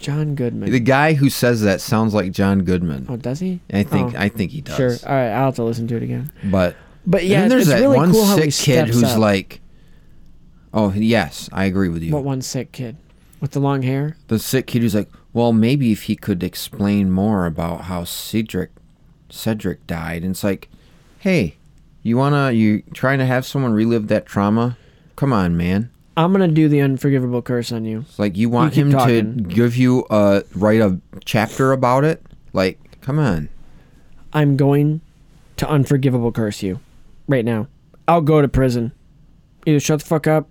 [0.00, 0.70] John Goodman.
[0.70, 3.06] The guy who says that sounds like John Goodman.
[3.08, 3.60] oh, does he?
[3.72, 4.76] I think Oh, I think he does.
[4.76, 4.96] Sure.
[5.08, 6.32] All right, I'll have to listen to it again.
[6.44, 9.18] But But yeah, there's it's that really one cool sick kid who's up.
[9.18, 9.60] like
[10.72, 12.12] Oh, yes, I agree with you.
[12.12, 12.96] What one sick kid
[13.40, 14.16] with the long hair?
[14.28, 18.70] the sick kid who's like, "Well, maybe if he could explain more about how Cedric
[19.28, 20.68] Cedric died." And it's like,
[21.18, 21.56] "Hey,
[22.02, 24.76] you wanna you trying to have someone relive that trauma?
[25.16, 25.90] Come on, man."
[26.20, 28.04] I'm gonna do the unforgivable curse on you.
[28.18, 29.38] Like you want keep him talking.
[29.38, 32.22] to give you a write a chapter about it.
[32.52, 33.48] Like, come on.
[34.34, 35.00] I'm going
[35.56, 36.80] to unforgivable curse you
[37.26, 37.68] right now.
[38.06, 38.92] I'll go to prison.
[39.64, 40.50] Either shut the fuck up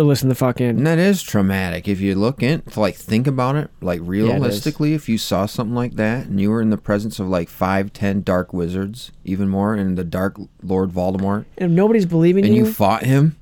[0.00, 0.78] or listen the fuck in.
[0.78, 4.08] And that is traumatic if you look in, like think about it, like is.
[4.08, 7.48] realistically, if you saw something like that and you were in the presence of like
[7.48, 12.42] five, ten dark wizards, even more, and the Dark Lord Voldemort, And if nobody's believing
[12.42, 13.36] you and you, you fought him,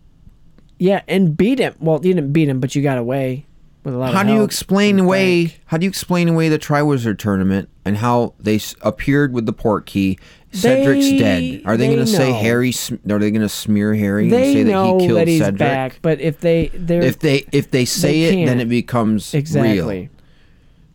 [0.81, 1.74] yeah, and beat him.
[1.78, 3.44] Well, you didn't beat him, but you got away
[3.85, 5.55] with a lot how of do you explain away?
[5.66, 9.52] How do you explain away the Triwizard tournament and how they s- appeared with the
[9.52, 10.19] port key?
[10.52, 11.62] Cedric's They- dead.
[11.65, 12.32] Are they, they going to say.
[12.32, 12.73] Harry?
[12.73, 14.70] sm- Are they going to smear Harry and They say that
[15.01, 15.59] he killed that Cedric?
[15.59, 20.01] back, but if they they're If they if they say it, then it becomes exactly
[20.01, 20.09] real.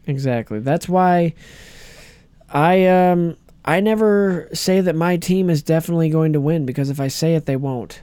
[0.07, 1.33] exactly that's why
[2.49, 3.35] i um
[3.65, 7.33] i never say that my team is definitely going to win because if i say
[7.35, 8.01] it they won't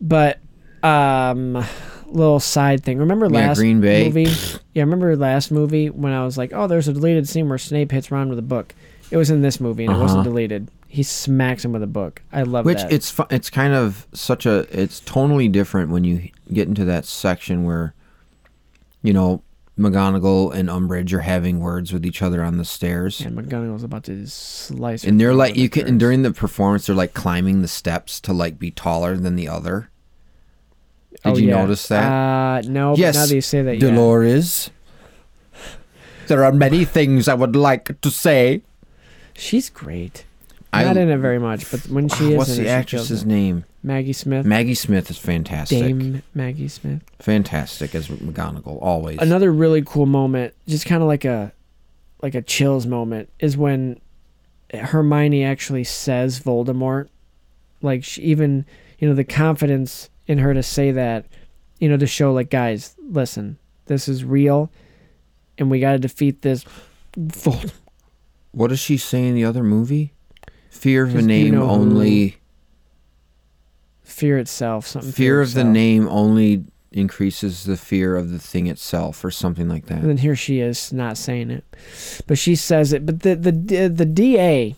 [0.00, 0.38] but
[0.82, 1.64] um
[2.06, 4.04] little side thing remember Yeah, last Green Bay.
[4.04, 4.30] movie
[4.74, 7.90] yeah remember last movie when i was like oh there's a deleted scene where snape
[7.90, 8.74] hits ron with a book
[9.10, 10.28] it was in this movie and it wasn't Uh-huh.
[10.30, 12.70] deleted he smacks him with a book i love that.
[12.70, 16.68] Which that it's fu- it's kind of such a it's totally different when you get
[16.68, 17.94] into that section where,
[19.02, 19.42] you know,
[19.78, 24.04] McGonagall and Umbridge are having words with each other on the stairs, and mcgonagall's about
[24.04, 27.66] to slice and they're like you can and during the performance they're like climbing the
[27.68, 29.90] steps to like be taller than the other.
[31.10, 31.56] Did Oh, you yeah.
[31.56, 32.04] notice that?
[32.04, 32.94] Uh, no.
[32.96, 33.90] yes, But now that you say that, yeah.
[33.90, 34.70] Dolores.
[36.28, 38.62] There are many things I would like to say.
[39.34, 40.24] She's great.
[40.72, 43.64] I- Not in it very much, but when she is What's the actress's name?
[43.84, 44.46] Maggie Smith.
[44.46, 45.78] Maggie Smith is fantastic.
[45.78, 47.02] Dame Maggie Smith.
[47.20, 49.18] Fantastic as McGonagall always.
[49.20, 51.52] Another really cool moment, just kind of like a,
[52.22, 54.00] like a chills moment, is when
[54.72, 57.08] Hermione actually says Voldemort.
[57.82, 58.64] Like she even,
[58.98, 61.26] you know, the confidence in her to say that,
[61.78, 64.70] you know, to show like guys, listen, this is real,
[65.58, 66.64] and we got to defeat this.
[67.18, 67.74] Vold-
[68.52, 70.14] What does she say in the other movie?
[70.70, 72.36] Fear of a Just, you name know who- only.
[74.14, 74.86] Fear itself.
[74.86, 75.12] Something.
[75.12, 79.86] Fear of the name only increases the fear of the thing itself, or something like
[79.86, 79.98] that.
[79.98, 81.64] And then here she is not saying it,
[82.26, 83.04] but she says it.
[83.04, 84.76] But the the the DA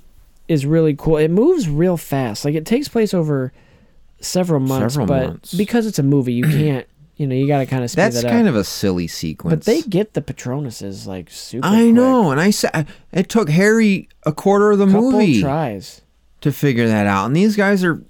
[0.48, 1.16] is really cool.
[1.18, 2.44] It moves real fast.
[2.44, 3.52] Like it takes place over
[4.20, 5.54] several months, Several but months.
[5.54, 6.86] because it's a movie, you can't.
[7.18, 9.54] You know, you got to kind of speed That's that kind of a silly sequence.
[9.54, 11.66] But they get the Patronuses like super.
[11.66, 11.94] I quick.
[11.94, 16.02] know, and I said it took Harry a quarter of the Couple movie tries.
[16.42, 18.02] to figure that out, and these guys are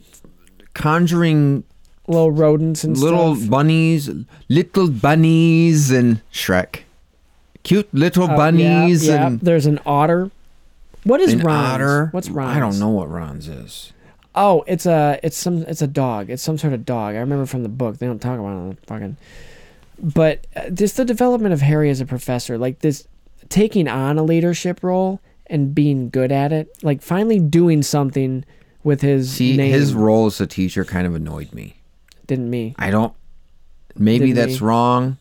[0.77, 1.65] conjuring
[2.09, 3.51] Little rodents and little stuff.
[3.51, 4.09] bunnies,
[4.49, 6.83] little bunnies, and Shrek,
[7.65, 9.27] cute little Uh, bunnies, yeah.
[9.27, 10.31] and there's an otter.
[11.03, 11.67] What is an Ron's?
[11.75, 12.09] otter.
[12.13, 12.57] What's Ron's?
[12.57, 13.93] I don't know what Ron's is.
[14.37, 16.31] Oh, it's a it's some it's a dog.
[16.31, 17.17] It's some sort of dog.
[17.17, 17.99] I remember from the book.
[17.99, 19.17] They don't talk about it on the fucking.
[19.99, 23.09] But uh, just the development of Harry as a professor, like this,
[23.49, 28.45] taking on a leadership role and being good at it, like finally doing something
[28.87, 29.71] with his See, name.
[29.73, 31.75] his role as a teacher kind of annoyed me.
[32.27, 32.75] Didn't me.
[32.79, 33.13] I don't.
[33.97, 34.67] Maybe Didn't that's me.
[34.67, 35.17] wrong,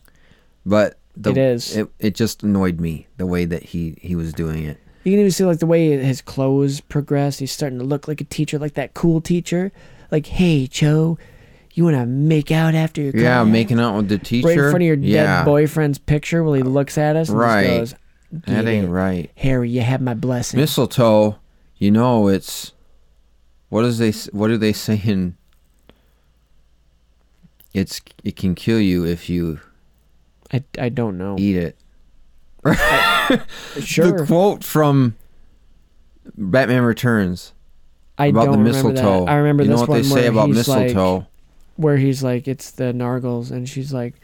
[0.64, 1.76] but the, It is.
[1.76, 4.78] It, it just annoyed me the way that he he was doing it.
[5.04, 7.38] You can even see like the way his clothes progress.
[7.38, 9.72] He's starting to look like a teacher, like that cool teacher.
[10.10, 11.16] Like, hey, Joe,
[11.74, 14.58] you want to make out after your Yeah, class?" making out with the teacher right
[14.58, 15.38] in front of your yeah.
[15.38, 17.66] dead boyfriend's picture while he uh, looks at us and Right.
[17.66, 17.94] just
[18.32, 18.90] goes, That ain't it.
[18.90, 19.30] right.
[19.36, 20.60] Harry, you have my blessing.
[20.60, 21.36] Mistletoe,
[21.78, 22.72] you know it's
[23.68, 25.36] what is they what are they saying?
[27.74, 29.60] It's it can kill you if you
[30.52, 31.36] I, I don't know.
[31.38, 31.76] eat it.
[33.80, 34.18] Sure.
[34.18, 35.16] The quote from
[36.36, 37.52] Batman Returns
[38.18, 39.24] I about don't the remember mistletoe.
[39.24, 39.30] that.
[39.32, 41.26] I remember you know this what they one say where about he's like- mistletoe.
[41.76, 44.14] where he's like, it's the Nargles, and she's like,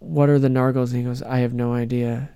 [0.00, 0.88] what are the Nargles?
[0.90, 2.28] And he goes, I have no idea,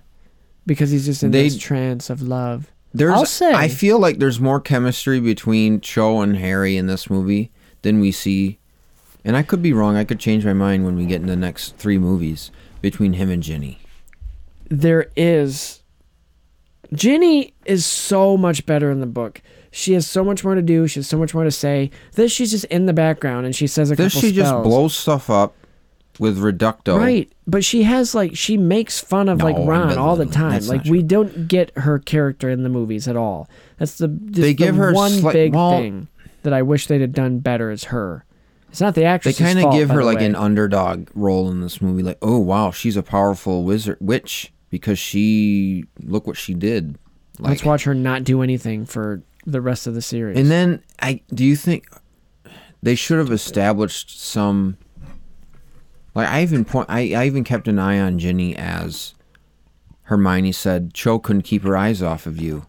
[0.65, 2.71] because he's just in They- this trance of love.
[2.93, 7.09] There's I'll say, I feel like there's more chemistry between Cho and Harry in this
[7.09, 7.51] movie
[7.83, 8.59] than we see.
[9.23, 9.95] And I could be wrong.
[9.95, 12.51] I could change my mind when we get in the next three movies
[12.81, 13.79] between him and Ginny.
[14.69, 15.77] there is.
[16.93, 19.41] Ginny is so much better in the book.
[19.71, 20.87] She has so much more to do.
[20.87, 21.91] She has so much more to say.
[22.13, 24.93] This, she's just in the background and she says a This couple she just blows
[24.95, 25.55] stuff up
[26.21, 26.97] with Reducto.
[26.99, 30.63] Right, but she has like she makes fun of like No, Ron all the time.
[30.67, 33.49] Like we don't get her character in the movies at all.
[33.79, 36.07] That's the just They give the her one slight- big well- thing
[36.43, 38.23] that I wish they'd have done better is her.
[38.69, 39.37] It's not the actress.
[39.37, 39.63] They actress.
[39.63, 42.03] kind of give her like an underdog role in this movie.
[42.03, 46.99] Like, oh wow, she's a powerful wizard witch because she look what she did.
[47.39, 50.37] Like, Let's watch her not do anything for the rest of the series.
[50.37, 51.87] And then I do you think
[52.83, 54.77] they should have established some
[56.15, 59.13] like I even point I, I even kept an eye on Ginny as
[60.03, 62.65] Hermione said Cho couldn't keep her eyes off of you.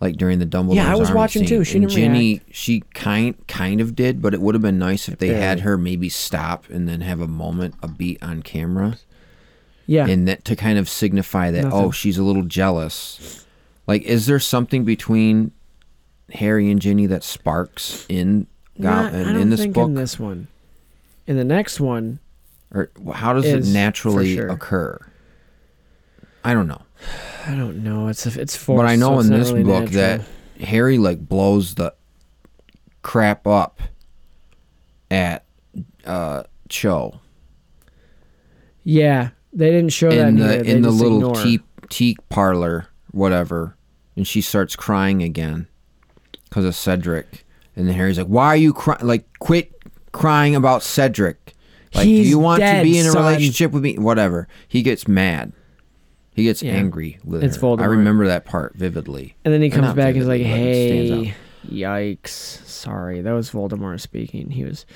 [0.00, 0.76] Like during the Dumbledore.
[0.76, 1.64] Yeah, I was watching too.
[1.64, 2.54] She and didn't Ginny react.
[2.54, 5.76] she kind kind of did, but it would have been nice if they had her
[5.76, 8.96] maybe stop and then have a moment, a beat on camera.
[9.86, 10.06] Yeah.
[10.06, 11.78] And that to kind of signify that Nothing.
[11.86, 13.44] oh, she's a little jealous.
[13.88, 15.50] Like, is there something between
[16.34, 18.46] Harry and Ginny that sparks in
[18.76, 19.88] Not- Go- I in, don't in this think book?
[19.88, 20.46] in this one.
[21.26, 22.20] In the next one,
[22.72, 24.48] or how does it naturally sure.
[24.48, 24.98] occur?
[26.44, 26.82] I don't know.
[27.46, 28.08] I don't know.
[28.08, 28.78] It's it's forced.
[28.78, 30.26] but I know so in this really book natural.
[30.58, 31.94] that Harry like blows the
[33.02, 33.80] crap up
[35.10, 35.44] at
[36.04, 37.20] uh Cho
[38.90, 40.46] yeah, they didn't show that in here.
[40.46, 41.44] the in the little ignore.
[41.44, 43.76] tea tea parlor, whatever,
[44.16, 45.66] and she starts crying again
[46.44, 47.44] because of Cedric.
[47.76, 49.06] And then Harry's like, "Why are you crying?
[49.06, 49.72] Like, quit
[50.12, 51.54] crying about Cedric.
[51.98, 53.98] Like, do you want dead, to be in a son." relationship with me?
[53.98, 55.52] Whatever." He gets mad.
[56.34, 56.72] He gets Yeah.
[56.72, 57.62] angry with It's her.
[57.62, 57.82] Voldemort.
[57.82, 59.34] I remember that part vividly.
[59.44, 61.28] And then he Or comes not back and he's like, vividly, but it stands
[61.70, 62.28] "Hey, yikes!
[62.66, 64.50] Sorry, that was Voldemort speaking.
[64.50, 64.86] He was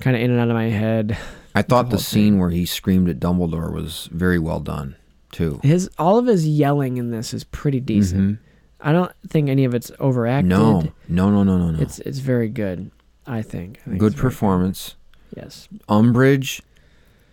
[0.00, 1.16] kind of in and out of my head."
[1.54, 4.96] I thought the scene where he screamed at Dumbledore was very well done,
[5.32, 5.60] too.
[5.62, 8.20] His all of his yelling in this is pretty decent.
[8.32, 8.38] Mhm.
[8.80, 10.50] I don't think any of it's overacted.
[10.50, 11.78] No, no, no, no, no, no.
[11.80, 12.90] It's it's very good.
[13.26, 13.78] I think.
[13.86, 14.96] I think Good it's very performance.
[15.36, 15.68] Yes.
[15.88, 16.60] Umbridge,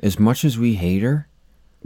[0.02, 1.28] as much as we hate her,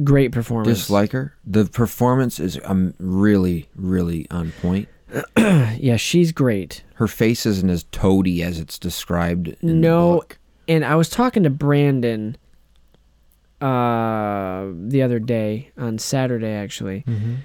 [0.03, 0.77] Great performance.
[0.79, 4.87] dislike her, the performance is um, really, really on point.
[5.37, 6.83] yeah, she's great.
[6.95, 9.49] Her face isn't as toady as it's described.
[9.61, 10.23] In the no,
[10.67, 12.35] and I was talking to Brandon
[13.61, 17.03] uh the other day on Saturday actually.
[17.07, 17.37] Mhm.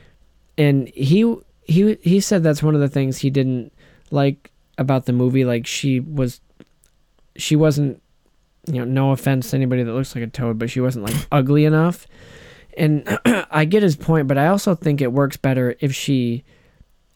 [0.59, 3.73] And he he he said that's one of the things he didn't
[4.11, 6.41] like about the movie like she was
[7.37, 8.00] she wasn't
[8.75, 11.17] you know no offense to anybody that looks like a toad but she wasn't like
[11.33, 12.07] ugly enough.
[12.77, 13.19] And
[13.51, 16.45] I get his point, but I also think it works better if she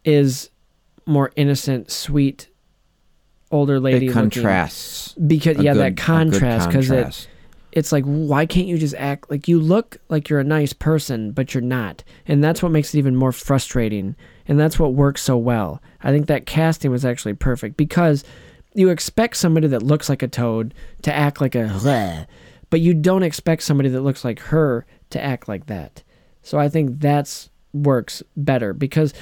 [0.04, 0.50] is
[1.06, 2.48] more innocent, sweet
[3.50, 4.30] older lady It looking.
[4.30, 5.12] contrasts.
[5.14, 7.28] because yeah good- that contrast because it
[7.70, 11.30] it's like why can't you just act like you look like you're a nice person
[11.30, 14.16] but you're not and that's what makes it even more frustrating
[14.48, 18.24] and that's what works so well i think that casting was actually perfect because
[18.74, 22.26] you expect somebody that looks like a toad to act like a bleh,
[22.70, 26.02] but you don't expect somebody that looks like her to act like that
[26.42, 29.14] so i think that's works better because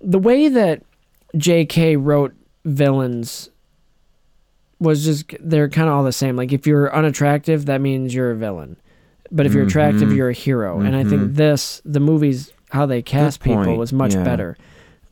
[0.00, 0.82] the way that
[1.36, 2.34] jk wrote
[2.64, 3.50] villains
[4.80, 6.34] was just they're kind of all the same.
[6.34, 8.76] Like if you're unattractive, that means you're a villain.
[9.30, 10.16] But if you're attractive, Mhm.
[10.16, 10.80] you're a hero.
[10.80, 11.34] And I think Mhm.
[11.36, 14.24] this the movies how they cast people was much yeah.
[14.24, 14.56] better.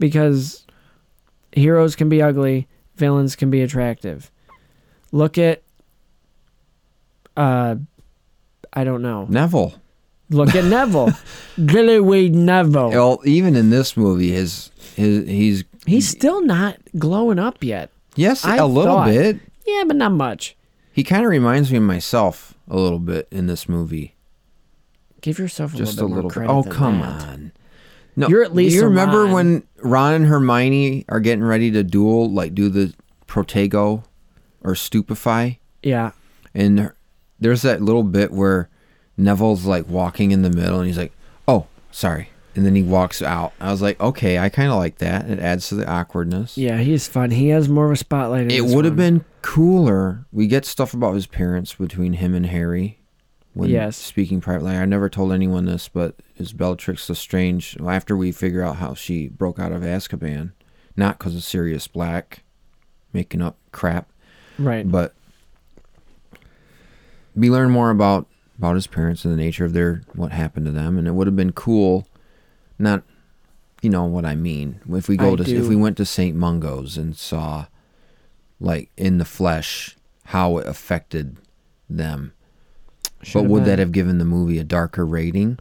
[0.01, 0.67] Because
[1.53, 2.67] heroes can be ugly,
[3.01, 4.31] villains can be attractive.
[5.11, 5.63] Look at
[7.37, 7.75] uh
[8.73, 9.27] I don't know.
[9.29, 9.75] Neville.
[10.31, 11.09] Look at Neville.
[11.59, 12.91] Gillyweed Neville.
[12.91, 17.91] Well, even in this movie, his his he's He's still not glowing up yet.
[18.15, 19.41] Yes, I a little thought- bit.
[19.67, 20.57] Yeah, but not much.
[20.93, 24.15] He kind of reminds me of myself a little bit in this movie.
[25.21, 26.35] Give yourself a Just little a bit little bit.
[26.35, 26.53] credit.
[26.53, 27.23] Oh, come that.
[27.29, 27.53] on.
[28.21, 32.31] No, You're at least You remember when Ron and Hermione are getting ready to duel,
[32.31, 32.93] like do the
[33.27, 34.05] Protego
[34.63, 35.61] or Stupefy?
[35.83, 36.13] Yeah.
[36.55, 36.93] And
[37.39, 38.69] there's that little bit where
[39.17, 41.13] Neville's like walking in the middle and he's like,
[41.49, 43.53] "Oh, sorry," and then he walks out.
[43.61, 45.29] I was like, "Okay, I kind of like that.
[45.31, 47.31] It adds to the awkwardness." Yeah, he's fun.
[47.31, 48.43] He has more of a spotlight.
[48.45, 50.25] In It would have been cooler.
[50.33, 52.99] We get stuff about his parents between him and Harry.
[53.53, 53.97] When Yes.
[53.97, 57.77] speaking privately, I never told anyone this, but is Bellatrix Lestrange?
[57.81, 60.53] After we figure out how she broke out of Azkaban,
[60.97, 62.43] not because of Sirius Black
[63.13, 64.11] making up crap,
[64.59, 64.91] right.
[64.91, 65.15] but
[67.35, 68.27] we learn more about
[68.59, 71.27] about his parents and the nature of their what happened to them, and it would
[71.27, 72.07] have been cool,
[72.79, 73.03] not,
[73.81, 74.81] you know what I mean.
[74.91, 75.63] If we go I to do.
[75.63, 76.37] if we went to St.
[76.37, 77.67] Mungo's and saw,
[78.61, 79.97] like in the flesh,
[80.27, 81.39] how it affected
[81.89, 82.35] them.
[83.19, 85.59] but Should've would that have given the movie a darker rating?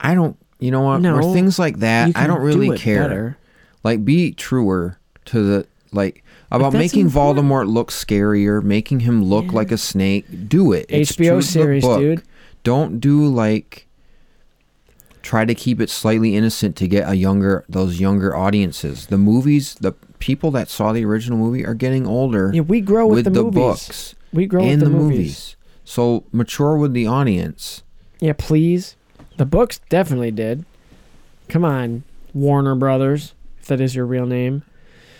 [0.00, 0.36] I don't.
[0.58, 1.00] You know what?
[1.00, 2.16] No, or things like that.
[2.16, 3.02] I don't really do care.
[3.02, 3.38] better.
[3.84, 7.46] Like, be truer to the like about making important.
[7.46, 10.48] Voldemort look scarier, making him look like a snake.
[10.48, 10.86] Do it.
[10.88, 12.22] It's HBO series, dude.
[12.64, 13.86] Don't do like.
[15.20, 19.06] Try to keep it slightly innocent to get a younger those younger audiences.
[19.06, 22.50] The movies, the people that saw the original movie are getting older.
[22.54, 23.54] Yeah, we grow with the movies.
[23.54, 24.14] books.
[24.32, 25.56] We grow with and the the movies.
[25.84, 27.82] So mature with the audience.
[28.20, 28.96] Yeah, please.
[29.38, 30.64] The books definitely did.
[31.48, 32.04] Come on,
[32.34, 34.62] Warner Brothers, if that is your real name.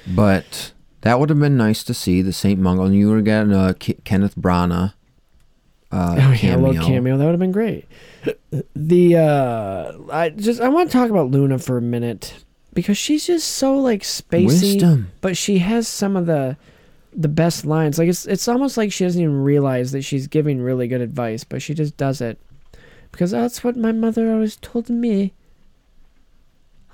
[0.07, 3.53] But that would have been nice to see the Saint Mungo, and you have gotten
[3.53, 4.93] a K- Kenneth Branagh
[5.91, 6.69] uh, oh yeah, cameo.
[6.69, 7.17] little cameo.
[7.17, 7.87] That would have been great.
[8.75, 13.27] The uh I just I want to talk about Luna for a minute because she's
[13.27, 15.13] just so like spacey, Wisdom.
[15.21, 16.57] but she has some of the
[17.13, 17.99] the best lines.
[17.99, 21.45] Like it's it's almost like she doesn't even realize that she's giving really good advice,
[21.45, 22.39] but she just does it
[23.11, 25.35] because that's what my mother always told me.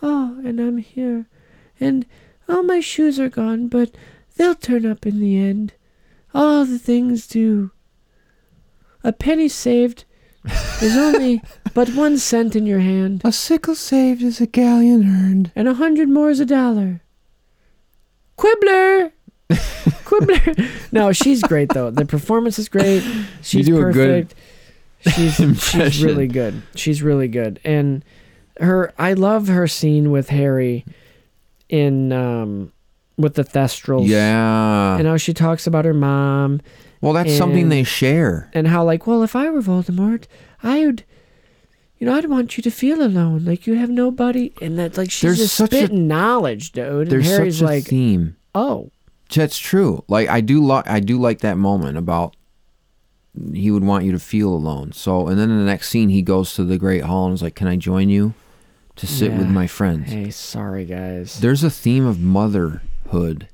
[0.02, 1.26] Oh, and I'm here,
[1.80, 2.06] and
[2.48, 3.94] all my shoes are gone, but
[4.36, 5.74] they'll turn up in the end.
[6.34, 7.70] All the things do.
[9.02, 10.04] A penny saved
[10.82, 11.42] is only
[11.74, 13.22] but one cent in your hand.
[13.24, 15.52] A sickle saved is a galleon earned.
[15.54, 17.02] And a hundred more is a dollar.
[18.36, 19.12] Quibbler!
[20.04, 20.54] Quibbler!
[20.92, 21.90] no, she's great though.
[21.90, 23.02] The performance is great.
[23.42, 24.34] She's do a good perfect.
[25.12, 26.62] She's, she's really good.
[26.74, 27.60] She's really good.
[27.64, 28.04] And
[28.60, 30.84] her I love her scene with Harry
[31.68, 32.72] in um
[33.16, 34.06] with the Thestrals.
[34.08, 34.96] Yeah.
[34.96, 36.60] And how she talks about her mom.
[37.00, 38.50] well, that's something they share.
[38.54, 40.24] and how like well if i were voldemort
[40.62, 41.04] i would
[41.98, 45.10] you know i'd want you to feel alone like you have nobody and that's like
[45.10, 48.36] she's There's just such a- spitting knowledge dude and There's harry's such a like theme.
[48.54, 48.90] oh
[49.34, 50.02] That's true.
[50.08, 52.36] Like I do like I do like that moment about
[53.52, 54.92] he would want you to feel alone.
[54.92, 57.42] So and then in the next scene he goes to the Great Hall and is
[57.42, 58.34] like, "Can I join you
[58.96, 63.48] to sit with my friends?" hey sorry guys There's a theme of motherhood,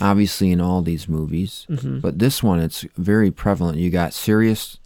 [0.00, 2.00] obviously in all these movies, Mhm.
[2.00, 3.78] but this one it's very prevalent.
[3.78, 4.78] You got Sirius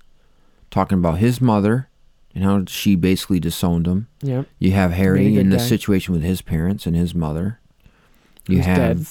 [0.70, 1.88] talking about his mother
[2.34, 4.06] and how she basically disowned him.
[4.22, 4.46] Yep.
[4.60, 5.62] You have Harry in the guy.
[5.64, 7.58] situation with his parents and his mother.
[8.46, 9.06] You Who's have, dead.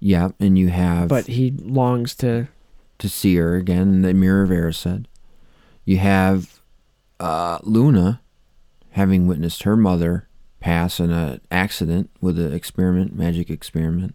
[0.00, 2.48] yeah, and you have but he longs to
[3.04, 4.00] to see her again.
[4.02, 5.04] The Mirror of Erised.
[5.84, 6.60] You have
[7.20, 8.20] uh, Luna
[8.92, 10.26] having witnessed her mother
[10.60, 14.14] pass in an accident with an experiment, magic experiment.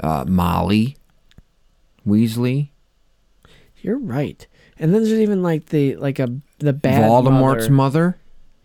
[0.00, 0.96] Uh, Molly
[2.06, 2.70] Weasley,
[3.80, 4.46] you're right
[4.78, 7.70] and then there's even like the like a the bad Voldemort's mother.
[7.70, 8.18] mother.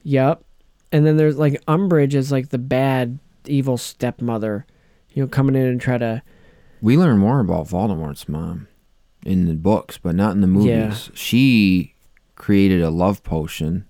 [0.04, 0.44] yep
[0.92, 4.66] and then there's like umbridge is like the bad evil stepmother
[5.14, 6.22] you know coming in and try to
[6.82, 8.68] We learn more about Voldemort's mom
[9.26, 10.70] in the books, but not in the movies.
[10.70, 10.96] Yeah.
[11.14, 11.94] She
[12.36, 13.86] created a love potion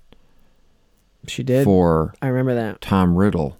[1.28, 3.58] she did for i remember that Tom Riddle.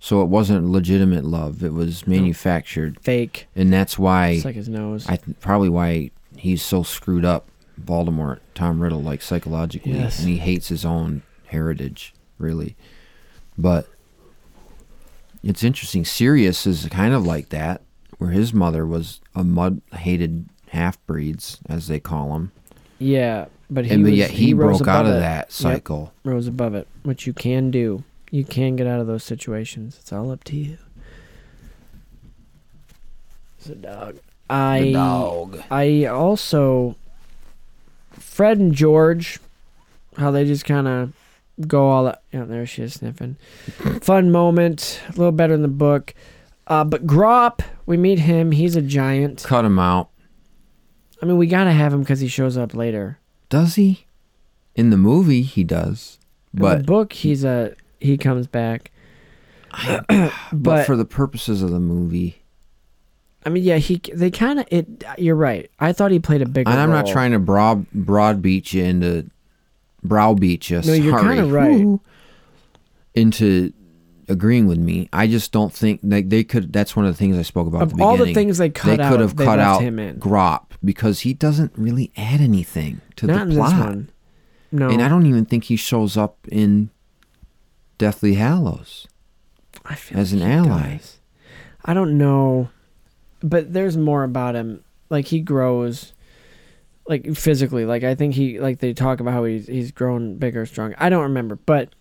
[0.00, 4.68] So it wasn't legitimate love; it was manufactured, fake and that's why it's like his
[4.68, 7.48] nose I probably why he's so screwed up.
[7.80, 10.18] Voldemort, Tom Riddle, like psychologically, Yes.
[10.20, 12.76] and he hates his own heritage, really.
[13.56, 13.88] But
[15.42, 16.04] it's interesting.
[16.04, 17.82] Sirius is kind of like that,
[18.18, 19.44] where his mother was a
[20.72, 22.52] mud-hated half-breeds, as they call them.
[22.98, 25.20] Yeah, but he And was, yet he rose broke out of it.
[25.20, 26.12] that Yep, cycle.
[26.24, 28.04] rose above it, which you can do.
[28.30, 29.98] You can get out of those situations.
[30.00, 30.78] It's all up to you.
[33.58, 34.18] It's a dog.
[34.48, 35.62] I dog.
[35.70, 36.96] I also
[38.10, 39.38] Fred and George,
[40.16, 41.12] how they just kind of
[41.66, 42.18] go all out.
[42.32, 43.36] Yeah, there she is sniffing.
[44.02, 46.14] Fun moment, a little better in the book.
[46.66, 48.52] Uh, but Grawp, we meet him.
[48.52, 49.42] He's a giant.
[49.44, 50.08] Cut him out.
[51.22, 53.18] I mean, we gotta have him because he shows up later.
[53.48, 54.06] Does he?
[54.74, 56.18] In the movie, he does.
[56.52, 58.90] But In the book, he's a he comes back.
[60.08, 62.42] but, but for the purposes of the movie,
[63.44, 65.04] I mean, yeah, he they kind of it.
[65.16, 65.70] You're right.
[65.80, 66.70] I thought he played a bigger.
[66.70, 69.30] and I'm not trying to broad broad beat you into
[70.02, 70.80] browbeat you.
[70.82, 71.98] No, you're kinda right.
[73.14, 73.72] into
[74.28, 75.08] agreeing with me.
[75.12, 76.72] I just don't think like they could.
[76.72, 77.82] That's one of the things I spoke about.
[77.82, 80.18] at Of the all the things they cut they could have cut out him in.
[80.18, 83.78] Grawp because he doesn't really add anything to Not the plot.
[83.78, 84.10] one.
[84.70, 86.88] No, And I don't even think he shows up in
[87.98, 89.06] Deathly Hallows
[89.84, 90.96] I feel as an like he ally.
[90.96, 91.18] does.
[91.84, 92.68] I don't know,
[93.42, 94.82] but there's more about him.
[95.10, 96.12] Like he grows,
[97.06, 97.84] like physically.
[97.84, 100.96] Like I think he like they talk about how he's he's grown bigger, stronger.
[100.98, 101.94] I don't remember, but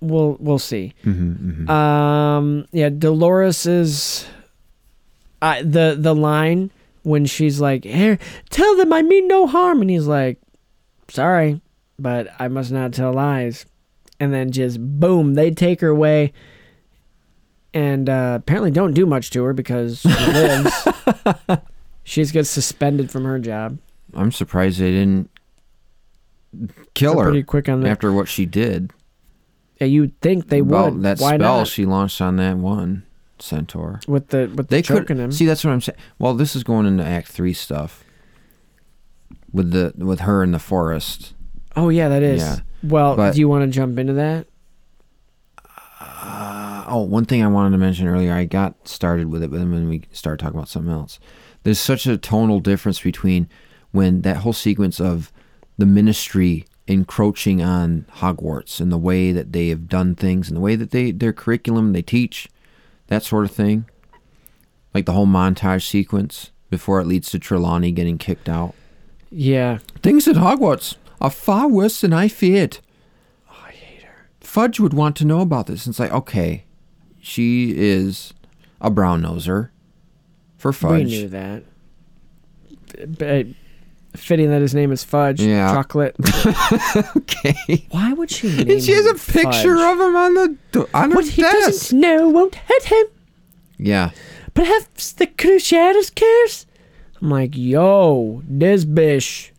[0.00, 0.94] we'll we'll see.
[1.04, 4.26] Mm-hmm, Um, yeah, Dolores is.
[5.40, 6.70] I the the line
[7.02, 8.18] when she's like, "Here,
[8.50, 10.38] tell them I mean no harm," and he's like,
[11.08, 11.60] "Sorry,
[11.98, 13.64] but I must not tell lies,"
[14.18, 16.32] and then just boom, they take her away,
[17.72, 20.86] and uh, apparently don't do much to her because she lives.
[22.02, 23.78] she gets suspended from her job.
[24.14, 25.30] I'm surprised they didn't
[26.94, 27.90] kill They're her pretty quick on that.
[27.90, 28.92] after what she did.
[29.80, 31.02] Yeah, you'd think they Well, would.
[31.02, 31.68] that Why spell not?
[31.68, 33.04] she launched on that one
[33.38, 34.00] centaur.
[34.08, 35.32] with the with They the choking could him.
[35.32, 35.46] see.
[35.46, 35.98] That's what I'm saying.
[36.18, 38.02] Well, this is going into Act Three stuff
[39.52, 41.34] with the with her in the forest.
[41.76, 42.40] oh yeah, that is.
[42.42, 44.46] Yeah, Well, but- do you want to jump into that?
[46.00, 49.58] Uh, oh, one thing I wanted to mention earlier, I got started with it, but
[49.58, 51.18] then when we started talking about something else,
[51.62, 53.48] there's such a tonal difference between
[53.90, 55.32] when that whole sequence of
[55.76, 60.60] the ministry encroaching on Hogwarts and the way that they have done things and the
[60.60, 62.48] way that they their curriculum they teach,
[63.08, 63.84] that sort of thing,
[64.94, 68.74] like the whole montage sequence before it leads to Trelawney getting kicked out.
[69.30, 69.78] Yeah.
[70.02, 72.78] Things at Hogwarts are far worse than I feared.
[73.50, 74.28] I hate her.
[74.40, 75.84] Fudge would want to know about this.
[75.84, 76.64] And it's like, okay,
[77.20, 78.32] she is
[78.80, 79.68] a brown noser
[80.56, 81.04] for Fudge.
[81.04, 81.64] We knew that.
[83.06, 83.46] But
[84.16, 85.40] fitting that his name is Fudge.
[85.40, 85.72] Yeah.
[85.72, 86.16] Chocolate.
[87.16, 87.86] okay.
[87.90, 89.92] Why would she name And she has a picture Fudge?
[89.94, 91.60] of him on the on her What he desk.
[91.66, 93.06] doesn't know won't hurt him.
[93.78, 94.10] Yeah.
[94.54, 96.66] Perhaps the Cruciatus curse?
[97.20, 99.52] I'm like, yo, this bish.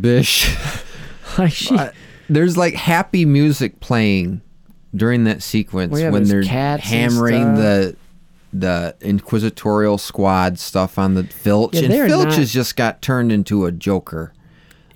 [0.00, 0.54] Bish.
[1.38, 1.90] Like she, Uh,
[2.28, 4.40] there's like happy music playing
[4.94, 7.56] during that sequence Well, yeah, when there's they're cats and hammering stuff.
[7.56, 7.96] the
[8.56, 13.32] the inquisitorial squad stuff on the Filch, Yeah, and Filch not- has just got turned
[13.32, 14.32] into a joker.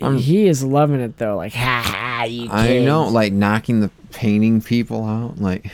[0.01, 1.37] I'm- he is loving it though.
[1.37, 5.71] Like, ha ha, you I know, like knocking the painting people out, like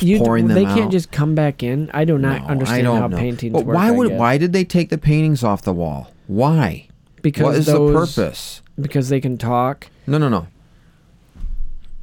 [0.00, 1.90] you, pouring them They can't just come back in.
[1.92, 3.16] I do not No, understand how know.
[3.16, 3.76] paintings But work.
[3.76, 6.12] why would why did they take the paintings off the wall?
[6.26, 6.88] Why?
[7.20, 8.62] Because what is those, the purpose?
[8.80, 9.88] Because they can talk.
[10.06, 10.46] No, no, no.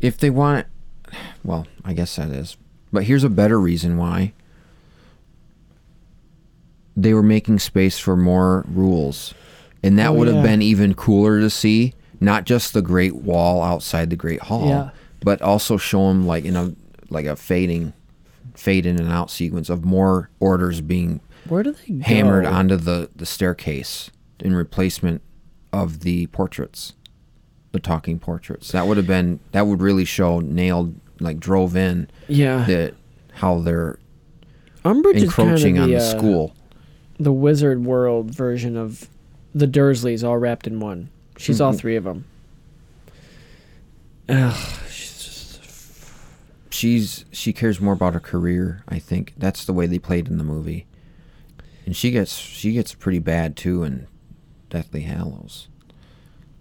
[0.02, 0.68] If they want,
[1.44, 2.58] well, I guess that is.
[2.92, 4.34] But here's a better reason why.
[6.96, 9.34] They were making space for more rules,
[9.82, 10.44] and that Oh, would have yeah.
[10.44, 11.94] been even cooler to see.
[12.20, 14.90] Not just the Great Wall outside the Great Hall, Yeah.
[15.22, 16.74] but also show them like in a
[17.10, 17.94] like a fading,
[18.56, 22.04] fade in and out sequence of more orders being Where do they go?
[22.06, 24.10] hammered onto the, the staircase
[24.40, 25.22] in replacement
[25.74, 26.94] of the portraits,
[27.72, 28.72] the talking portraits.
[28.72, 32.64] That would have been that would really show nailed like drove in Yeah.
[32.66, 32.94] that
[33.34, 33.98] how they're
[34.86, 36.56] Umbridge is kind of encroaching on the uh, school.
[37.24, 39.08] The Wizard World version of
[39.56, 41.10] the Dursleys, all wrapped in one.
[41.38, 41.78] She's all Mhm.
[41.78, 42.26] three of them.
[44.30, 44.80] Ugh,
[46.70, 48.84] She's she cares more about her career.
[48.90, 50.86] I think that's the way they played in the movie,
[51.86, 54.08] and she gets she gets pretty bad too in
[54.70, 55.68] Deathly Hallows,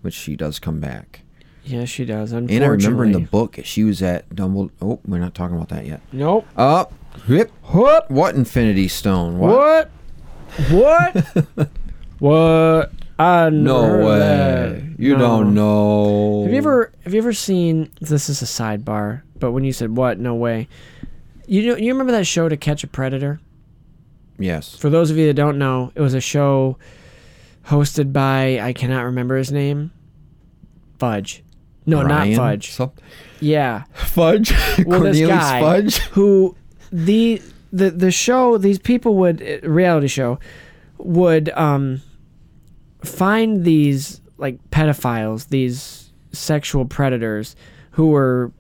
[0.03, 1.23] which she does come back.
[1.65, 2.33] yeah, she does.
[2.33, 4.71] And I remember in the book she was at Dumbledore.
[4.83, 6.03] Oh, we're not talking about that yet.
[6.13, 6.47] Nope.
[6.57, 6.93] Up,
[7.27, 8.11] whip, what?
[8.11, 9.39] What Infinity Stone?
[9.39, 9.57] What?
[9.57, 9.91] What?
[10.71, 11.69] What?
[12.19, 12.93] What?
[13.19, 14.19] I No way.
[14.21, 14.83] that.
[14.99, 15.19] You No.
[15.19, 16.43] don't know.
[16.45, 19.97] Have you ever have you ever seen this is a sidebar, but when you said
[19.97, 20.69] what, no way.
[21.49, 23.41] You know you remember that show to catch a predator?
[24.39, 24.77] Yes.
[24.77, 26.79] For those of you that don't know, it was a show
[27.67, 29.91] hosted by I cannot remember his name.
[30.99, 31.43] Fudge.
[31.87, 32.71] No, not Fudge.
[32.71, 32.93] some-
[33.41, 33.83] Yeah.
[33.95, 34.53] Fudge.
[34.53, 35.99] Well, this Cornelius guy Fudge.
[36.11, 36.57] who
[36.93, 37.43] the
[37.73, 40.39] the the show these people would uh, reality show
[40.99, 42.01] would um
[43.05, 47.55] find these like pedophiles, these sexual predators
[47.93, 48.53] who were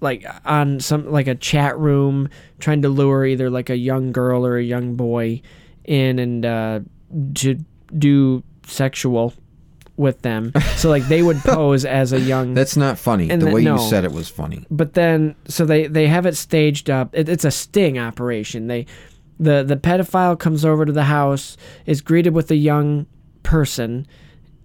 [0.00, 4.44] like on some like a chat room trying to lure either like a young girl
[4.44, 5.40] or a young boy
[5.84, 6.80] in and uh,
[7.34, 7.58] to
[7.96, 9.32] do sexual
[9.96, 10.52] with them.
[10.76, 12.54] So like they would pose as a young.
[12.54, 13.28] That's not funny.
[13.28, 13.76] The then- way no.
[13.76, 14.66] you said it was funny.
[14.70, 17.10] But then, so they they have it staged up.
[17.12, 18.66] It, it's a sting operation.
[18.66, 18.86] They,
[19.38, 21.56] the the pedophile comes over to the house,
[21.86, 23.06] is greeted with a young
[23.42, 24.06] person,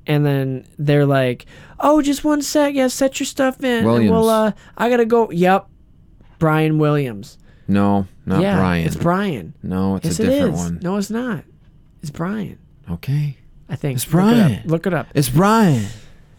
[0.07, 1.45] and then they're like,
[1.79, 2.73] "Oh, just one sec.
[2.73, 3.79] Yeah, set your stuff in.
[3.79, 4.11] and Williams.
[4.11, 5.29] Well, uh, I gotta go.
[5.31, 5.67] Yep,
[6.39, 7.37] Brian Williams.
[7.67, 8.87] No, not yeah, Brian.
[8.87, 9.53] It's Brian.
[9.61, 10.79] No, it's yes, a different it one.
[10.81, 11.43] No, it's not.
[12.01, 12.57] It's Brian.
[12.89, 13.37] Okay.
[13.69, 14.47] I think It's Look it up.
[14.47, 14.67] Brian.
[14.67, 15.07] Look it up.
[15.13, 15.85] It's Brian.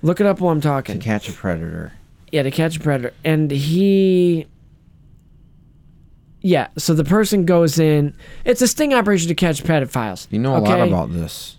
[0.03, 0.99] Look it up while I'm talking.
[0.99, 1.93] To catch a predator.
[2.33, 3.13] Yeah, to catch a predator.
[3.25, 4.47] And he
[6.43, 10.27] Yeah, so the person goes in it's a sting operation to catch pedophiles.
[10.31, 11.59] You know a lot about this.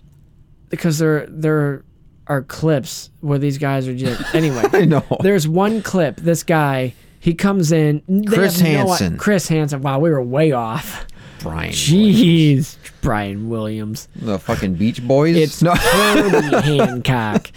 [0.70, 1.84] because there there
[2.28, 4.64] are clips where these guys are just anyway.
[4.74, 5.04] I know.
[5.22, 9.18] There's one clip, this guy, he comes in Chris have no- Hansen.
[9.18, 9.82] Chris Hansen.
[9.82, 11.06] Wow, we were way off.
[11.42, 11.72] Brian.
[11.72, 12.78] Jeez.
[13.02, 14.08] Brian Williams.
[14.16, 15.36] The fucking Beach Boys.
[15.36, 15.74] It's no.
[15.76, 17.52] Herbie Hancock.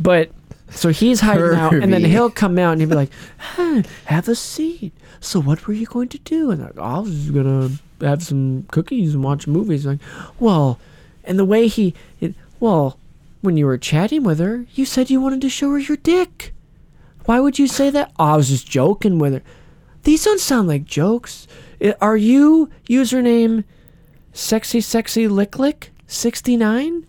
[0.00, 0.30] But
[0.70, 4.28] so he's hiding out, and then he'll come out and he'll be like, "Huh, "Have
[4.28, 6.50] a seat." So what were you going to do?
[6.50, 9.86] And like, I was gonna have some cookies and watch movies.
[9.86, 10.00] Like,
[10.38, 10.78] well,
[11.24, 12.98] and the way he, it, well,
[13.40, 16.52] when you were chatting with her, you said you wanted to show her your dick.
[17.24, 18.12] Why would you say that?
[18.18, 19.42] Oh, I was just joking with her.
[20.04, 21.48] These don't sound like jokes.
[21.80, 23.64] I- Are you username
[24.32, 27.06] sexy sexy lick lick 69?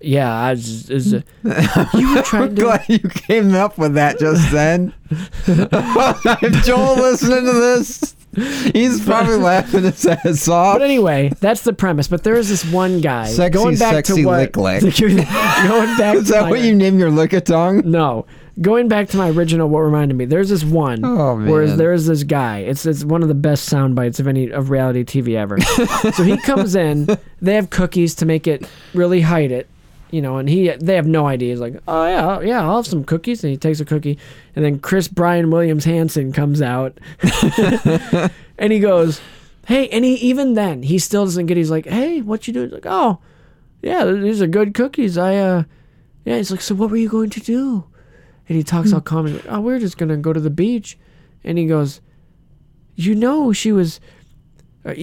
[0.00, 1.24] Yeah, I was, is a,
[1.94, 4.92] you were trying to Glad you came up with that just then.
[5.10, 8.14] if Joel listening to this,
[8.74, 10.74] he's probably laughing his ass off.
[10.74, 12.06] But anyway, that's the premise.
[12.08, 14.82] But there is this one guy Sexy, going back sexy to what, lick lick.
[14.98, 15.16] going
[15.96, 16.16] back.
[16.16, 17.80] Is to that my- what you name your lick a tongue?
[17.90, 18.26] No,
[18.60, 19.68] going back to my original.
[19.68, 20.24] What reminded me?
[20.24, 21.04] There's this one.
[21.04, 22.58] Oh, Whereas there's this guy.
[22.60, 25.60] It's it's one of the best sound bites of any of reality TV ever.
[26.12, 27.08] so he comes in.
[27.40, 29.68] They have cookies to make it really hide it.
[30.10, 31.50] You know, and he they have no idea.
[31.50, 33.42] He's like, oh yeah, yeah, I'll have some cookies.
[33.42, 34.16] And he takes a cookie,
[34.54, 36.96] and then Chris Brian Williams Hansen comes out,
[38.58, 39.20] and he goes,
[39.66, 41.56] hey, and he even then he still doesn't get.
[41.56, 42.66] He's like, hey, what you doing?
[42.66, 43.18] He's like, oh,
[43.82, 45.18] yeah, these are good cookies.
[45.18, 45.64] I uh,
[46.24, 46.36] yeah.
[46.36, 47.84] He's like, so what were you going to do?
[48.48, 49.26] And he talks all calm.
[49.26, 50.98] He's like, oh, we're just gonna go to the beach,
[51.42, 52.00] and he goes,
[52.94, 54.00] you know, she was,
[54.84, 54.94] uh,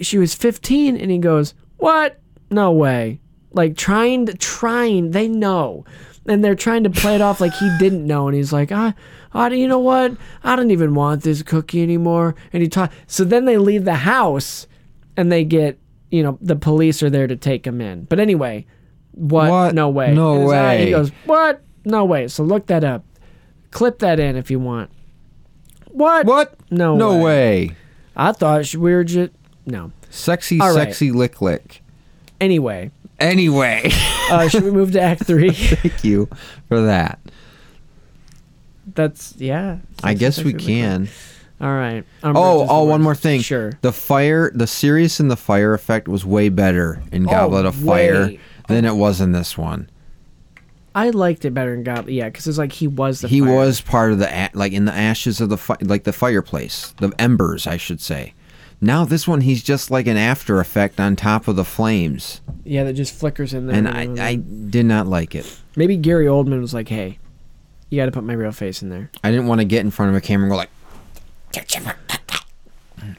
[0.00, 2.20] she was 15, and he goes, what?
[2.50, 3.20] No way.
[3.52, 5.12] Like trying to trying.
[5.12, 5.84] They know.
[6.26, 8.92] And they're trying to play it off like he didn't know, and he's like, "I,
[9.32, 10.14] I, you know what?
[10.44, 12.92] I don't even want this cookie anymore." And he talk.
[13.06, 14.66] So then they leave the house,
[15.16, 15.78] and they get,
[16.10, 18.04] you know, the police are there to take him in.
[18.04, 18.66] But anyway,
[19.12, 19.50] what?
[19.50, 19.74] What?
[19.74, 20.12] No way.
[20.14, 20.84] No In his eye, way.
[20.84, 21.62] He goes, "What?
[21.88, 23.04] No way." So look that up.
[23.70, 24.90] Clip that in if you want.
[25.90, 26.26] What?
[26.26, 26.54] What?
[26.70, 26.94] No.
[26.96, 27.68] No way.
[27.68, 27.76] way.
[28.16, 29.32] I thought we were just
[29.66, 29.92] no.
[30.10, 30.72] Sexy, right.
[30.74, 31.82] sexy lick lick.
[32.40, 33.90] Anyway, Anyway,
[34.30, 35.50] uh, should we move to Act Three?
[35.50, 36.28] thank you
[36.68, 37.18] for that.
[38.94, 39.78] That's yeah.
[40.02, 41.08] I guess we Sexy lick can.
[41.60, 42.04] All right.
[42.22, 43.40] Um, Oh, oh, one more thing.
[43.40, 43.72] Sure.
[43.82, 48.14] The fire, the Sirius and the fire effect was way better in Goblet of Fire
[48.14, 48.40] Oh, way.
[48.68, 49.90] than it was in this one.
[51.06, 52.14] I liked it better in Goblin.
[52.14, 53.28] Yeah, because it's like he was the.
[53.28, 53.54] he fire.
[53.54, 57.12] was part of the like in the ashes of the fi- like the fireplace, the
[57.18, 58.34] embers, I should say.
[58.80, 62.84] Now this one, he's just like an after effect on top of the flames, Yeah,
[62.84, 63.76] that just flickers in there.
[63.76, 65.58] and I, I did not like it.
[65.74, 67.18] maybe Gary Oldman was like, "Hey,
[67.90, 69.90] you got to put my real face in there." I didn't want to get in
[69.90, 70.70] front of a camera and go like,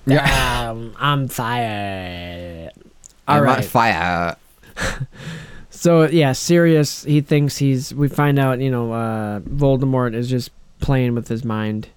[0.05, 2.71] Yeah, um, I'm fired.
[3.27, 3.65] All "I'm right.
[3.65, 4.35] fire."
[5.79, 7.05] So yeah, Sirius.
[7.05, 7.95] He thinks he's.
[7.95, 10.51] We find out, you know, uh, Voldemort is just
[10.81, 11.87] playing with his mind.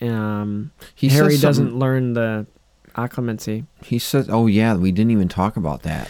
[0.00, 2.46] Um, He Harry doesn't learn the
[2.94, 3.64] occlumency.
[3.82, 6.08] He says, "Oh yeah, we didn't even talk about that."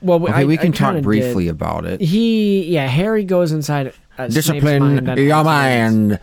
[0.00, 1.50] Well, Okay, I- we can talk briefly did.
[1.50, 2.00] about it.
[2.00, 3.92] He, yeah, Harry goes inside.
[4.16, 6.20] Uh, Discipline mind your mind.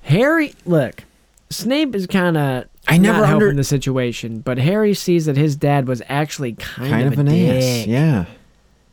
[0.00, 1.04] Harry, look,
[1.50, 2.64] Snape is kind of.
[2.86, 6.90] I never not under- the situation, but Harry sees that his dad was actually kind,
[6.90, 7.86] kind of, of an ass.
[7.86, 8.24] Yeah,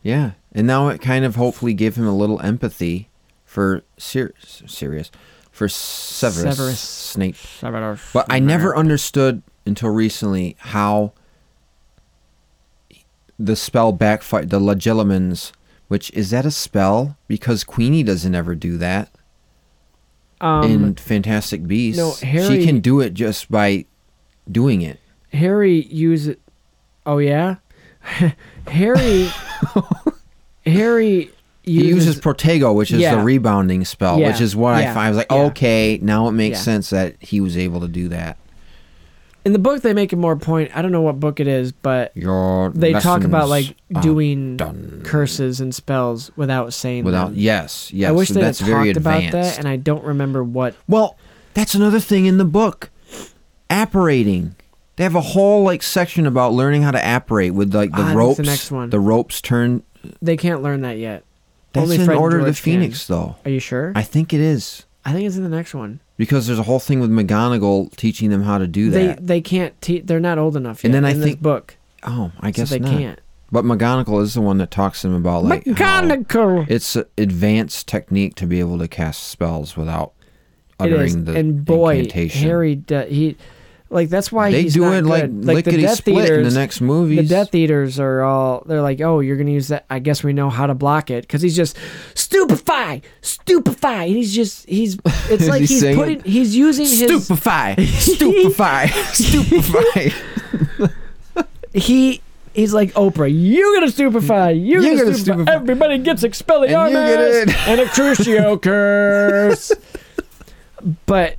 [0.03, 0.31] yeah.
[0.55, 3.09] And now it kind of hopefully gave him a little empathy
[3.43, 5.11] for Sir- Sirius,
[5.51, 7.35] for Severus, Severus Snape.
[7.35, 11.11] Severus But I never understood until recently how
[13.37, 14.49] the spell backfired.
[14.49, 15.51] The Legilimens,
[15.89, 17.17] which is that a spell?
[17.27, 19.09] Because Queenie doesn't ever do that
[20.39, 21.97] Um, in Fantastic Beasts.
[21.99, 23.85] no, Harry- she can do it just by
[24.49, 24.99] doing it.
[25.33, 26.37] Harry uses.
[27.05, 27.55] Oh yeah,
[28.67, 29.29] Harry.
[30.65, 31.29] Harry
[31.63, 33.15] he uses Protego, which is Yeah.
[33.15, 34.99] the rebounding spell, Yeah, which is what I find.
[34.99, 35.37] I was like, yeah.
[35.45, 36.63] okay, now it makes Yeah.
[36.63, 38.37] sense that he was able to do that.
[39.43, 40.71] in the book they make a more point.
[40.73, 44.57] I don't know what book it is, but Your they talk about like doing
[45.03, 47.27] curses and spells without saying without.
[47.29, 47.35] them.
[47.37, 48.09] Yes, yes.
[48.09, 50.73] I wish they had talked about that, and I don't remember what.
[50.87, 51.15] Well,
[51.53, 52.89] that's another thing in the book.
[53.69, 54.55] Apparating.
[54.95, 58.13] They have a whole like section about learning how to apparate with like the Ah,
[58.13, 58.37] ropes.
[58.37, 58.89] the next one.
[58.89, 59.83] The ropes turn.
[60.21, 61.23] They can't learn that yet.
[61.73, 62.55] That's Only in Fred Order of the can.
[62.55, 63.35] Phoenix, though.
[63.43, 63.91] Are you sure?
[63.95, 65.99] I think it is I think it's in the next one.
[66.17, 69.17] because there's a whole thing with McGonagall teaching them how to do that.
[69.17, 69.79] they they can't.
[69.81, 70.85] Te- they're not old enough yet.
[70.87, 71.77] And then I in think- book.
[72.03, 72.91] oh, I So guess they not.
[72.97, 73.19] can't.
[73.51, 76.65] But McGonagall is the one that talks to them about like McGonagall.
[76.69, 80.13] it's an advanced technique to be able to cast spells without
[80.79, 82.41] uttering the and boy, incantation.
[82.41, 83.37] Harry, do, he,
[83.95, 86.81] like that's why They he's do it like like the lickety split in the next
[86.81, 87.17] movies.
[87.17, 89.85] The Death Eaters are all they're like, oh, you're gonna use that.
[89.89, 91.75] I guess we know how to block it because he's just
[92.13, 94.97] stupefy, stupefy, and he's just he's.
[95.27, 100.13] It's like he he's putting he's using his Stupefy, stupefy, stupefy.
[101.73, 102.21] he.
[102.53, 103.29] He's like Oprah.
[103.29, 104.51] You get a stupefy.
[104.53, 105.43] You You get get a a stupefy.
[105.43, 105.51] stupefy.
[105.51, 107.67] Everybody gets Expelliarmus And you get it.
[107.67, 109.73] and a Crucio curse.
[111.05, 111.35] but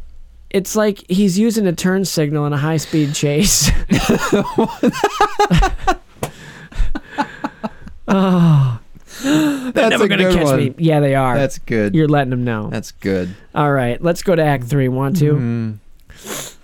[0.57, 3.71] it's like he's using a turn signal in a high speed chase.
[8.09, 8.81] oh,
[9.23, 10.57] they're That's never a gonna good catch one.
[10.59, 10.75] me.
[10.79, 11.37] Yeah, they are.
[11.37, 11.95] That's good.
[11.95, 12.69] You're letting them know.
[12.71, 13.35] That's good.
[13.55, 14.89] All right, let's go to Act Three.
[14.89, 15.35] Want to?
[15.35, 16.55] Mm-hmm.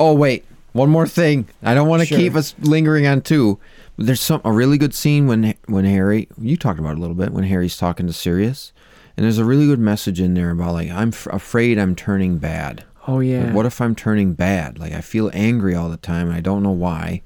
[0.00, 1.48] Oh wait, one more thing.
[1.62, 2.18] I don't want to Sure.
[2.18, 3.58] keep us lingering on two.
[3.96, 7.16] There's some a really good scene when when Harry you talked about it a little
[7.16, 8.72] bit when Harry's talking to Sirius,
[9.16, 12.38] and there's a really good message in there about like I'm f- afraid I'm turning
[12.38, 12.84] bad.
[13.08, 13.46] Oh yeah.
[13.46, 14.78] Like, what if I'm turning bad?
[14.78, 17.22] Like I feel angry all the time and I don't know why.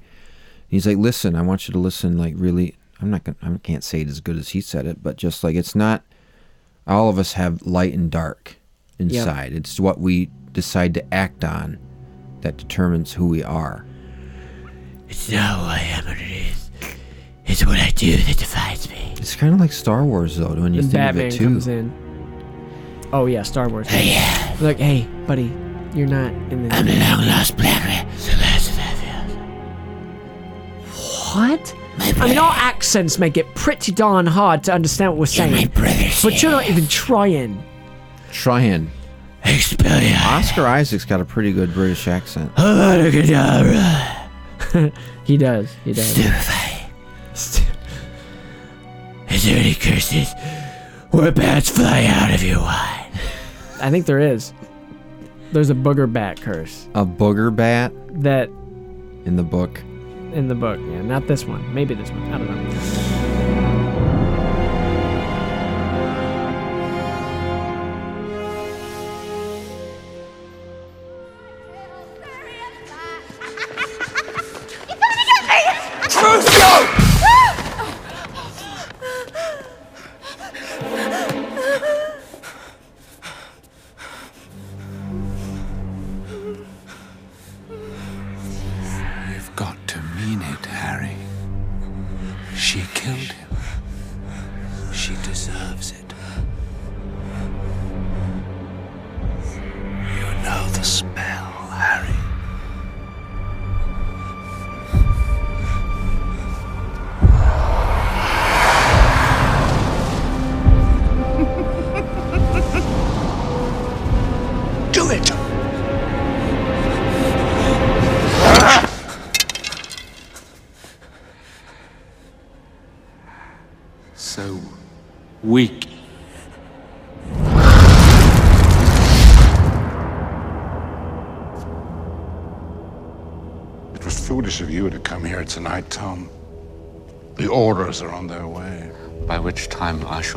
[0.67, 2.17] He's like, listen, I want you to listen.
[2.17, 5.03] Like really, I'm not gonna I can't say it as good as he said it,
[5.03, 6.01] but just like it's not.
[6.87, 8.55] All of us have light and dark
[8.97, 9.53] inside.
[9.53, 11.77] It's what we decide to act on
[12.41, 13.85] that determines who we are.
[15.09, 16.71] It's not who I am what it is.
[17.45, 19.13] It's what I do that defines me.
[19.17, 21.43] It's kind of like Star Wars, though, when you And think Batman of it too.
[21.45, 21.93] comes in.
[23.13, 23.87] Oh yeah, Star Wars.
[23.91, 24.57] Oh, yeah.
[24.59, 25.47] Like, hey, buddy,
[25.95, 26.75] you're not in the.
[26.75, 28.07] I'm a long lost planet.
[31.35, 31.75] What?
[31.99, 35.71] I mean, all accents make it pretty darn hard to understand what we're saying.
[36.23, 37.63] but you're not even trying.
[38.31, 38.91] Trying.
[39.45, 42.51] Oscar Isaac's got a pretty good British accent.
[42.57, 43.09] Oh,
[45.23, 45.73] he does.
[45.83, 46.17] He does.
[49.29, 50.31] Is there any curses
[51.11, 53.11] where bats fly out of your wine?
[53.81, 54.53] I think there is.
[55.53, 57.91] There's a booger bat curse A booger bat
[58.23, 58.49] that
[59.25, 59.79] in the book.
[60.33, 60.79] in the book.
[60.81, 61.73] Yeah, not this one.
[61.73, 62.23] Maybe this one.
[62.33, 63.12] I don't know.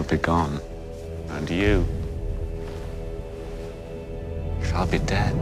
[0.09, 0.61] Be gone.
[1.31, 1.85] And you
[4.63, 5.35] shall be dead.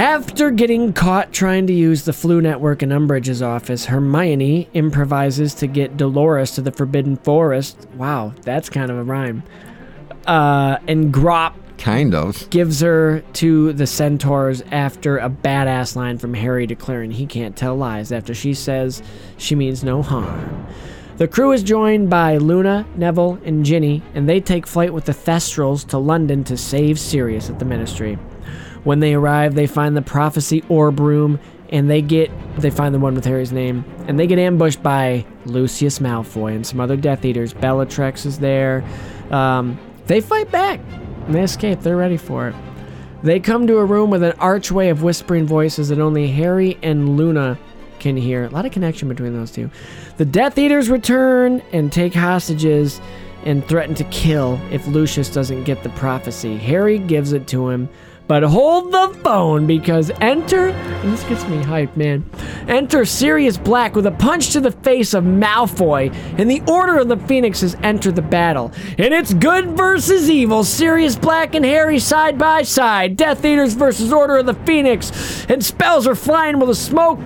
[0.00, 5.66] After getting caught trying to use the Floo network in Umbridge's office, Hermione improvises to
[5.66, 7.86] get Dolores to the Forbidden Forest.
[7.96, 9.42] Wow, that's kind of a rhyme.
[10.26, 12.48] Uh, and Grawp Kind of.
[12.50, 17.74] gives her to the centaurs after a badass line from Harry declaring he can't tell
[17.74, 19.02] lies after she says
[19.38, 20.66] she means no harm.
[21.16, 25.12] The crew is joined by Luna, Neville, and Ginny, and they take flight with the
[25.12, 28.14] Thestrals to London to save Sirius at the Ministry.
[28.84, 31.40] When they arrive, they find the prophecy orb room
[31.70, 35.24] and they get they find the one with Harry's name, and they get ambushed by
[35.46, 37.54] Lucius Malfoy and some other Death Eaters.
[37.54, 38.84] Bellatrix is there.
[39.30, 40.80] Um, they fight back.
[41.28, 41.80] They escape.
[41.80, 42.54] They're ready for it.
[43.22, 47.16] They come to a room with an archway of whispering voices that only Harry and
[47.16, 47.58] Luna
[47.98, 48.44] can hear.
[48.44, 49.70] A lot of connection between those two.
[50.16, 53.00] The Death Eaters return and take hostages
[53.44, 56.56] and threaten to kill if Lucius doesn't get the prophecy.
[56.56, 57.88] Harry gives it to him,
[58.30, 62.24] but hold the phone because enter, and this gets me hyped, man.
[62.68, 67.08] Enter Sirius Black with a punch to the face of Malfoy, and the Order of
[67.08, 68.70] the Phoenix Phoenixes enter the battle.
[68.98, 70.62] And it's good versus evil.
[70.62, 73.16] Sirius Black and Harry side by side.
[73.16, 75.44] Death Eaters versus Order of the Phoenix.
[75.48, 77.18] And spells are flying with the smoke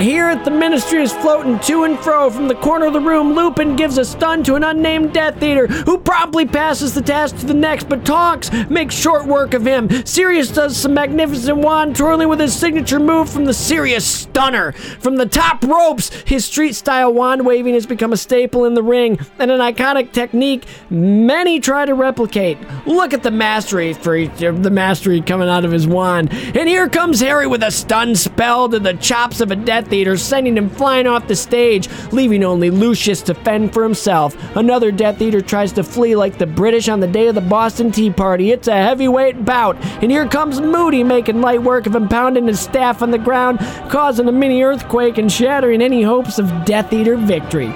[0.00, 3.34] here at the ministry is floating to and fro from the corner of the room.
[3.34, 7.46] Lupin gives a stun to an unnamed Death Eater, who promptly passes the task to
[7.46, 9.88] the next, but Tonks makes short work of him.
[10.04, 14.72] Sirius does some magnificent wand twirling with his signature move from the Sirius Stunner.
[14.72, 18.82] From the top ropes, his street style wand waving has become a staple in the
[18.82, 22.58] ring, and an iconic technique many try to replicate.
[22.86, 26.32] Look at the mastery for each, the mastery coming out of his wand.
[26.32, 30.16] And here comes Harry with a stun spell to the chops of a Death Eater,
[30.16, 34.36] sending him flying off the stage, leaving only Lucius to fend for himself.
[34.56, 37.90] Another Death Eater tries to flee like the British on the day of the Boston
[37.92, 38.50] Tea Party.
[38.50, 42.60] It's a heavyweight bout, and here comes Moody making light work of him pounding his
[42.60, 43.58] staff on the ground,
[43.88, 47.72] causing a mini earthquake and shattering any hopes of Death Eater victory.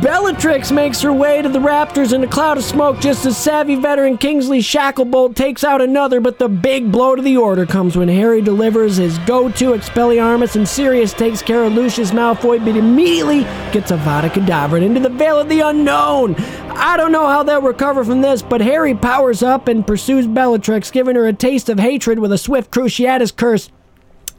[0.00, 3.74] Bellatrix makes her way to the Raptors in a cloud of smoke just as savvy
[3.74, 8.08] veteran Kingsley Shacklebolt takes out another, but the big blow to the order comes when
[8.08, 13.40] Harry delivers his go-to Expelliarmus and Sirius takes care of Lucius Malfoy, but immediately
[13.72, 16.34] gets Avada Kedavra into the Veil of the Unknown.
[16.70, 20.90] I don't know how they'll recover from this, but Harry powers up and pursues Bellatrix,
[20.90, 23.68] giving her a taste of hatred with a swift Cruciatus curse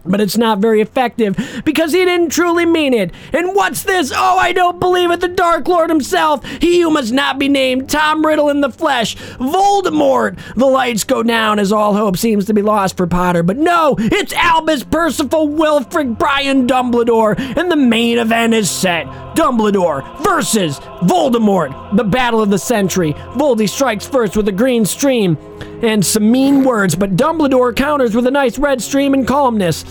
[0.05, 3.11] but it's not very effective because he didn't truly mean it.
[3.33, 4.11] And what's this?
[4.15, 5.21] Oh, I don't believe it.
[5.21, 9.15] The Dark Lord himself, he who must not be named, Tom Riddle in the flesh,
[9.15, 10.39] Voldemort.
[10.55, 13.43] The lights go down as all hope seems to be lost for Potter.
[13.43, 19.05] But no, it's Albus Percival Wilfrid Brian Dumbledore, and the main event is set.
[19.35, 23.13] Dumbledore versus Voldemort, the battle of the century.
[23.35, 25.37] Voldy strikes first with a green stream
[25.81, 29.83] and some mean words, but Dumbledore counters with a nice red stream and calmness.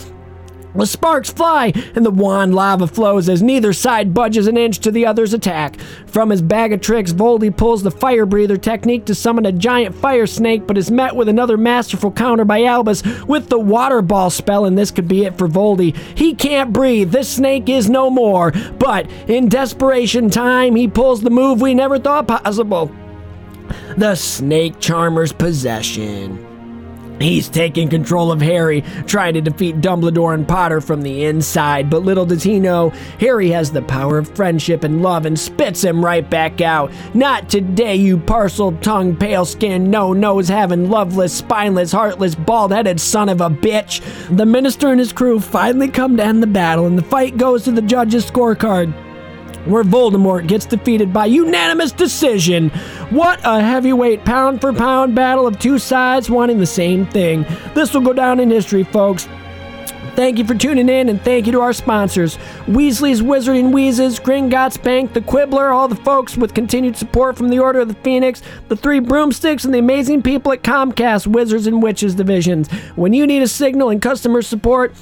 [0.74, 4.90] The sparks fly and the wand lava flows as neither side budges an inch to
[4.90, 5.78] the other's attack.
[6.06, 9.94] From his bag of tricks, Voldy pulls the fire breather technique to summon a giant
[9.94, 14.30] fire snake, but is met with another masterful counter by Albus with the water ball
[14.30, 15.96] spell, and this could be it for Voldy.
[16.16, 17.12] He can't breathe.
[17.12, 18.50] This snake is no more.
[18.76, 22.90] But in desperation time, he pulls the move we never thought possible.
[23.96, 26.50] The Snake Charmer's possession.
[27.20, 32.02] He's taking control of Harry, trying to defeat Dumbledore and Potter from the inside, but
[32.02, 36.04] little does he know, Harry has the power of friendship and love and spits him
[36.04, 36.92] right back out.
[37.14, 43.28] Not today, you Parseltongued, pale skinned, no nose having, loveless, spineless, heartless, bald headed son
[43.28, 44.02] of a bitch.
[44.36, 47.62] The minister and his crew finally come to end the battle, and the fight goes
[47.64, 48.92] to the judge's scorecard
[49.64, 52.70] where Voldemort gets defeated by unanimous decision.
[53.10, 57.44] What a heavyweight pound for pound battle of two sides wanting the same thing.
[57.74, 59.28] This will go down in history, folks.
[60.14, 62.36] Thank you for tuning in, and thank you to our sponsors
[62.68, 67.58] Weasley's Wizarding Wheezes, Gringotts Bank, The Quibbler, all the folks with continued support from the
[67.58, 71.82] Order of the Phoenix, the Three Broomsticks, and the amazing people at Comcast Wizards and
[71.82, 72.70] Witches divisions.
[72.94, 74.94] When you need a signal and customer support,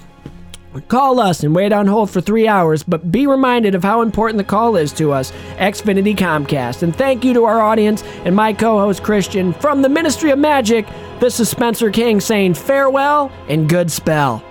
[0.89, 4.39] Call us and wait on hold for three hours, but be reminded of how important
[4.39, 6.83] the call is to us, Xfinity Comcast.
[6.83, 9.53] And thank you to our audience and my co host Christian.
[9.55, 10.87] From the Ministry of Magic,
[11.21, 14.43] this is Spencer King saying farewell and good spell.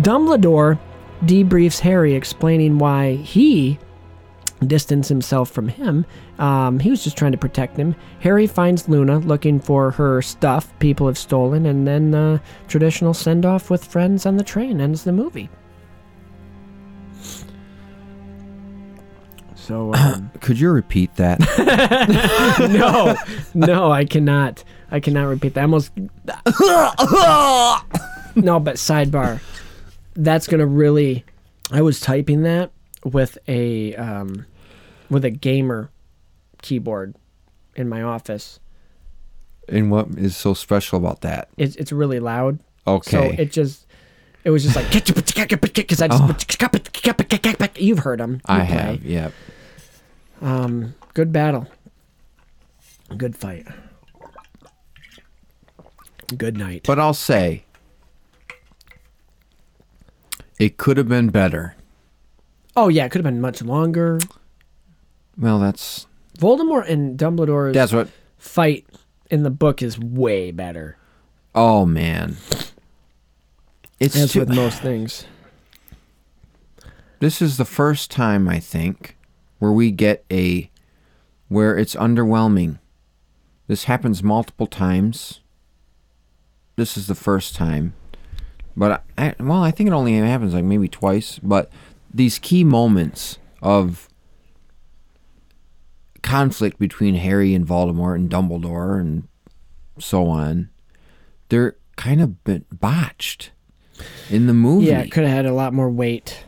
[0.00, 0.78] Dumbledore
[1.24, 3.78] debriefs Harry, explaining why he
[4.66, 6.04] distanced himself from him.
[6.38, 7.94] Um, he was just trying to protect him.
[8.20, 13.46] Harry finds Luna looking for her stuff people have stolen, and then uh, traditional send
[13.46, 15.48] off with friends on the train ends the movie.
[19.54, 21.38] So, um, Could you repeat that?
[22.70, 23.14] no,
[23.54, 24.64] no, I cannot.
[24.90, 25.60] I cannot repeat that.
[25.60, 25.92] I almost.
[28.34, 29.40] no, but sidebar.
[30.14, 31.24] That's gonna really.
[31.70, 32.70] I was typing that
[33.04, 34.46] with a um,
[35.10, 35.90] with a gamer
[36.62, 37.14] keyboard
[37.76, 38.58] in my office.
[39.68, 41.48] and what is so special about that?
[41.56, 42.58] It's it's really loud.
[42.86, 43.10] Okay.
[43.10, 43.86] So it just
[44.44, 46.22] it was just like because I just
[47.80, 48.40] you've heard them.
[48.46, 49.30] I have, yeah.
[50.40, 51.66] Um, good battle.
[53.16, 53.66] Good fight.
[56.36, 56.84] Good night.
[56.86, 57.64] But I'll say,
[60.58, 61.74] It could have been better.
[62.80, 64.20] Oh yeah, it could have been much longer.
[65.36, 66.06] Well, that's
[66.38, 68.08] Voldemort and Dumbledore's that's what.
[68.36, 68.86] fight
[69.30, 70.96] in the book is way better.
[71.56, 72.36] Oh man,
[73.98, 75.24] it's As too, with most things.
[77.18, 79.16] this is the first time I think
[79.58, 80.70] where we get a
[81.48, 82.78] where it's underwhelming.
[83.66, 85.40] This happens multiple times.
[86.76, 87.94] This is the first time,
[88.76, 91.40] but I, well, I think it only happens like maybe twice.
[91.40, 91.72] But
[92.18, 94.08] these key moments of
[96.22, 99.26] conflict between Harry and Voldemort and Dumbledore and
[99.98, 100.68] so on,
[101.48, 103.50] they're kind of been botched
[104.30, 104.86] in the movie.
[104.86, 106.44] Yeah, it could have had a lot more weight.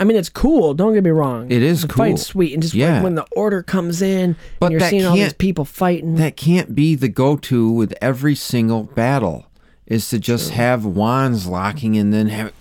[0.00, 0.74] I mean, it's cool.
[0.74, 1.50] Don't get me wrong.
[1.50, 2.04] It is the cool.
[2.04, 3.02] Fight's sweet, and just Yeah.
[3.02, 6.16] when the order comes in, But and you're seeing all these people fighting.
[6.16, 9.46] that can't be the go-to with every single battle
[9.86, 12.52] is to just have wands locking and then have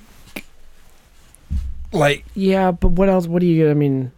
[1.92, 3.28] like yeah, but what else?
[3.28, 3.64] What are you?
[3.64, 4.12] gonna I mean,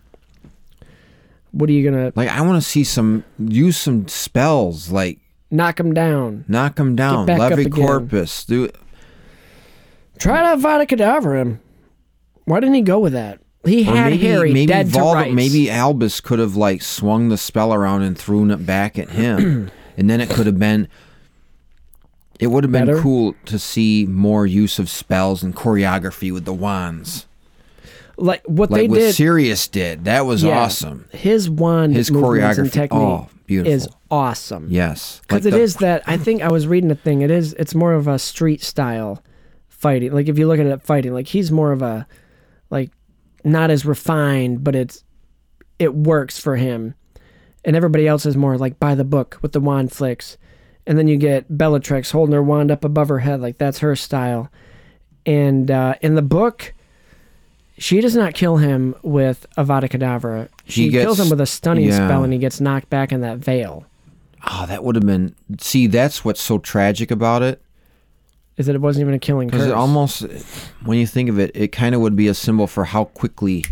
[1.52, 5.20] what are you gonna like i want to see some use some spells like
[5.52, 6.44] knock them down?
[6.48, 7.86] knock them down back up levy again.
[7.86, 8.70] corpus do
[10.20, 11.60] Try to Vada Kedavra him.
[12.45, 13.40] Why didn't he go with that?
[13.66, 15.34] He or had maybe, Harry maybe dead to rights.
[15.34, 19.72] maybe albus could have like swung the spell around and thrown it back at him
[19.98, 20.88] and then it could have been
[22.40, 23.02] it would have been Better?
[23.02, 27.26] cool to see more use of spells and choreography with the wands
[28.18, 29.15] like what like they what did.
[29.15, 30.06] Sirius did.
[30.06, 30.60] That was Yeah.
[30.60, 31.06] awesome.
[31.11, 33.73] His wand His movements and choreography- technique oh, beautiful.
[33.73, 34.68] is awesome.
[34.69, 36.03] Yes, because Like it the- is that.
[36.07, 37.22] I think I was reading a thing.
[37.22, 37.53] It is.
[37.53, 39.23] It's more of a street style
[39.68, 40.11] fighting.
[40.14, 42.07] Like if you look at it fighting, like he's more of a
[42.69, 42.91] like
[43.44, 45.03] not as refined, but it's
[45.80, 46.95] it works for him.
[47.65, 50.38] And everybody else is more like by the book with the wand flicks.
[50.85, 53.95] And then you get Bellatrix holding her wand up above her head, like that's her
[53.95, 54.49] style.
[55.26, 56.73] And uh, in the book,
[57.78, 60.50] she does not kill him with Avada Kedavra.
[60.66, 62.06] She He gets- kills him with a stunning yeah.
[62.08, 63.86] spell, and he gets knocked back in that veil.
[64.50, 65.36] Oh, that would have been.
[65.60, 67.62] See, that's what's so tragic about it.
[68.58, 70.22] Is that it wasn't even a killing Because it almost,
[70.84, 73.64] when you think of it, it kind of would be a symbol for how quickly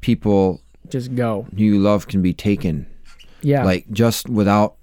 [0.00, 1.46] people just go.
[1.54, 2.86] you love can be taken.
[3.42, 3.64] Yeah.
[3.64, 4.76] Like just without,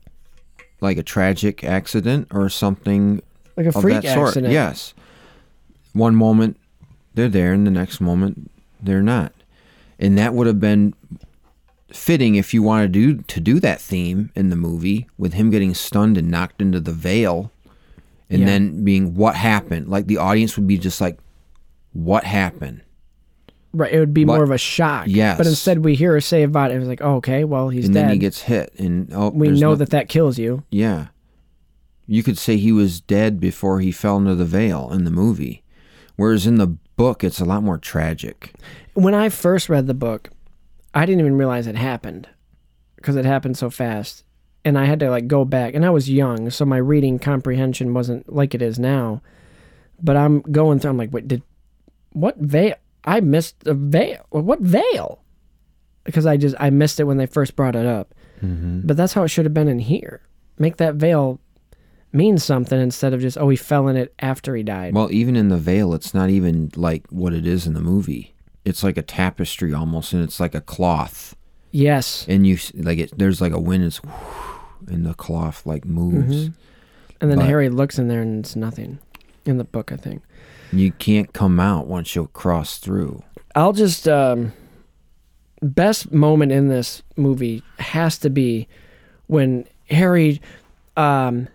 [0.80, 3.22] like a tragic accident or something.
[3.58, 4.30] Like a freak that sort.
[4.30, 4.54] accident.
[4.54, 4.94] Yes.
[5.94, 6.58] One moment
[7.14, 8.50] they're there, and the next moment
[8.82, 9.34] they're not,
[10.00, 10.94] and that would have been
[11.92, 15.50] fitting if you wanted to do, to do that theme in the movie with him
[15.50, 17.52] getting stunned and knocked into the veil
[18.30, 18.46] and Yeah.
[18.46, 21.20] then being what happened like the audience would be just like
[21.94, 22.82] what happened
[23.74, 25.06] Right, it would be But- more of a shock.
[25.08, 25.38] Yes.
[25.38, 26.76] But instead, we hear her say about it.
[26.76, 28.04] It was like, oh, okay, well, he's and dead.
[28.08, 30.64] then he gets hit and oh we know no- that that kills you.
[30.72, 31.08] yeah
[32.08, 35.64] you could say he was dead before he fell into the veil in the movie
[36.18, 38.54] whereas in the book it's a lot more tragic
[38.94, 40.30] When I first read the book,
[40.94, 42.28] I didn't even realize it happened
[42.98, 44.24] because it happened so fast.
[44.64, 47.96] And I had to like go back, and I was young, so my reading comprehension
[47.96, 49.24] wasn't like it is now.
[50.00, 50.92] But I'm going through.
[50.92, 51.42] I'm like, wait, did
[52.12, 52.76] what veil?
[53.04, 54.24] I missed a veil.
[54.30, 55.24] What veil?
[56.04, 58.14] Because I just I missed it when they first brought it up.
[58.44, 58.82] Mm-hmm.
[58.86, 60.22] But that's how it should have been in here.
[60.60, 61.40] Make that veil
[62.14, 64.94] mean something instead of just oh he fell in it after he died.
[64.94, 68.34] Well, even in the veil, it's not even like what it is in the movie.
[68.66, 71.36] It's like a tapestry almost, and it's like a cloth.
[71.72, 72.26] Yes.
[72.28, 73.18] And you like it.
[73.18, 74.02] There's like a wind, it's
[74.88, 76.50] and the cloth like moves.
[76.50, 76.54] Mhm.
[77.22, 79.00] And then But Harry looks in there and it's nothing.
[79.46, 80.22] In the book, I think.
[80.74, 83.24] You can't come out once you cross through.
[83.56, 84.54] I'll just um
[85.62, 88.68] best moment in this movie has to be
[89.28, 90.42] when Harry
[90.98, 91.48] um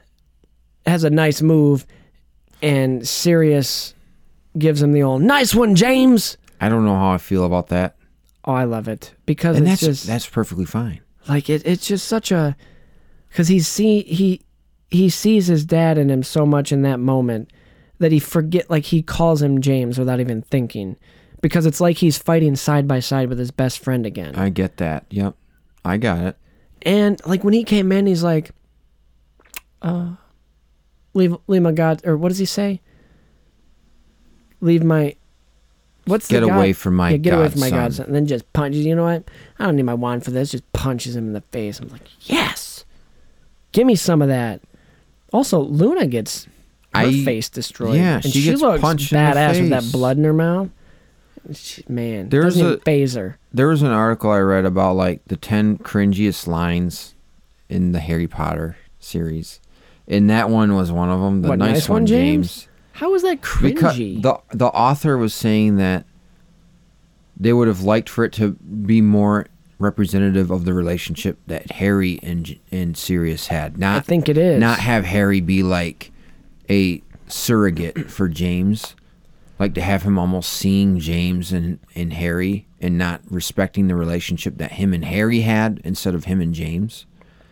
[0.87, 1.87] has a nice move
[2.63, 3.95] and Sirius
[4.59, 6.37] gives him the old nice one, James.
[6.61, 7.97] I don't know how I feel about that,
[8.45, 11.01] Oh, I love it because and it's that's just that's perfectly fine.
[11.29, 12.57] like it, it's just such a
[13.29, 14.41] because he see he
[14.91, 17.51] he sees his dad in him so much in that moment
[17.99, 20.97] that he forget like he calls him James without even thinking
[21.43, 24.35] because it's like he's fighting side by side with his best friend again.
[24.37, 25.05] I get that.
[25.11, 25.35] Yep,
[25.85, 26.37] I got it.
[26.83, 28.51] And like when he came in, he's like,
[29.83, 30.13] uh,
[31.17, 32.81] leave leave my god or what does he say?
[34.61, 35.17] Leave my
[36.07, 37.81] what's Get the god- away from my yeah, get away from my godson.
[37.81, 38.07] godson.
[38.07, 38.85] And then just punches.
[38.87, 39.25] You know what?
[39.59, 40.51] I don't need my wand for this.
[40.53, 41.79] Just punches him in the face.
[41.81, 42.85] I'm like, yes,
[43.73, 44.61] give me some of that.
[45.33, 46.45] Also, Luna gets
[46.95, 47.97] her I- face destroyed.
[47.97, 50.33] yeah, and she she, gets looks punched in the badass with that blood in her
[50.33, 50.71] mouth.
[51.53, 53.39] She, man, There's a even phase her.
[53.53, 57.15] There was an article I read about like the ten cringiest lines
[57.69, 59.61] in the Harry Potter series,
[60.09, 61.43] and that one was one of them.
[61.43, 62.69] The What, nice, nice one, one, James.
[62.93, 64.23] How was that Because cringy?
[64.23, 66.07] the the author was saying that
[67.37, 69.47] they would have liked for it to be more
[69.79, 73.77] representative of the relationship that Harry and and Sirius had.
[73.79, 74.59] Not I think it is.
[74.59, 76.13] not have Harry be like
[76.71, 78.95] a surrogate for James,
[79.59, 84.57] like to have him almost seeing James and and Harry and not respecting the relationship
[84.59, 87.05] that him and Harry had instead of him and James.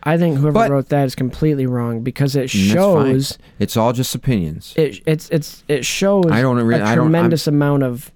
[0.07, 2.73] I think whoever But- wrote that is completely wrong because it mm, fine.
[2.75, 4.73] shows it's all just opinions.
[4.77, 8.11] it it's it's it shows I don't really- a I don't- tremendous amount of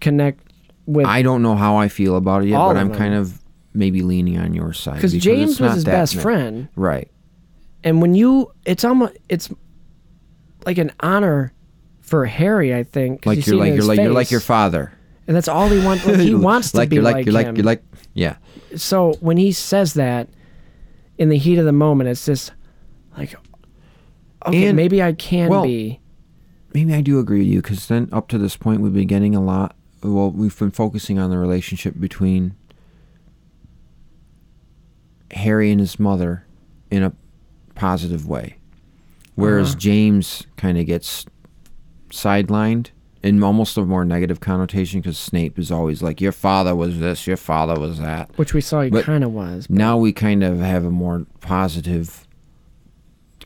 [0.00, 0.40] connect
[0.86, 2.96] with I don't know how I feel about it yet, but I'm them.
[2.98, 3.40] kind of
[3.74, 7.08] maybe leaning on your side because James was his best friend, right?
[7.84, 9.48] and when you it's almost it's
[10.66, 11.52] like an honor
[12.00, 12.72] for Harry.
[12.74, 13.26] I think.
[13.26, 14.92] Like you you're see it in like you're like you're like your father.
[15.26, 16.06] and that's all he wants.
[16.06, 17.46] Like, he wants to like be you're like, like you're him.
[17.46, 17.82] like you're like
[18.14, 18.36] yeah.
[18.76, 20.28] so when he says that
[21.18, 22.52] in the heat of the moment, it's just
[23.16, 23.34] like,
[24.46, 26.00] okay, And- maybe I can well, be.
[26.74, 29.34] Maybe I do agree with you because then up to this point we've been getting
[29.34, 29.76] a lot.
[30.02, 32.54] Well, we've been focusing on the relationship between
[35.32, 36.44] Harry and his mother
[36.90, 37.12] in a
[37.74, 38.56] positive way,
[39.34, 39.78] whereas Uh-huh.
[39.80, 41.24] James kind of gets
[42.10, 42.88] sidelined
[43.22, 47.26] in almost a more negative connotation because Snape is always like, "Your father was this,
[47.26, 49.66] your father was that." Which we saw he kind of was.
[49.70, 52.26] Now we kind of have a more positive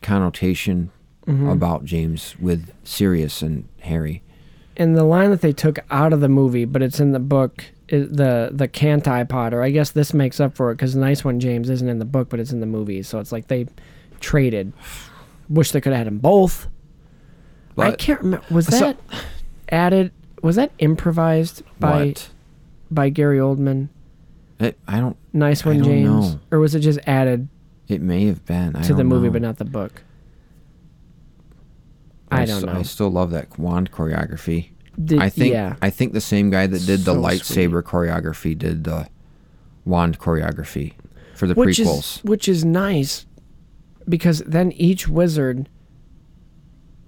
[0.01, 0.89] connotation
[1.27, 1.51] Mhm.
[1.51, 4.21] about James with Sirius and Harry.
[4.77, 7.65] And the line that they took out of the movie, but it's in the book,
[7.89, 9.61] the the Canti Potter.
[9.63, 12.05] I guess this makes up for it because the nice one James isn't in the
[12.05, 13.01] book, but it's in the movie.
[13.03, 13.65] So it's like they
[14.19, 14.73] traded.
[15.49, 16.67] Wish they could have had them both.
[17.77, 18.45] I can't remember.
[18.51, 18.97] Was So- that
[19.69, 20.11] added?
[20.41, 22.29] Was that improvised by What?
[22.91, 23.89] by Gary Oldman?
[24.59, 25.17] It, I don't.
[25.33, 26.39] Nice I one, don't James, know.
[26.51, 27.47] or was it just added
[27.87, 29.33] It may have been I to the don't movie know.
[29.33, 30.03] but not the book?
[32.31, 32.79] I don't st- know.
[32.79, 34.69] I still love that wand choreography.
[35.03, 35.53] Did- I think.
[35.53, 35.75] yeah.
[35.81, 39.07] I think the same guy that did the So lightsaber choreography did the
[39.85, 40.93] wand choreography
[41.35, 42.17] for the which prequels.
[42.17, 43.25] is which is nice
[44.09, 45.69] because then each wizard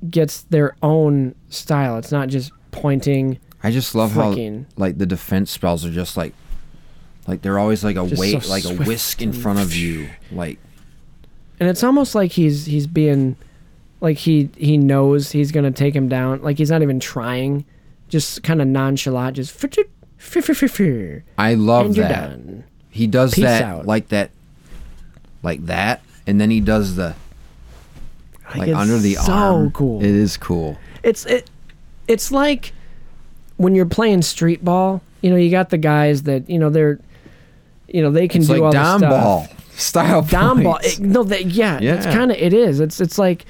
[0.10, 1.98] gets their own style.
[1.98, 3.40] It's not just pointing.
[3.64, 4.64] I just love flicking.
[4.64, 6.34] how like the defense spells are just like,
[7.28, 10.10] like they're always like a Just weight, so like a whisk in front of you,
[10.32, 10.60] like.
[11.60, 13.36] and it's almost like he's he's being
[14.02, 16.42] like he he knows he's gonna take him down.
[16.42, 17.66] Like he's not even trying,
[18.08, 19.52] just kind of nonchalant, just.
[21.38, 22.30] I love that.
[22.30, 22.64] done.
[22.90, 23.86] He does Peace that out.
[23.86, 24.32] like that,
[25.44, 27.16] like that, and then he does the
[28.56, 29.72] like it's under the so arm.
[29.72, 30.00] cool.
[30.04, 30.78] It is cool.
[31.04, 31.50] It's it
[32.08, 32.74] it's like
[33.58, 37.00] when you're playing street ball, you know, you got the guys that, you know, they're
[37.88, 39.24] you know, they can It's do like all Dom the stuff.
[39.24, 40.80] ball style Dom ball.
[40.84, 42.80] It- no, that yeah, it's kind of it is.
[42.80, 43.46] It's it's like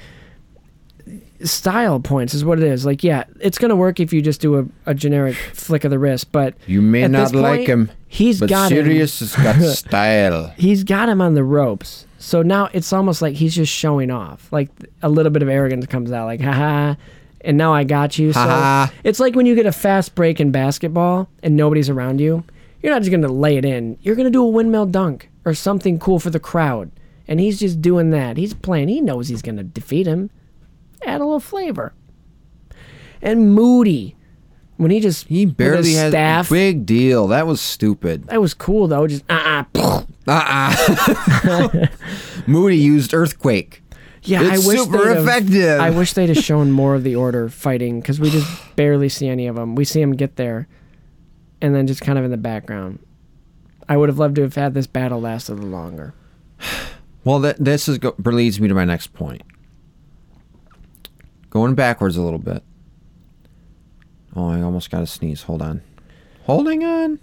[1.44, 2.84] style points is what it is.
[2.86, 5.90] Like yeah, it's going to work if you just do a, a generic flick of
[5.90, 7.90] the wrist, but You may not like him.
[8.08, 8.84] He's but got him.
[8.84, 10.52] Sirius has got style.
[10.56, 12.06] He's got him on the ropes.
[12.18, 14.52] So now it's almost like he's just showing off.
[14.52, 14.68] Like
[15.02, 16.96] a little bit of arrogance comes out, like, haha,
[17.42, 18.32] and now I got you.
[18.32, 18.90] Ha-ha.
[18.92, 22.44] So it's like when you get a fast break in basketball and nobody's around you.
[22.82, 23.98] You're not just going to lay it in.
[24.00, 26.90] You're going to do a windmill dunk or something cool for the crowd.
[27.28, 28.36] And he's just doing that.
[28.38, 28.88] He's playing.
[28.88, 30.30] He knows he's going to defeat him.
[31.04, 31.92] Add a little flavor.
[33.22, 34.16] And Moody,
[34.76, 36.48] when he just He barely has staff.
[36.50, 37.26] big deal.
[37.28, 38.24] That was stupid.
[38.28, 39.06] That was cool though.
[39.06, 41.86] Just uh uh Uh-uh.
[42.46, 43.82] Moody used earthquake.
[44.22, 45.80] Yeah, It's I wish super effective.
[45.80, 49.28] I wish they'd have shown more of the order fighting because we just barely see
[49.28, 49.74] any of them.
[49.74, 50.68] We see them get there,
[51.62, 52.98] and then just kind of in the background.
[53.88, 56.14] I would have loved to have had this battle last a little longer.
[57.22, 59.42] Well, that this is go, leads me to my next point.
[61.50, 62.62] Going backwards a little bit.
[64.34, 65.42] Oh, I almost got a sneeze.
[65.42, 65.82] Hold on.
[66.44, 67.18] Holding on.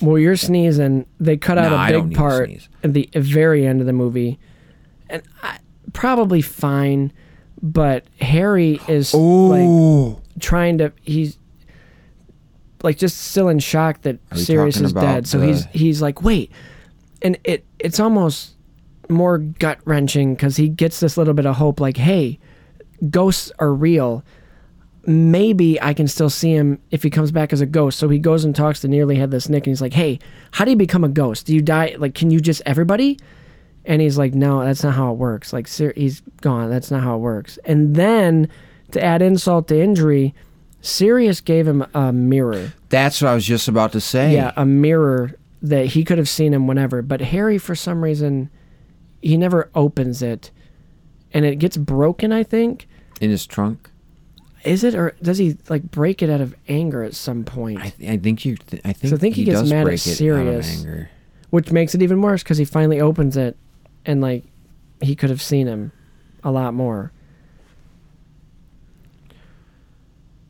[0.00, 1.06] Well, you're sneezing.
[1.20, 2.50] They cut out No, a big part
[2.82, 4.38] at the very end of the movie,
[5.08, 5.58] and I,
[5.92, 7.12] probably fine.
[7.62, 10.92] But Harry is like trying to.
[11.02, 11.38] He's
[12.82, 15.26] like just still in shock that Sirius is dead.
[15.28, 16.50] So he's he's like, wait,
[17.22, 18.56] and it it's almost
[19.08, 22.38] more gut wrenching because he gets this little bit of hope, like, hey,
[23.10, 24.24] ghosts are real.
[25.06, 27.98] Maybe I can still see him if he comes back as a ghost.
[27.98, 30.18] So he goes and talks to nearly headless Nick, and he's like, "Hey,
[30.50, 31.46] how do you become a ghost?
[31.46, 31.96] Do you die?
[31.98, 33.18] Like, can you just everybody?"
[33.84, 35.52] And he's like, "No, that's not how it works.
[35.52, 36.68] Like, ser- he's gone.
[36.68, 38.48] That's not how it works." And then
[38.90, 40.34] to add insult to injury,
[40.80, 42.72] Sirius gave him a mirror.
[42.90, 44.34] That's what I was just about to say.
[44.34, 47.02] Yeah, a mirror that he could have seen him whenever.
[47.02, 48.50] But Harry, for some reason,
[49.22, 50.50] he never opens it,
[51.32, 52.32] and it gets broken.
[52.32, 52.88] I think.
[53.20, 53.90] In his trunk.
[54.64, 57.78] Is it or does he like break it out of anger at some point?
[57.78, 58.56] I, I think you.
[58.56, 59.10] Th- I think.
[59.10, 61.10] So I think he, gets does mad at it out of Sirius, anger.
[61.50, 63.56] which makes it even worse because he finally opens it,
[64.04, 64.44] and like
[65.00, 65.92] he could have seen him
[66.42, 67.12] a lot more.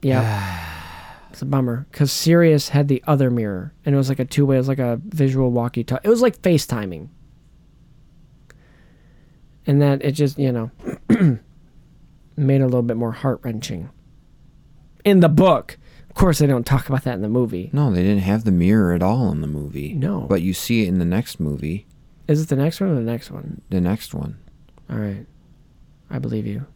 [0.00, 4.24] Yeah, it's a bummer because Sirius had the other mirror, and it was like a
[4.24, 4.56] two way.
[4.56, 6.06] It was like a visual walkie-talkie.
[6.06, 7.08] It was like FaceTiming,
[9.68, 10.70] and that it just you know
[12.36, 13.90] made a little bit more heart wrenching.
[15.04, 15.78] In the book,
[16.08, 17.70] of course, they don't talk about that in the movie.
[17.72, 19.94] No, they didn't have the mirror at all in the movie.
[19.94, 20.22] No.
[20.22, 21.86] But you see it in the next movie,
[22.26, 23.62] Is it the next one or the next one?
[23.70, 24.38] the next one.
[24.90, 25.26] All right.
[26.10, 26.66] I believe you.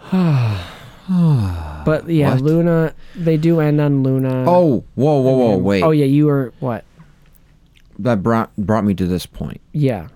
[1.84, 2.42] but yeah, What?
[2.42, 4.44] Luna, they do end on Luna.
[4.46, 5.82] Oh, whoa, whoa, whoa, wait.
[5.82, 6.84] Oh, yeah, you were what?
[7.98, 9.60] That brought brought me to this point.
[9.72, 10.08] Yeah.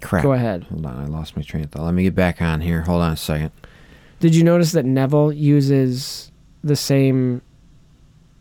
[0.00, 0.22] Crap.
[0.22, 0.64] Go ahead.
[0.64, 1.82] Hold on, I lost my train of thought.
[1.84, 2.80] Let me get back on here.
[2.82, 3.52] Hold on a second.
[4.20, 6.32] Did you notice that Neville uses
[6.64, 7.42] the same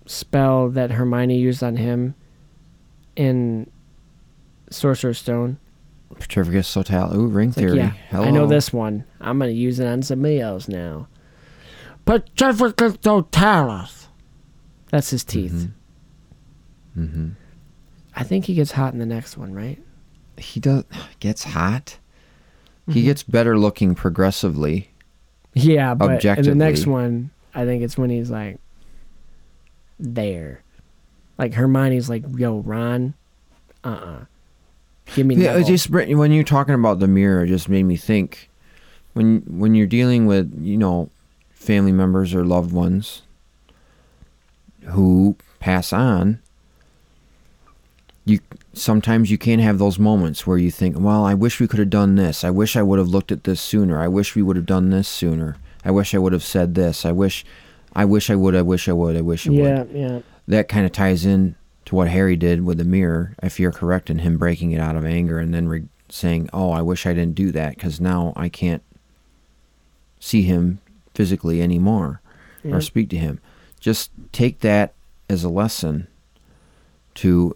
[0.06, 2.16] spell that Hermione used on him
[3.16, 3.70] in
[4.70, 5.58] Sorcerer's Stone?
[6.16, 7.16] Petrificus Total.
[7.16, 7.78] Ooh, ring It's like, theory.
[7.80, 8.24] yeah, Hello.
[8.24, 9.06] I know this one.
[9.20, 11.08] I'm going to use it on somebody else now.
[12.06, 14.08] Petrificus Totalis.
[14.90, 15.52] That's his teeth.
[15.54, 15.72] Mm-hmm.
[16.98, 17.30] Mm-hmm.
[18.16, 19.82] I think he gets hot in the next one, right?
[20.38, 20.84] He does
[21.20, 21.98] gets hot.
[22.84, 22.92] Mm-hmm.
[22.92, 24.90] He gets better looking progressively.
[25.54, 28.58] Yeah, but in the next one, I think it's when he's like
[30.00, 30.64] there.
[31.38, 33.14] Like Hermione's like, "Yo, Ron,
[33.84, 34.26] uh, uh
[35.14, 38.50] give me Yeah, just when you're talking about the mirror, it just made me think
[39.14, 41.10] when when you're dealing with you know
[41.52, 43.24] family members or loved ones
[44.86, 46.40] who pass on.
[48.32, 48.40] You
[48.74, 51.90] sometimes you can have those moments where you think, "Well, I wish we could have
[51.90, 52.44] done this.
[52.44, 54.00] I wish I would have looked at this sooner.
[54.00, 55.58] I wish we would have done this sooner.
[55.84, 57.06] I wish I would have said this.
[57.06, 57.44] I wish,
[57.94, 58.56] I wish I would.
[58.56, 59.18] I wish I would.
[59.18, 61.56] I wish I would." yeah, yeah, that kind of ties in
[61.86, 64.96] to what Harry did with the mirror, if you're correct in him breaking it out
[64.96, 68.32] of anger and then re- saying, "Oh, I wish I didn't do that because now
[68.38, 68.84] I can't
[70.20, 70.80] see him
[71.14, 72.22] physically anymore
[72.64, 72.76] Yeah.
[72.76, 73.40] or speak to him."
[73.80, 74.94] Just take that
[75.30, 76.08] as a lesson
[77.16, 77.56] to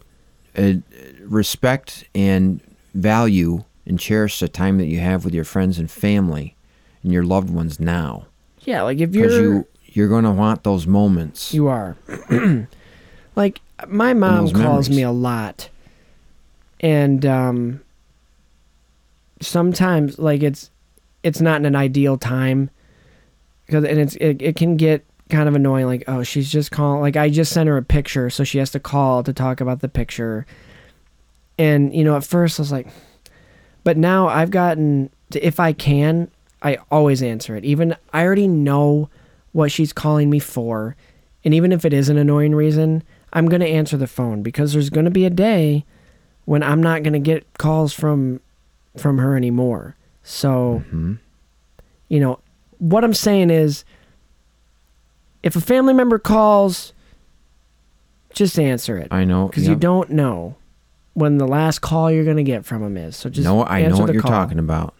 [0.56, 0.72] uh,
[1.20, 2.60] respect and
[2.94, 6.56] value and cherish the time that you have with your friends and family
[7.02, 8.26] and your loved ones now
[8.66, 8.82] yeah.
[8.82, 11.54] Like if you're you you're going to want those moments.
[11.54, 11.96] You are.
[13.36, 15.70] like my mom calls me a lot.
[16.80, 17.80] And um
[19.40, 20.70] sometimes like it's
[21.22, 22.70] it's not in an ideal time
[23.64, 27.00] because and it's it, it can get kind of annoying like oh she's just calling
[27.00, 29.80] like I just sent her a picture so she has to call to talk about
[29.80, 30.46] the picture.
[31.58, 32.88] And you know at first I was like
[33.84, 36.30] but now I've gotten to, if I can
[36.62, 37.64] I always answer it.
[37.64, 39.08] Even I already know
[39.52, 40.96] what she's calling me for.
[41.44, 44.72] And even if it is an annoying reason, I'm going to answer the phone because
[44.72, 45.84] there's going to be a day
[46.44, 48.40] when I'm not going to get calls from
[48.96, 49.96] from her anymore.
[50.22, 51.14] So, mm-hmm.
[52.08, 52.40] you know,
[52.78, 53.84] what I'm saying is
[55.46, 56.92] if a family member calls,
[58.34, 60.56] just answer it I know because you don't know
[61.14, 63.16] when the last call you're going to get from them is.
[63.16, 64.30] So just no, I know what you're call.
[64.30, 64.94] talking about.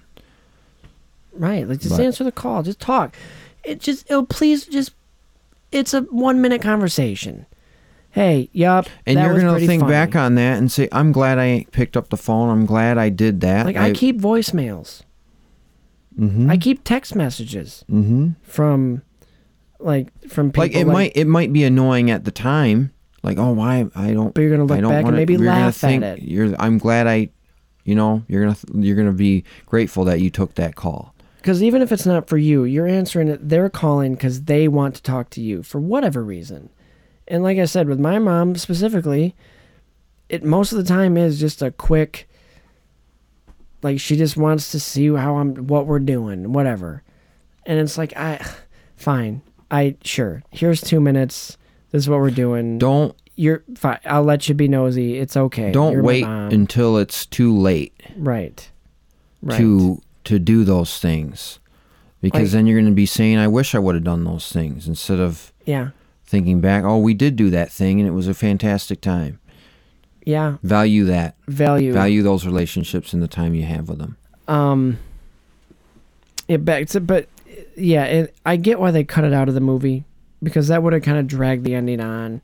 [1.33, 1.69] Right.
[1.69, 2.63] Like just But- answer the call.
[2.63, 3.15] Just talk.
[3.65, 4.93] It just it'll please just
[5.73, 7.45] it's a one minute conversation.
[8.11, 8.87] Hey, yup.
[9.05, 9.93] And you're gonna think funny.
[9.93, 12.49] back on that and say, "I'm glad I picked up the phone.
[12.49, 15.03] I'm glad I did that." like I, keep voicemails.
[16.17, 19.03] hmm I keep text messages hmm from
[19.79, 22.93] like from people Like it might it might be annoying at the time.
[23.23, 24.33] Like, oh, why I don't.
[24.33, 26.23] But you're gonna look back and maybe laugh at think, it.
[26.23, 26.55] You're.
[26.61, 27.31] I'm glad I.
[27.85, 31.15] You know, you're gonna you're gonna be grateful that you took that call.
[31.39, 33.49] because even if it's not for you, you're answering it.
[33.49, 36.71] They're calling because they want to talk to you for whatever reason.
[37.29, 39.35] And like I said, with my mom specifically,
[40.29, 42.29] it most of the time is just a quick.
[43.83, 47.03] Like she just wants to see how I'm, what we're doing, whatever.
[47.65, 48.45] And it's like I,
[48.97, 50.43] fine, I sure.
[50.51, 51.57] Here's two minutes.
[51.91, 52.79] This is what we're doing.
[52.79, 53.99] Don't You're fine.
[54.05, 55.19] I'll let you be nosy.
[55.19, 55.73] It's okay.
[55.73, 56.51] don't You're my wait mom.
[56.53, 58.69] until it's too late right.
[59.43, 59.59] Right.
[59.59, 61.59] to to do those things,
[62.21, 64.89] because Like- then you're gonna be saying, "I wish I would have done those things,"
[64.89, 65.91] instead of yeah.
[66.25, 69.39] thinking back, "Oh, we did do that thing, and it was a fantastic time."
[70.25, 70.57] Yeah.
[70.65, 71.37] Value that.
[71.47, 71.93] Value.
[71.93, 74.17] Value those relationships and the time you have with them.
[74.49, 74.99] Um.
[76.49, 77.29] It back to, but
[77.77, 80.05] yeah, it, I get why they cut it out of the movie
[80.43, 82.43] because that would have kind of dragged the ending on,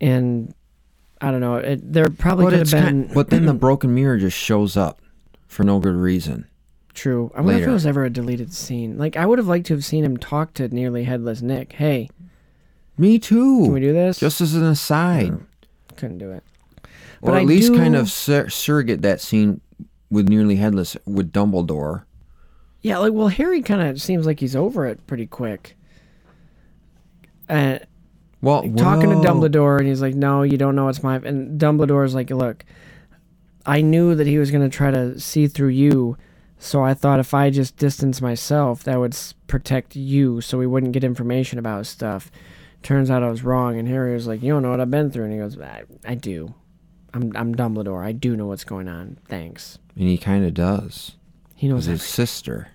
[0.00, 0.54] and
[1.20, 1.56] I don't know.
[1.56, 2.82] It, there probably But could have been.
[3.04, 5.00] kind, but then the broken mirror just shows up.
[5.46, 6.46] for no good reason.
[6.92, 7.30] True.
[7.34, 8.96] I wonder if it was ever a deleted scene.
[8.98, 11.72] Like, I would have liked to have seen him talk to nearly headless Nick.
[11.72, 12.08] Hey,
[12.98, 13.64] Me too.
[13.64, 14.18] can we do this?
[14.18, 15.38] Just as an aside,
[15.96, 16.42] couldn't do it.
[17.22, 19.60] or But at I least do- kind of sur- surrogate that scene
[20.10, 22.04] with nearly headless with Dumbledore.
[22.86, 25.76] Yeah, like well, Harry kind of seems like he's over it pretty quick.
[27.48, 27.84] And
[28.40, 29.16] Well, talking to.
[29.16, 32.64] Dumbledore, and he's like, "No, you don't know it's my." And Dumbledore's like, "Look,
[33.66, 36.16] I knew that he was gonna try to see through you,
[36.60, 39.16] so I thought if I just distance myself, that would
[39.48, 42.30] protect you, so we wouldn't get information about stuff."
[42.84, 45.10] Turns out I was wrong, and Harry was like, "You don't know what I've been
[45.10, 46.54] through," and he goes, "I, I do.
[47.12, 48.04] I'm I'm Dumbledore.
[48.04, 49.18] I do know what's going on.
[49.26, 51.16] Thanks." And he kind of does.
[51.56, 52.68] He knows his sister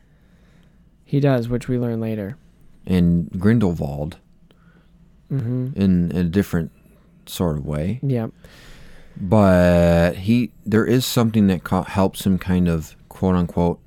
[1.12, 2.38] He does, which we learn later.
[2.88, 4.18] and Grindelwald
[5.30, 5.76] Mhm.
[5.76, 6.72] in a different
[7.26, 8.00] sort of way.
[8.02, 8.32] Yep.
[9.20, 13.80] But he, there is something that co- helps him kind of quote unquote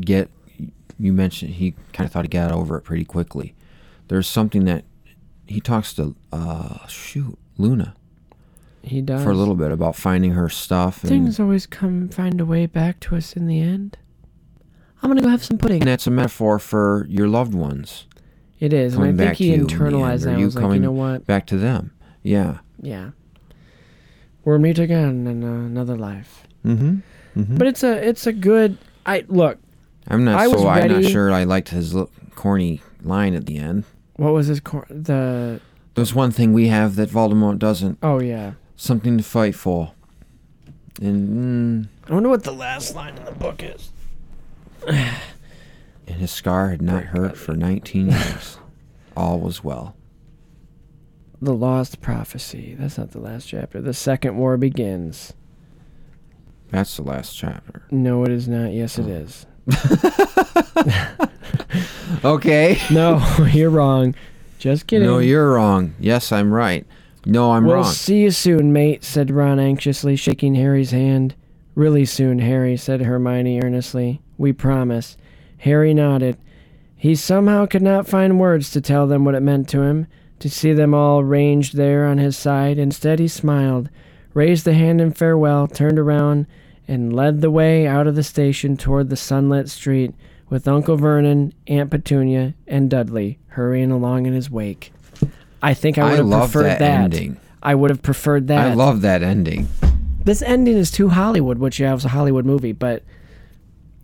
[0.00, 0.28] get.
[0.98, 3.54] You mentioned he kind of thought he got over it pretty quickly.
[4.08, 4.84] There's something that
[5.46, 7.94] he talks to, uh, shoot, Luna
[8.82, 11.02] He does for a little bit about finding her stuff.
[11.02, 13.96] And, Things always come find a way back to us in the end.
[15.02, 15.82] I'm gonna go have some pudding.
[15.82, 18.06] and that's a metaphor for your loved ones.
[18.60, 20.38] It is, and I coming think he to in internalized that.
[20.38, 21.26] you was like, you coming know what?
[21.26, 21.92] back to them.
[22.22, 22.58] Yeah.
[22.80, 23.10] Yeah.
[24.44, 26.46] We'll meet again in another life.
[26.64, 27.40] Mm-hmm.
[27.40, 27.56] mm-hmm.
[27.56, 28.78] But it's a it's a good.
[29.04, 29.58] I look.
[30.08, 30.68] I'm not I was so.
[30.68, 31.32] I'm not sure.
[31.32, 31.96] I liked his
[32.34, 33.84] corny line at the end.
[34.16, 35.60] What was his cor- the?
[35.94, 37.98] There's one thing we have that Voldemort doesn't.
[38.02, 38.52] Oh yeah.
[38.76, 39.92] Something to fight for.
[41.00, 43.91] And mm, I wonder what the last line in the book is.
[44.88, 48.58] and his scar had not hurt for 19 years.
[49.16, 49.96] All was well.
[51.40, 52.76] The Lost Prophecy.
[52.78, 53.80] That's not the last chapter.
[53.80, 55.32] The Second War begins.
[56.70, 57.82] That's the last chapter.
[57.90, 58.72] No, it is not.
[58.72, 59.08] Yes, it oh.
[59.08, 59.46] is.
[62.24, 62.78] Okay.
[62.90, 64.14] No, you're wrong.
[64.58, 65.06] Just kidding.
[65.06, 65.94] No, you're wrong.
[65.98, 66.86] Yes, I'm right.
[67.24, 67.84] No, I'm we'll wrong.
[67.84, 71.34] see you soon, mate, said Ron anxiously, shaking Harry's hand.
[71.74, 74.20] Really soon, Harry, said Hermione earnestly.
[74.38, 75.16] We promise.
[75.58, 76.36] Harry nodded.
[76.96, 80.06] He somehow could not find words to tell them what it meant to him,
[80.38, 82.78] to see them all ranged there on his side.
[82.78, 83.88] Instead, he smiled,
[84.34, 86.46] raised the hand in farewell, turned around,
[86.88, 90.14] and led the way out of the station toward the sunlit street,
[90.48, 94.92] with Uncle Vernon, Aunt Petunia, and Dudley hurrying along in his wake.
[95.62, 97.00] I think I I would have love preferred that that.
[97.04, 97.36] ending.
[97.62, 98.70] I would have preferred that.
[98.72, 99.68] I love that ending.
[100.24, 103.02] this ending is too Hollywood, which yeah, was a Hollywood movie, but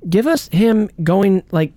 [0.09, 1.73] give us him going like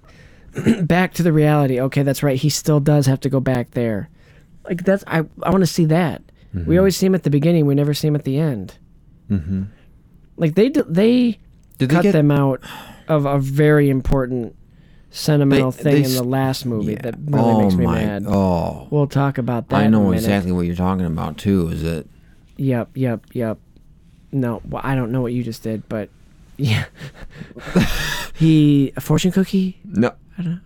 [0.83, 1.79] back to the reality.
[1.79, 2.37] Okay, that's right.
[2.37, 4.09] He still does have to go back there.
[4.65, 6.21] Like that's I I want to see that.
[6.53, 7.65] We always see him at the beginning.
[7.65, 8.73] We never see him at the end.
[9.29, 9.63] Mm-hmm.
[10.35, 11.39] Like they they
[11.77, 12.61] Did they cut get- them out
[13.07, 14.55] of a very important
[15.09, 18.03] sentimental They- thing they in the last movie that really oh makes me my.
[18.05, 18.25] mad.
[18.27, 18.87] Oh.
[18.91, 19.75] We'll talk about that.
[19.77, 21.69] I in a know exactly what you're talking about too.
[21.69, 22.07] Is it?
[22.57, 23.57] Yep, yep, yep.
[24.33, 26.09] No, well, I don't know what you just did, but
[26.61, 26.85] yeah.
[28.35, 29.79] he a fortune cookie?
[29.83, 30.13] No.
[30.37, 30.53] I don't.
[30.55, 30.59] know.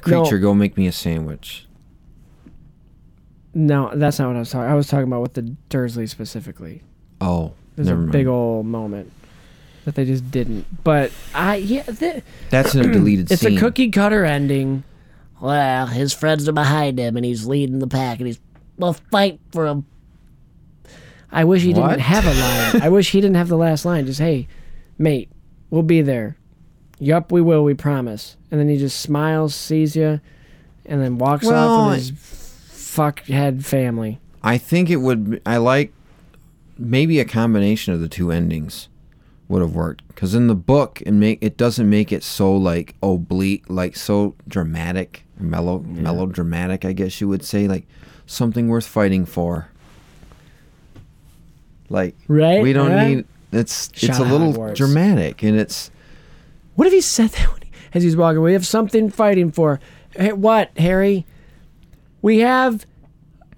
[0.00, 0.42] Creature, No.
[0.42, 1.66] go make me a sandwich.
[3.52, 4.70] No, that's not what I was talking.
[4.70, 6.82] I was talking about with the Dursley specifically.
[7.20, 8.12] Oh, There's a mind.
[8.12, 9.12] big old moment
[9.84, 10.66] that they just didn't.
[10.84, 13.34] But I yeah, th- That's in a deleted scene.
[13.34, 13.56] it's scene.
[13.56, 14.84] a cookie cutter ending.
[15.40, 18.38] Well, his friends are behind him, and he's leading the pack, and he's
[18.76, 19.84] will fight for him.
[21.32, 21.88] I wish he What?
[21.90, 22.82] didn't have a line.
[22.82, 24.06] I wish he didn't have the last line.
[24.06, 24.48] Just hey,
[25.00, 25.30] mate,
[25.70, 26.36] we'll be there.
[27.00, 27.64] Yup, we will.
[27.64, 28.36] We promise.
[28.50, 30.20] And then he just smiles, sees you,
[30.84, 34.20] and then walks Well, off with his fuckhead family.
[34.42, 35.40] I think it would.
[35.46, 35.92] I like
[36.78, 38.88] maybe a combination of the two endings
[39.48, 42.94] would have worked because in the book it make it doesn't make it so like
[43.02, 46.84] oblique, like so dramatic, mellow, melodramatic.
[46.84, 47.86] I guess you would say like
[48.26, 49.68] something worth fighting for.
[51.88, 53.16] Like Right, we don't right.
[53.16, 53.24] need.
[53.52, 55.90] It's it's a little dramatic and it's
[56.76, 58.42] What if he said that when he, as he's walking?
[58.42, 59.80] We have something fighting for.
[60.16, 61.26] Hey, what, Harry?
[62.22, 62.86] We have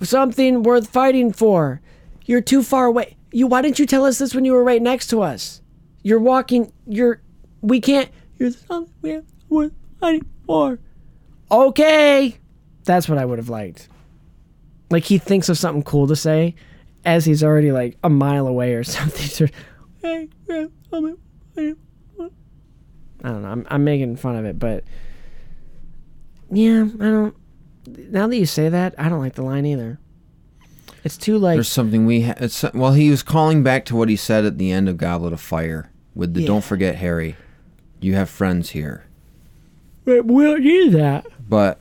[0.02, 1.81] something worth fighting for.
[2.24, 3.16] You're too far away.
[3.32, 3.47] You.
[3.47, 5.60] Why didn't you tell us this when you were right next to us?
[6.02, 6.73] You're walking.
[6.86, 7.20] You're.
[7.60, 8.09] We can't.
[8.39, 10.78] You're something we have worth fighting for.
[11.51, 12.39] Okay,
[12.85, 13.89] that's what I would have liked.
[14.90, 16.55] Like he thinks of something cool to say,
[17.05, 19.51] as he's already like a mile away or something.
[20.02, 21.16] So, hey, we have something
[21.54, 21.76] fighting
[22.16, 22.30] for.
[23.24, 23.48] I don't know.
[23.48, 24.84] I'm, I'm making fun of it, but
[26.50, 27.36] yeah, I don't.
[27.86, 29.98] Now that you say that, I don't like the line either.
[31.04, 34.08] It's too like there's something we ha- it's well he was calling back to what
[34.08, 36.46] he said at the end of Goblet of Fire with the Yeah.
[36.48, 37.34] "Don't forget Harry,
[38.00, 39.04] you have friends here."
[40.04, 41.26] But we'll do that.
[41.48, 41.80] But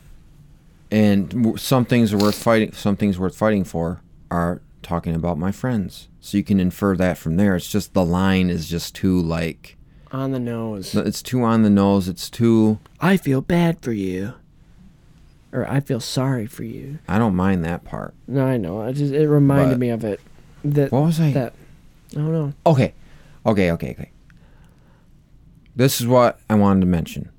[0.89, 2.72] and some things are worth fighting.
[2.72, 6.07] Some things worth fighting for are talking about my friends.
[6.23, 7.56] So you can infer that from there.
[7.56, 9.76] It's just the line is just too like
[10.11, 10.93] On the nose.
[10.95, 12.07] it's too on the nose.
[12.07, 12.77] It's too.
[12.99, 14.34] I feel bad for you.
[15.52, 16.99] Or I feel sorry for you.
[17.07, 18.14] I don't mind that part.
[18.27, 18.81] No, I know.
[18.81, 20.19] I just it reminded But- me of it.
[20.64, 21.31] That What was I?
[21.31, 21.53] that
[22.11, 22.53] I don't know.
[22.68, 22.93] Okay,
[23.45, 24.11] okay, okay, okay.
[25.76, 27.30] This is what I wanted to mention.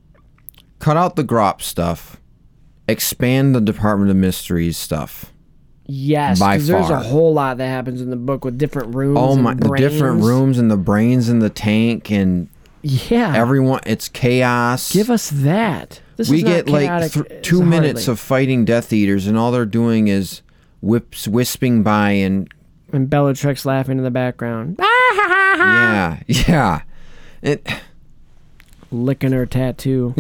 [0.81, 2.17] Cut out the Grawp stuff.
[2.89, 5.32] Expand the Department of Mysteries stuff.
[5.95, 9.19] Yes, By because there's a whole lot that happens in the book with different rooms.
[9.21, 9.53] Oh my!
[9.53, 12.49] The different rooms and the brains in the tank and
[12.81, 13.37] Yeah.
[13.37, 13.81] everyone.
[13.85, 14.91] It's chaos.
[14.91, 16.01] Give us that.
[16.17, 18.13] This we is not get like chaotic, th- uh, two minutes hardly.
[18.13, 20.41] of fighting Death Eaters, and all they're doing is
[20.81, 22.49] whips wisping by and
[22.91, 26.83] and Bellatrix laughing in the background, yeah, yeah.
[27.43, 27.67] It
[28.91, 30.15] licking her tattoo.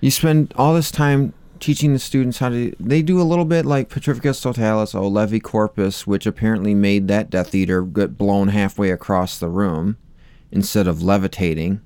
[0.00, 2.74] You spend all this time teaching the students how to.
[2.78, 7.54] They do a little bit like Petrificus Totalis, or Levicorpus, which apparently made that Death
[7.54, 9.96] Eater get blown halfway across the room
[10.52, 11.80] instead of levitating,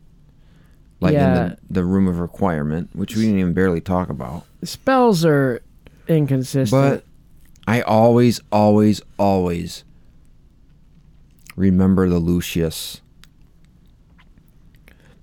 [1.00, 4.44] like in the, the room of requirement, which we didn't even barely talk about.
[4.62, 5.62] Spells are
[6.06, 6.70] inconsistent.
[6.70, 7.04] But
[7.66, 9.84] I always, always, always
[11.56, 13.00] remember the Lucius.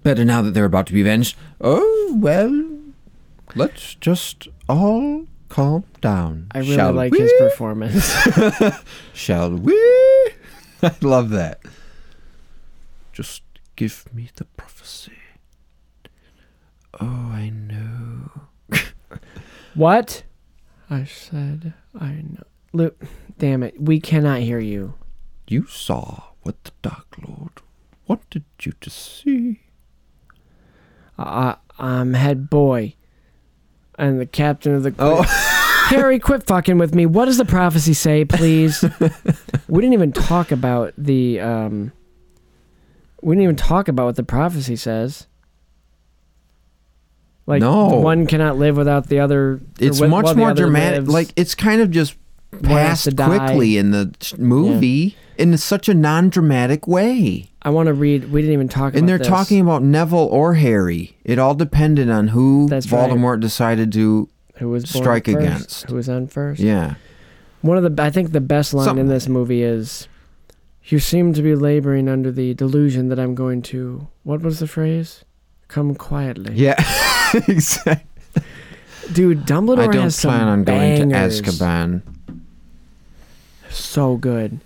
[0.03, 1.36] Better now that they're about to be avenged.
[1.60, 2.49] Oh, well,
[3.56, 6.48] let's just all calm down.
[6.52, 7.19] I really shall like we?
[7.19, 8.14] his performance.
[9.14, 9.74] Shall we?
[10.84, 11.61] I love that.
[13.14, 13.41] Just
[13.76, 15.14] give me the prophecy.
[16.99, 18.41] Oh, I know.
[19.74, 20.24] what?
[20.90, 22.44] I said I know.
[22.74, 23.02] Luke,
[23.38, 24.94] damn it, we cannot hear you.
[25.48, 27.61] You saw what the Dark Lord
[28.07, 29.61] wanted you to see.
[31.18, 32.95] Uh, I'm head boy,
[33.98, 34.94] and the captain of the.
[34.99, 35.24] Oh.
[35.88, 37.06] Harry, quit fucking with me.
[37.06, 38.82] What does the prophecy say, please?
[39.69, 41.40] we didn't even talk about the.
[41.40, 41.91] Um,
[43.22, 45.28] we didn't even talk about what the prophecy says.
[47.45, 47.88] Like No.
[47.88, 49.61] one cannot live without the other.
[49.80, 50.99] It's wi- much more dramatic.
[50.99, 51.10] lives.
[51.10, 52.15] Like it's kind of just
[52.61, 53.28] passed die.
[53.38, 57.49] quickly in the movie in such a non-dramatic way.
[57.68, 58.31] I want to read.
[58.31, 58.95] We didn't even talk about.
[58.95, 58.99] It.
[58.99, 59.27] And they're this.
[59.27, 61.18] talking about Neville or Harry.
[61.26, 63.11] It all depended on who That's right.
[63.11, 65.89] Voldemort decided to who was strike first, against.
[65.89, 66.61] Who was on first?
[66.61, 66.95] Yeah.
[67.60, 70.07] One of the I think the best line Something in this movie is
[70.85, 74.68] you seem to be laboring under the delusion that I'm going to what was the
[74.68, 75.26] phrase?
[75.68, 76.53] Come quietly.
[76.56, 76.76] Yeah.
[77.49, 78.07] exactly.
[79.11, 81.41] Dude, Dumbledore I don't has some plan on going to bangers.
[81.41, 82.02] Azkaban.
[83.69, 84.61] So good.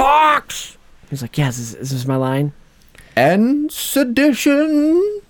[0.00, 0.78] Fawkes.
[1.10, 2.52] He's like, yes, is, is this my line?
[3.16, 5.20] And sedition.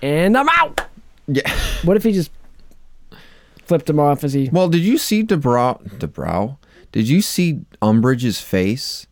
[0.00, 0.82] And I'm out.
[1.26, 1.50] Yeah.
[1.82, 2.30] What if he just
[3.64, 4.48] flipped him off as he?
[4.52, 5.82] Well, did you see Debrow?
[5.98, 6.56] Debrow?
[6.92, 9.08] Did you see Umbridge's face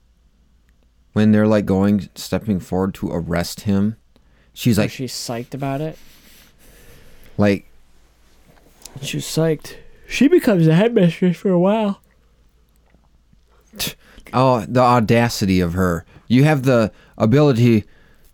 [1.12, 3.96] when they're like going, stepping forward to arrest him?
[4.52, 5.98] She's like, she's psyched about it.
[7.36, 7.66] like,
[9.02, 9.74] She's psyched.
[10.06, 12.00] She becomes a headmistress for a while.
[14.32, 16.04] oh, the audacity of her.
[16.28, 17.84] You have the ability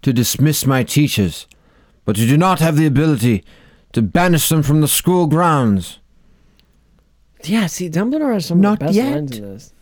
[0.03, 1.47] to dismiss my teachers,
[2.05, 3.45] but you do not have the ability
[3.93, 5.99] to banish them from the school grounds.
[7.45, 9.13] Yeah, see, Dumbledore has some Not of the best yet.
[9.13, 9.73] lines in this.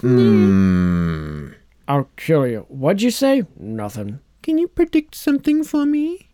[0.00, 1.48] Hmm.
[1.86, 2.66] I'll kill you.
[2.68, 3.44] What'd you say?
[3.58, 4.20] Nothing.
[4.42, 6.28] Can you predict something for me?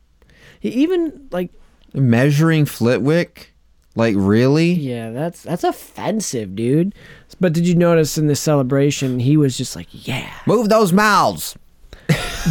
[0.59, 1.51] He even like
[1.93, 3.55] Measuring Flitwick?
[3.95, 4.73] Like, really?
[4.73, 6.95] Yeah, that's that's offensive, dude.
[7.45, 11.55] But did you notice in the celebration he was just like, "Yeah." Move those mouths.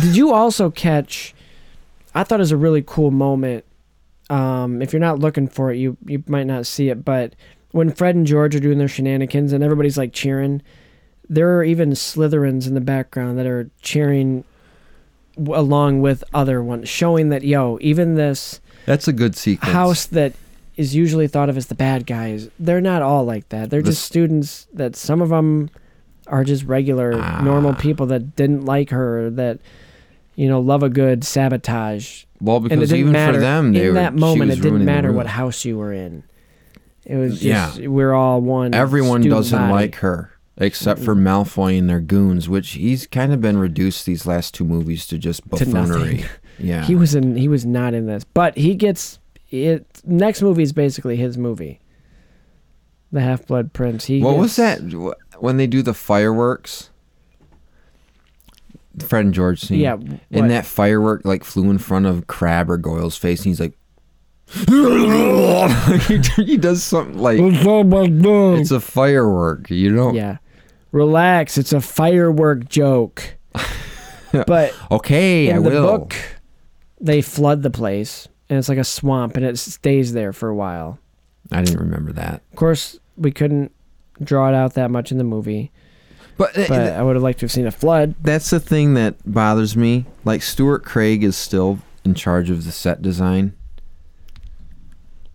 [0.03, 1.33] did you also catch?
[2.13, 3.65] I thought it was a really cool moment.
[4.29, 7.03] Um, if you're not looking for it, you you might not see it.
[7.03, 7.33] But
[7.71, 10.61] when Fred and George are doing their shenanigans and everybody's like cheering,
[11.27, 14.43] there are even Slytherins in the background that are cheering
[15.47, 19.73] along with other ones, showing that yo, even this That's a good sequence.
[19.73, 20.33] house that
[20.75, 23.69] is usually thought of as the bad guys, they're not all like that.
[23.69, 25.69] They're The just students that some of them
[26.27, 27.41] are just regular, Ah.
[27.43, 29.59] normal people that didn't like her, that
[30.35, 32.23] you know love a good sabotage.
[32.41, 34.61] Well, And it because didn't even matter, for them, they in were, that moment, it
[34.61, 36.23] didn't matter what house you were in.
[37.05, 37.87] It was just Yeah.
[37.87, 38.73] we're all one.
[38.73, 39.71] Everyone doesn't body.
[39.71, 44.25] like her except for Malfoy and their goons, which he's kind of been reduced these
[44.27, 46.23] last two movies to just To nothing.
[46.59, 46.83] yeah.
[46.85, 47.35] He was in.
[47.35, 49.19] He was not in this, but he gets
[49.51, 49.92] it.
[50.05, 51.79] Next movie is basically his movie.
[53.11, 54.05] The Half Blood Prince.
[54.05, 54.79] He what was that?
[55.39, 56.89] when they do the fireworks,
[58.99, 59.79] Fred and George scene.
[59.79, 59.97] Yeah,
[60.31, 63.73] and that firework like flew in front of Crabbe or Goyle's face, and he's like,
[66.07, 69.69] he, he does something like it's a firework.
[69.69, 70.13] You know?
[70.13, 70.37] Yeah.
[70.91, 71.57] Relax.
[71.57, 73.35] It's a firework joke.
[74.31, 75.97] but Okay, in I the will.
[75.99, 76.15] book,
[77.01, 80.55] they flood the place, and it's like a swamp, and it stays there for a
[80.55, 80.99] while.
[81.51, 82.41] I didn't remember that.
[82.51, 83.71] Of course, we couldn't
[84.21, 85.71] draw it out that much in the movie,
[86.37, 88.15] But, uh, but I would have liked to have seen a flood.
[88.21, 90.05] That's the thing that bothers me.
[90.23, 93.53] Like Stuart Craig is still in charge of the set design.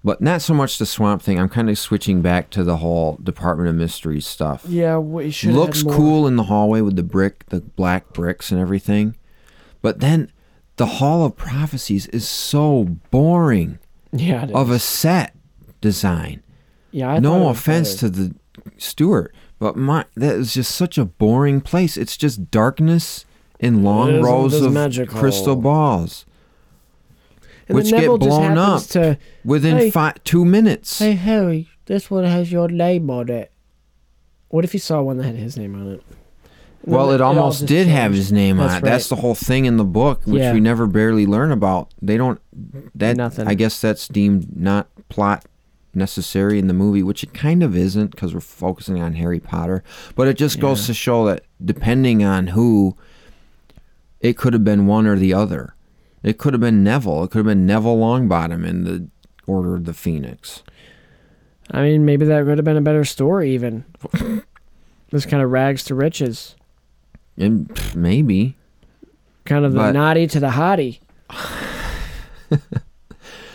[0.05, 1.39] But not so much the swamp thing.
[1.41, 4.65] I'm kind of switching back to the whole Department of Mysteries stuff.
[4.67, 5.51] Yeah, we should.
[5.53, 9.17] Looks cool in the hallway with the brick, the black bricks and everything.
[9.83, 10.31] But then
[10.79, 13.79] the Hall of Prophecies is so boring
[14.13, 15.35] Yeah, of a set
[15.81, 16.43] design.
[16.91, 18.35] Yeah, I no offense to the
[18.79, 21.97] Stuart, but my that is just such a boring place.
[21.97, 23.27] It's just darkness
[23.61, 25.19] in long rows of magical.
[25.19, 26.25] crystal balls,
[27.69, 29.91] And which get blown up to within Hey.
[29.91, 30.99] fi- two minutes.
[31.01, 33.53] Hey Harry, this one has your name on it.
[34.49, 36.03] What if he saw one that had his name on it?
[36.85, 38.85] Well, then it almost did have his name on That's it.
[38.85, 40.53] That's the whole thing in the book, which Yeah.
[40.53, 41.93] we never barely learn about.
[42.01, 42.41] They don't.
[42.95, 43.47] That Nothing.
[43.47, 45.45] I guess that's deemed not plot
[45.95, 49.83] necessary in the movie, which it kind of isn't because we're focusing on Harry Potter.
[50.15, 52.97] But it just goes to show that depending on who,
[54.21, 55.75] it could have been one or the other.
[56.23, 57.25] It could have been Neville.
[57.25, 59.09] It could have been Neville Longbottom in the
[59.47, 60.63] Order of the Phoenix.
[61.71, 63.51] I mean, maybe that would have been a better story.
[63.53, 63.85] Even
[65.11, 66.55] this kind of rags to riches,
[67.39, 68.57] And maybe.
[69.45, 70.99] kind of the But- naughty to the hottie.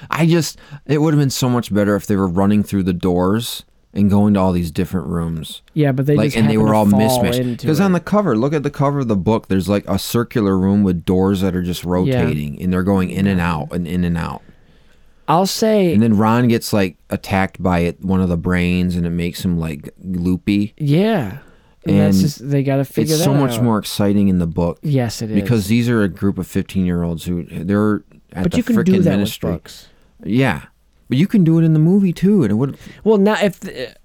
[0.10, 2.94] I just it would have been so much better if they were running through the
[2.94, 5.62] doors and going to all these different rooms.
[5.74, 7.40] Yeah, but they like just and they happen were to all fall mismatched.
[7.40, 7.84] into Because it.
[7.84, 9.48] on the cover, look at the cover of the book.
[9.48, 13.28] There's like a circular room with doors that are just rotating and they're going in
[13.28, 14.42] and out and in and out.
[15.28, 19.06] I'll say, And then Ron gets like attacked by it, one of the brains, and
[19.08, 20.74] it makes him like loopy.
[20.78, 21.38] yeah,
[21.86, 23.64] and, And that's just they got to figure it it's so much out.
[23.64, 24.80] more exciting in the book.
[24.82, 25.36] Yes, it is.
[25.42, 28.04] because these are a group of 15 year olds who they're
[28.34, 29.52] at But the you can do that with ministry.
[29.52, 29.88] books.
[30.24, 30.64] Yeah,
[31.10, 32.78] but you can do it in the movie too, and it would.
[33.04, 33.60] Well, now if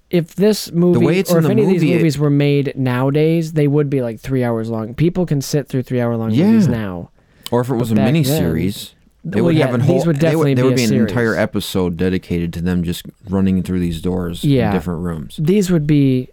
[0.09, 2.29] if this movie way it's or if the any of movie, these it- movies were
[2.29, 4.93] made nowadays, they would be like three hours long.
[4.93, 6.47] People can sit through three hour long Yeah.
[6.47, 7.11] movies now.
[7.51, 8.93] Or if it was But a mini series.
[9.23, 10.05] they Well, would yeah, have a these whole.
[10.05, 13.79] would they be would a be an entire episode dedicated to them just running through
[13.79, 14.67] these doors Yeah.
[14.69, 15.39] in different rooms.
[15.41, 16.29] These would be,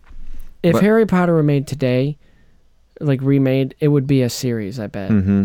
[0.62, 2.18] if But- Harry Potter were made today,
[3.00, 4.80] like remade, it would be a series.
[4.80, 5.44] I bet, Mm-hmm.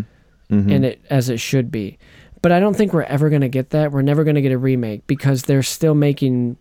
[0.53, 0.69] mm-hmm.
[0.71, 1.97] and it as it should be.
[2.41, 3.91] But I don't think we're ever gonna get that.
[3.91, 6.57] We're never gonna get a remake because they're still making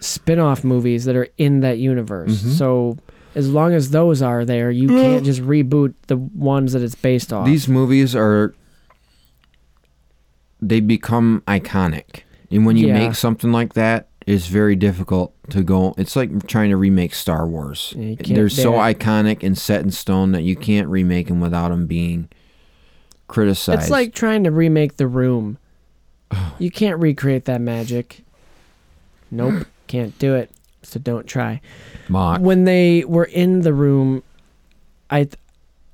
[0.00, 2.42] spin-off movies that are in that universe.
[2.42, 2.50] Mhm.
[2.58, 2.98] So
[3.34, 7.32] as long as those are there, you can't just reboot the ones that it's based
[7.32, 7.46] off.
[7.46, 8.54] These movies are.
[10.60, 12.94] They become iconic, and when you Yeah.
[13.08, 15.94] make something like that, it's very difficult to go.
[15.96, 17.94] It's like trying to remake Star Wars.
[17.96, 21.40] Yeah, you can't- They're so iconic and set in stone that you can't remake them
[21.40, 22.28] without them being
[23.28, 23.82] criticized.
[23.82, 25.58] It's like trying to remake The Room.
[26.58, 28.24] You can't recreate that magic.
[29.30, 30.50] Nope, can't do it.
[30.82, 31.60] So don't try.
[32.08, 32.40] Mock.
[32.40, 34.22] When they were in the room,
[35.10, 35.28] I,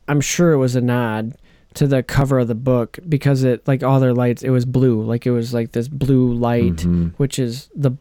[0.09, 1.35] I'm sure it was a nod
[1.75, 5.03] to the cover of the book because it like all their lights, it was blue,
[5.03, 7.13] like it was like this blue light, Mhm.
[7.17, 7.93] which is the,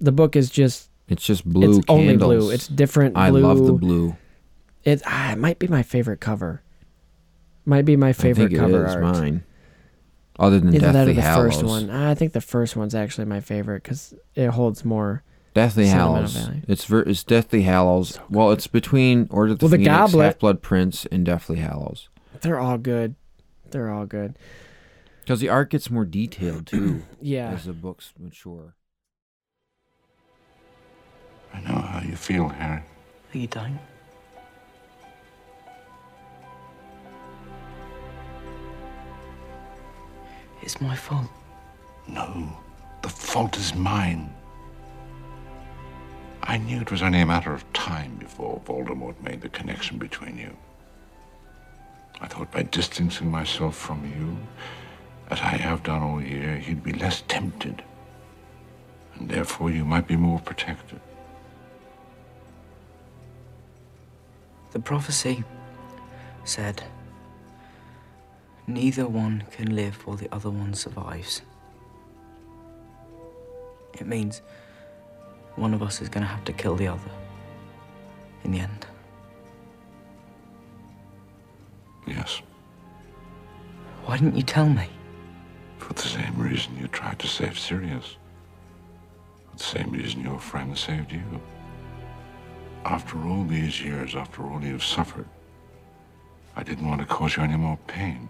[0.00, 2.50] the book is just It's just blue it's only blue.
[2.50, 3.16] It's different.
[3.16, 3.40] I blue.
[3.40, 4.16] love the blue.
[4.84, 6.62] It ah, it might be my favorite cover.
[7.64, 9.02] Might be my favorite I cover art.
[9.02, 9.44] mine.
[10.38, 11.54] Other than Either that Deathly or the Hallows.
[11.54, 11.90] first one.
[11.90, 15.22] I think the first one's actually my favorite because it holds more.
[15.52, 16.36] Deathly Hallows.
[16.68, 18.20] It's ver- it's Deathly Hallows.
[18.30, 22.08] well, it's between Order of the Well, Phoenix, Goblet- Half Blood Prince, and Deathly Hallows.
[22.42, 23.16] They're all good.
[23.70, 24.38] They're all good.
[25.22, 27.02] Because the art gets more detailed too.
[27.20, 27.50] Yeah.
[27.50, 28.76] As the books mature.
[31.54, 32.82] I know how you feel, Harry.
[33.34, 33.78] Are You don't?
[40.62, 41.28] It's my fault.
[42.06, 42.52] No,
[43.02, 44.32] the fault is mine.
[46.42, 50.38] I knew it was only a matter of time before Voldemort made the connection between
[50.38, 50.56] you.
[52.20, 54.36] I thought by distancing myself from you,
[55.30, 57.82] as I have done all year, you'd be less tempted.
[59.14, 61.00] And therefore you might be more protected.
[64.72, 65.44] The prophecy
[66.44, 66.82] said,
[68.66, 71.42] neither one can live while the other one survives.
[73.94, 74.42] It means
[75.56, 77.10] one of us is going to have to kill the other
[78.44, 78.86] in the end?
[82.06, 82.40] Yes,
[84.04, 84.88] Why didn't you tell me?
[85.76, 88.16] for the same reason you tried to save Sirius.
[89.50, 91.22] For the same reason your friend saved you.
[92.88, 95.26] After all these years, after all you've suffered,
[96.56, 98.28] I didn't want to cause you any more pain.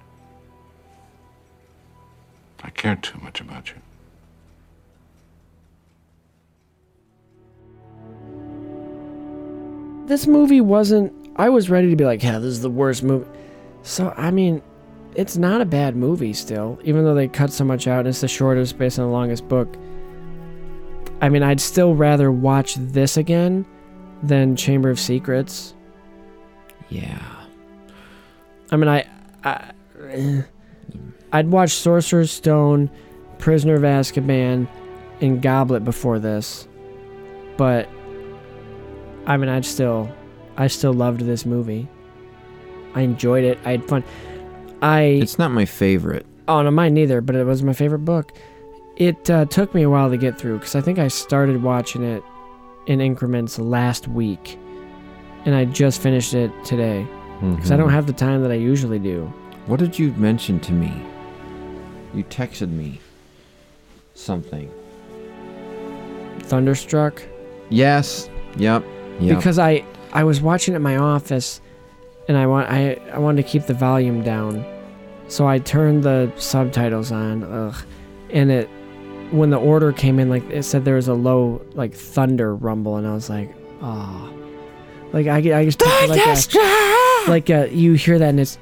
[2.63, 3.77] I cared too much about you.
[10.09, 13.29] this movie wasn't I was ready to be like, yeah, this is the worst movie.
[13.83, 14.61] So I mean,
[15.15, 18.23] it's not a bad movie still, even though they cut so much out and it's
[18.23, 19.77] the shortest based on the longest book.
[21.21, 23.67] I mean, I'd still rather watch this again
[24.23, 25.75] than Chamber of Secrets.
[26.89, 27.23] Yeah.
[28.71, 29.07] I mean, I,
[29.45, 29.73] I
[31.33, 32.91] I'd watch Sorcerer's Stone,
[33.39, 34.69] Prisoner of Azkaban,
[35.21, 36.69] and Goblet before this,
[37.57, 37.89] but
[39.27, 40.11] I mean, I'd still,
[40.57, 41.89] I still loved this movie.
[42.95, 43.59] I enjoyed it.
[43.65, 44.05] I had fun.
[44.81, 46.25] I It's not my favorite.
[46.47, 48.33] oh no, mine neither, but it was my favorite book.
[48.97, 52.03] It uh, took me a while to get through because I think I started watching
[52.03, 52.23] it
[52.89, 54.59] in increments last week,
[55.45, 57.07] and I just finished it today
[57.41, 57.93] because I don't Mhm.
[57.93, 59.33] have the time that I usually do.
[59.67, 60.93] What did you mention to me?
[62.15, 63.01] You texted me
[64.15, 64.69] something.
[66.41, 67.23] Thunderstruck.
[67.71, 68.29] Yes.
[68.57, 68.83] Yep.
[69.21, 69.37] Yep.
[69.37, 71.61] because I I was watching at my office,
[72.29, 74.65] and I want I I wanted to keep the volume down,
[75.29, 77.45] so I turned the subtitles on.
[77.45, 77.75] Ugh,
[78.33, 78.69] and it
[79.31, 82.97] when the order came in, like it said there was a low like thunder rumble,
[82.97, 84.33] and I was like, oh,
[85.13, 88.59] like I I just picture like a, like a, you hear that and it's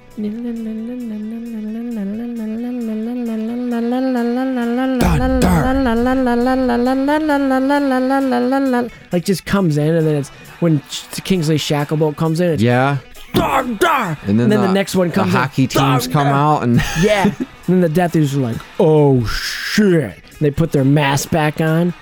[9.13, 10.29] like just comes in and then it's
[10.61, 10.81] when
[11.25, 12.99] Kingsley Shacklebolt comes in it's yeah.
[13.35, 16.35] dar dar And then, the, next one comes The in, hockey dar, teams come dar.
[16.59, 17.35] out and yeah.
[17.69, 19.93] And then the Death Eaters are like oh shit.
[19.95, 21.95] And they put their mask back on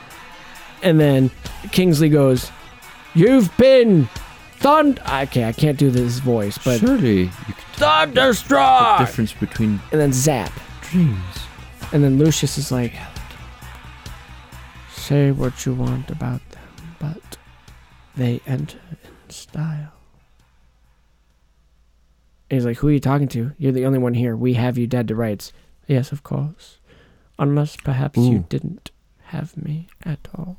[0.82, 1.30] and then
[1.72, 2.50] Kingsley goes
[3.14, 4.08] you've been
[4.58, 8.98] thund okay I can't do this voice but surely you could thunderstruck!
[8.98, 10.52] the difference between and then zap.
[10.82, 11.18] dreams.
[11.92, 12.92] and then Lucius is like
[14.90, 16.62] say what you want about them
[16.98, 17.36] but
[18.16, 19.92] they enter in style.
[22.48, 23.52] And he's like who are you talking to?
[23.58, 24.36] You're the only one here.
[24.36, 25.52] We have you dead to rights.
[25.86, 26.78] Yes of course
[27.38, 28.90] unless perhaps you didn't
[29.26, 30.58] have me at all.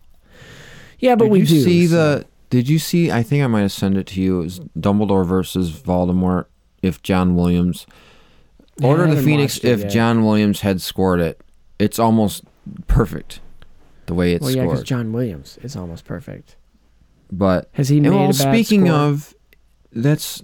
[1.00, 3.48] Yeah but did we you do see so- the did you see i think i
[3.48, 6.46] might have sent it to you it was dumbledore versus voldemort
[6.82, 7.86] if john williams
[8.78, 9.90] Yeah, order of the phoenix if yet.
[9.90, 11.42] john williams had scored it.
[11.80, 12.44] It's almost
[12.88, 13.40] perfect
[14.06, 16.56] the way it's well yeah because John Williams is almost perfect.
[17.32, 18.96] But Has he made well, speaking score?
[18.96, 19.34] of
[19.92, 20.44] that's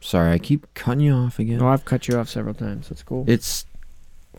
[0.00, 1.60] sorry i keep cutting you off again.
[1.62, 2.88] Oh I've cut you off several times.
[2.88, 3.24] That's cool.
[3.28, 3.66] It's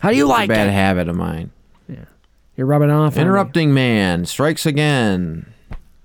[0.00, 1.50] how do you like bad it habit of mine
[1.88, 2.04] yeah
[2.56, 3.16] you're rubbing off.
[3.16, 5.52] Interrupting man strikes again.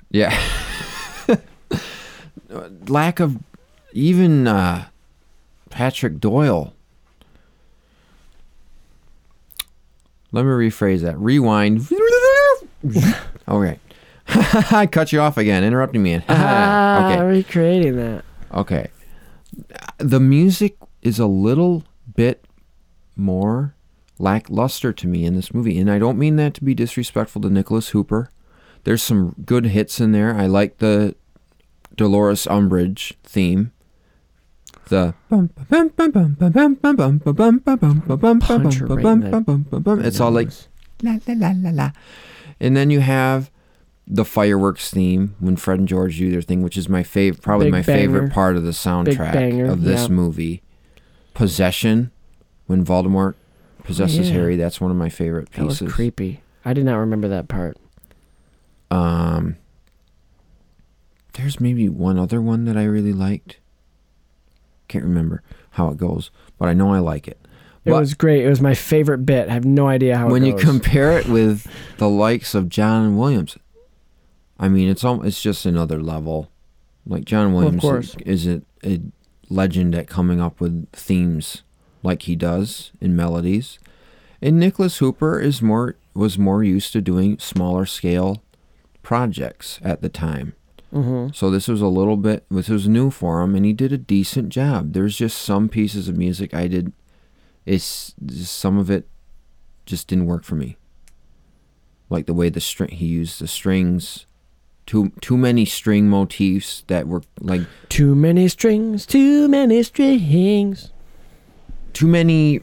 [0.10, 0.36] Yeah.
[2.88, 3.38] Lack of
[3.94, 4.88] even uh,
[5.70, 6.74] Patrick Doyle.
[10.32, 11.20] Let me rephrase that.
[11.20, 11.88] Rewind.
[13.48, 13.80] okay.
[14.72, 16.22] I cut you off again, interrupting me.
[16.30, 17.24] ah, okay.
[17.24, 18.90] recreating that Okay.
[19.98, 21.84] The music is a little
[22.16, 22.46] bit
[23.16, 23.76] more
[24.20, 25.80] lackluster to me in this movie.
[25.80, 28.30] And I don't mean that to be disrespectful to Nicholas Hooper.
[28.84, 30.36] There's some good hits in there.
[30.36, 31.16] I like the
[31.96, 33.72] Dolores Umbridge theme.
[34.90, 35.14] The
[40.06, 40.50] it's all like
[41.04, 41.92] la la la la la.
[42.60, 43.52] And then you have
[44.08, 47.68] the fireworks theme when Fred and George do their thing, which is my favorite, probably
[47.68, 48.00] Big my banger.
[48.00, 50.16] favorite part of the soundtrack banger, of this yeah.
[50.16, 50.64] movie.
[51.36, 52.12] Possession,
[52.66, 53.36] when Voldemort
[53.90, 54.36] possesses yeah.
[54.36, 55.94] Harry, that's one of my favorite that was pieces.
[55.94, 57.78] creepy I did not remember that part
[58.92, 59.56] Um,
[61.34, 63.58] there's maybe one other one that I really liked.
[64.88, 67.38] Can't remember how it goes, but I know I like it.
[67.86, 68.44] It But was great.
[68.46, 69.48] It was my favorite bit.
[69.50, 71.66] I have no idea how when you compare it with
[71.98, 73.58] the likes of John Williams,
[74.60, 76.50] I mean, it's al- it's just another level.
[77.06, 78.16] Like John Well, Williams course.
[78.26, 79.00] is a, a
[79.50, 81.62] legend at coming up with themes
[82.04, 83.80] like he does in melodies,
[84.42, 88.42] and Nicholas Hooper is more was more used to doing smaller scale
[89.04, 90.54] projects at the time.
[90.94, 91.36] Mhm.
[91.36, 93.98] So this was a little bit this was new for him, and he did a
[93.98, 94.94] decent job.
[94.94, 96.94] There's just some pieces of music I did.
[97.66, 99.08] It's just some of it
[99.86, 100.78] just didn't work for me.
[102.10, 104.26] Like the way the string he used the strings
[104.88, 110.92] Too too many string motifs that were like Too many strings, too many strings.
[111.94, 112.62] Too many.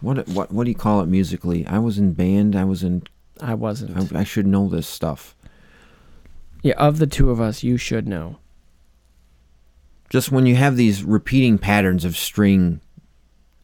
[0.00, 1.66] What what what do you call it musically?
[1.66, 2.56] I was in band.
[2.56, 3.02] I was in.
[3.40, 4.14] I wasn't.
[4.14, 5.34] I, I should know this stuff.
[6.62, 8.38] Yeah, of the two of us, you should know.
[10.08, 12.80] Just when you have these repeating patterns of string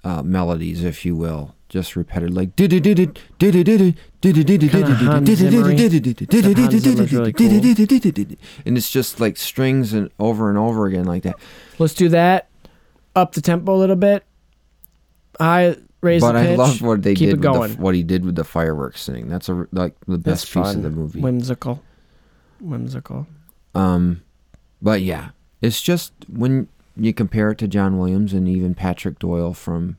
[0.02, 2.57] uh, melodies, if you will, just repeated like
[8.65, 11.36] and it's just like strings and over and over again like that.
[11.78, 12.49] Let's do that.
[13.15, 14.25] Up the tempo a little bit.
[15.41, 16.50] I raise but the pitch.
[16.50, 17.73] I love what they keep did it with going.
[17.75, 19.28] the, what he did with the fireworks thing.
[19.28, 20.76] That's a like the That's best piece fun.
[20.76, 21.20] of the movie.
[21.20, 21.83] Whimsical.
[22.60, 23.26] Whimsical.
[23.75, 24.23] Um,
[24.83, 29.55] but yeah, it's just when you compare it to John Williams and even Patrick Doyle
[29.55, 29.97] from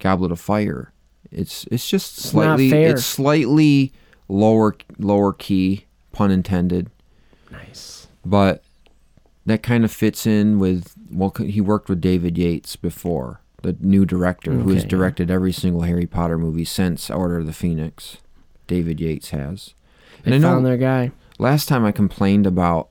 [0.00, 0.92] Goblet of Fire,
[1.30, 3.92] it's it's just slightly it's slightly
[4.28, 6.90] lower lower key, pun intended.
[7.50, 8.08] Nice.
[8.24, 8.62] But
[9.46, 14.04] that kind of fits in with well, he worked with David Yates before, the new
[14.04, 14.88] director who has Okay, yeah.
[14.88, 18.18] directed every single Harry Potter movie since Order of the Phoenix.
[18.66, 19.74] David Yates has.
[20.24, 21.12] They found their guy.
[21.38, 22.88] Last time I complained about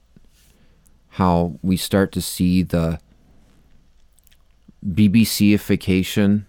[1.10, 3.00] how we start to see the
[4.86, 6.46] BBCification,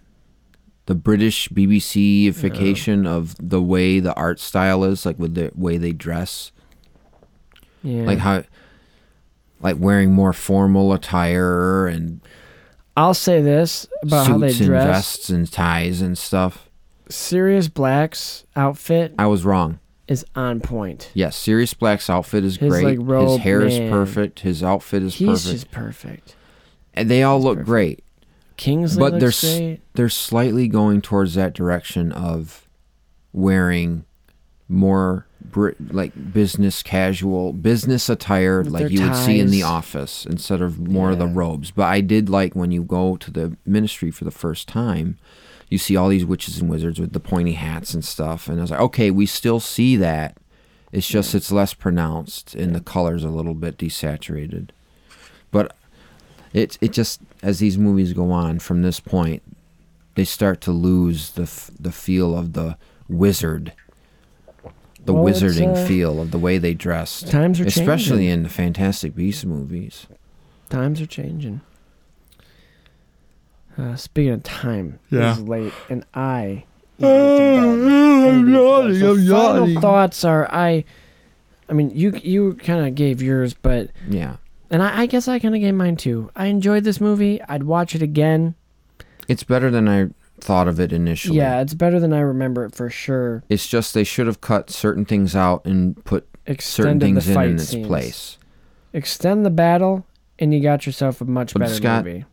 [0.85, 3.17] the British BBCification oh.
[3.17, 6.51] of the way the art style is, like with the way they dress.
[7.81, 8.03] Yeah.
[8.03, 8.43] Like how,
[9.61, 12.21] like wearing more formal attire and
[12.95, 14.85] I'll say this about suits how they and dress.
[14.87, 16.69] vests and ties and stuff.
[17.09, 19.79] Sirius Black's outfit I was wrong.
[20.07, 21.09] is on point.
[21.13, 22.83] Yes, Sirius Black's outfit is His, great.
[22.85, 24.41] like, robe, His hair is perfect.
[24.41, 25.51] His outfit is He's perfect.
[25.51, 26.35] just perfect.
[26.93, 28.03] and they all look great.
[28.57, 29.79] Kingsley but looks they're s- great.
[29.95, 32.67] they're slightly going towards that direction of
[33.33, 34.05] wearing
[34.69, 35.25] more
[35.91, 40.79] like business casual business attire With like you would see in the office instead of
[40.79, 41.71] more of the robes.
[41.71, 45.17] But I did like when you go to the ministry for the first time,
[45.69, 48.61] you see all these witches and wizards with the pointy hats and stuff, and I
[48.61, 50.37] was like, okay, we still see that.
[50.91, 54.69] It's just it's less pronounced and the colors a little bit desaturated.
[55.49, 55.75] But
[56.53, 59.41] it it just as these movies go on from this point,
[60.15, 62.77] they start to lose the f- the feel of the
[63.09, 63.73] wizard,
[65.05, 67.29] the Well, wizarding uh, feel of the way they dressed.
[67.29, 67.93] times are especially changing.
[67.93, 70.07] Especially in the Fantastic Beasts movies.
[70.69, 71.61] Times are changing.
[73.77, 75.31] Uh, speaking of time, Yeah.
[75.33, 76.65] it's late, and I.
[76.99, 78.29] need to get to bed.
[78.29, 78.99] I need to get.
[78.99, 80.85] So final thoughts are I.
[81.69, 84.35] I mean, you you kind of gave yours, but Yeah,
[84.69, 86.29] and I, I guess I kind of gave mine too.
[86.35, 87.41] I enjoyed this movie.
[87.49, 88.53] I'd watch it again.
[89.27, 90.09] it's better than I
[90.41, 91.37] thought of it initially.
[91.37, 93.43] Yeah, it's better than I remember it for sure.
[93.49, 97.29] It's just they should have cut certain things out and put certain Extended the things
[97.29, 97.87] in, in its scenes.
[97.87, 98.37] place.
[98.93, 100.05] Extend the battle,
[100.39, 102.25] and you got yourself a much But better it's got movie.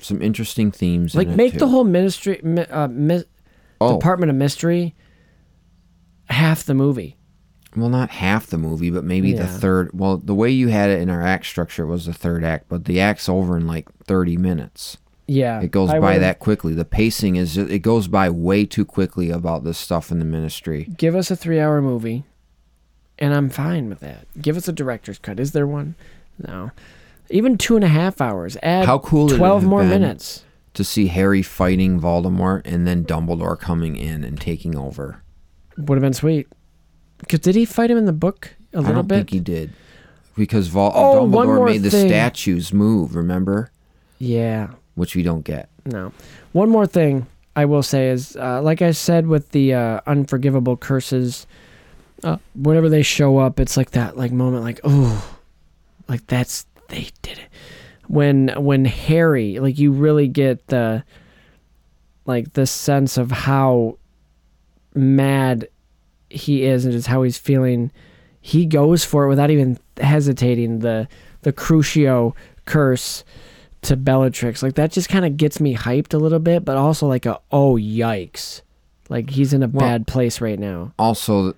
[0.00, 1.14] Some interesting themes.
[1.14, 1.58] Like in it, make too.
[1.60, 3.24] the whole ministry, mi- uh, mi-
[3.80, 3.96] Oh.
[3.98, 4.94] Department of Mystery,
[6.26, 7.16] half the movie.
[7.76, 9.46] well, not half the movie, but maybe the Yeah.
[9.58, 9.90] third.
[9.92, 12.84] Well, the way you had it in our act structure was the third act, but
[12.86, 14.98] the act's over in like thirty minutes.
[15.30, 16.72] Yeah, It goes I by that quickly.
[16.72, 20.88] The pacing is it goes by way too quickly about this stuff in the ministry.
[20.96, 22.24] Give us a three-hour movie,
[23.18, 24.26] and I'm fine with that.
[24.40, 25.38] Give us a director's cut.
[25.38, 25.96] Is there one?
[26.46, 26.70] No.
[27.28, 28.56] Even two and a half hours.
[28.62, 30.44] Add How cool would it twelve more minutes.
[30.72, 35.22] to see Harry fighting Voldemort and then Dumbledore coming in and taking over.
[35.76, 36.48] Would have been sweet.
[37.28, 39.16] Cause did he fight him in the book a I little bit?
[39.16, 39.72] think he did
[40.36, 42.08] because Vol- Oh, Dumbledore made the thing.
[42.08, 43.14] statues move.
[43.14, 43.70] Remember,
[44.18, 44.68] Yeah.
[44.98, 45.68] Which we don't get.
[45.86, 46.12] No.
[46.52, 50.76] One more thing I will say is, uh, like I said with the uh, unforgivable
[50.76, 51.46] curses,
[52.22, 55.38] uh, whenever they show up, it's like that like moment, like oh,
[56.08, 57.48] like that's they did it.
[58.08, 61.04] When when Harry, like you really get the
[62.26, 63.98] like the sense of how
[64.94, 65.68] mad
[66.30, 67.90] he is and just how he's feeling.
[68.40, 70.80] He goes for it without even hesitating.
[70.80, 71.08] The
[71.42, 73.24] the Crucio curse
[73.82, 74.62] to Bellatrix.
[74.62, 77.40] Like that just kind of gets me hyped a little bit, but also like a
[77.50, 78.62] oh yikes.
[79.08, 80.92] Like he's in a Well- bad place right now.
[80.98, 81.54] Also,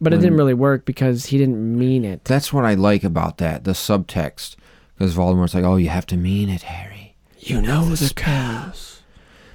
[0.00, 2.24] But it didn't really work because he didn't mean it.
[2.24, 4.56] That's what I like about that, the subtext.
[4.96, 7.16] Because Voldemort's like, oh, you have to mean it, Harry.
[7.38, 9.02] You know the spells.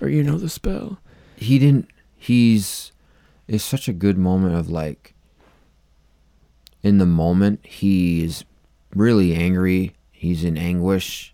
[0.01, 0.99] Or you know the spell.
[1.35, 2.91] He didn't, he's,
[3.47, 5.13] it's such a good moment of like,
[6.83, 8.45] in the moment, he's
[8.95, 9.95] really angry.
[10.11, 11.33] He's in anguish.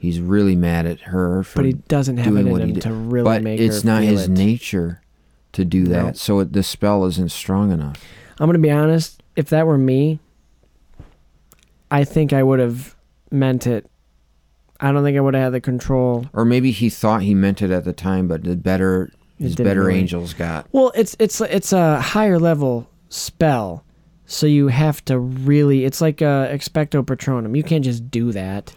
[0.00, 2.80] He's really mad at her for But he doesn't have it in what he him
[2.80, 3.24] to really make.
[3.24, 4.30] but make it's not his it.
[4.30, 5.00] nature
[5.52, 6.04] to do that.
[6.04, 6.12] No.
[6.12, 8.02] So it, the spell isn't strong enough.
[8.38, 9.22] I'm gonna be honest.
[9.36, 10.20] if that were me,
[11.90, 12.94] I think I would have
[13.30, 13.88] meant it.
[14.80, 16.26] I don't think I would have had the control.
[16.34, 19.84] Or maybe he thought he meant it at the time, but the better his better
[19.84, 20.00] really.
[20.00, 20.66] angels got.
[20.72, 23.84] Well, it's it's it's a higher level spell,
[24.26, 25.84] so you have to really.
[25.86, 27.56] It's like a expecto patronum.
[27.56, 28.74] You can't just do that.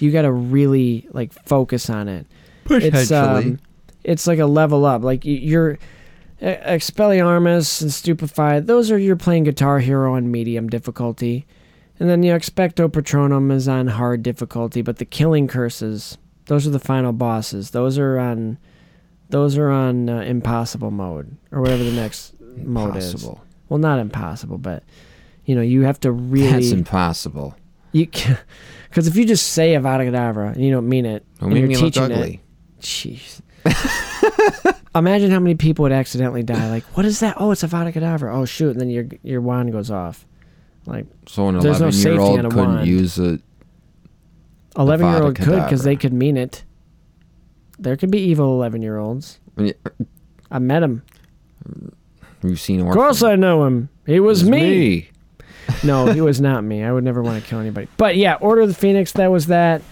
[0.00, 2.26] You got to really like focus on it.
[2.68, 3.58] It's um,
[4.04, 5.02] it's like a level up.
[5.02, 5.78] Like you're
[6.40, 8.66] Expelliarmus and Stupefied.
[8.66, 11.46] Those are you're playing Guitar Hero on medium difficulty,
[11.98, 14.80] and then you Expecto Patronum is on hard difficulty.
[14.80, 17.70] But the Killing Curses, those are the final bosses.
[17.70, 18.56] Those are on,
[19.28, 23.26] those are on uh, impossible mode or whatever the next mode is.
[23.68, 24.82] Well, not impossible, but
[25.44, 26.52] you know you have to really.
[26.52, 27.54] That's impossible.
[27.92, 28.08] You
[28.90, 31.68] because if you just say Avada Kedavra and you don't mean it, Don't and you're
[31.70, 32.42] look teaching ugly.
[32.78, 33.40] it, jeez.
[34.94, 36.68] Imagine how many people would accidentally die.
[36.68, 37.36] Like, what is that?
[37.38, 38.34] Oh, it's Avada Kedavra.
[38.34, 38.70] Oh shoot!
[38.72, 40.26] And then your your wand goes off.
[40.86, 42.88] Like, So an there's no safety old a couldn't wand.
[42.88, 43.38] use a
[44.76, 46.64] Eleven year old could because they could mean it.
[47.78, 49.38] There could be evil eleven year olds.
[50.50, 51.02] I met him.
[52.42, 53.88] You've seen Of course, I know him.
[54.06, 54.60] He was It's me.
[54.60, 55.08] me.
[55.84, 56.82] No, he was not me.
[56.82, 57.88] I would never want to kill anybody.
[57.96, 59.12] But yeah, Order of the Phoenix.
[59.12, 59.82] That was that.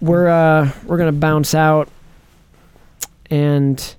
[0.00, 1.88] We're uh we're gonna bounce out
[3.30, 3.94] and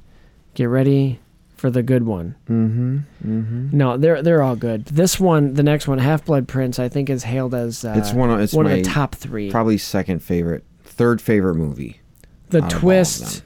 [0.54, 1.20] get ready
[1.58, 2.36] for the good one.
[2.50, 2.98] Mm-hmm.
[3.26, 3.78] Mm-hmm.
[3.78, 4.86] No, they're they're all good.
[4.86, 8.14] This one, the next one, Half Blood Prince, I think is hailed as uh, it's
[8.14, 9.52] one of it's one my of the top three.
[9.52, 12.00] Probably second favorite, third favorite movie.
[12.50, 13.44] the out of all of twist,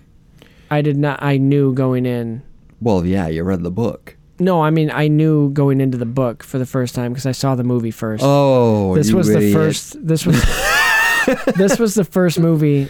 [0.70, 1.22] I did not.
[1.24, 2.44] I knew going in.
[2.80, 4.16] Well, yeah, you read the book.
[4.40, 7.32] No, I mean I knew going into the book for the first time because I
[7.32, 8.24] saw the movie first.
[8.26, 10.06] Oh, this you was the first.
[10.06, 10.42] This was
[11.56, 12.90] this was the first movie,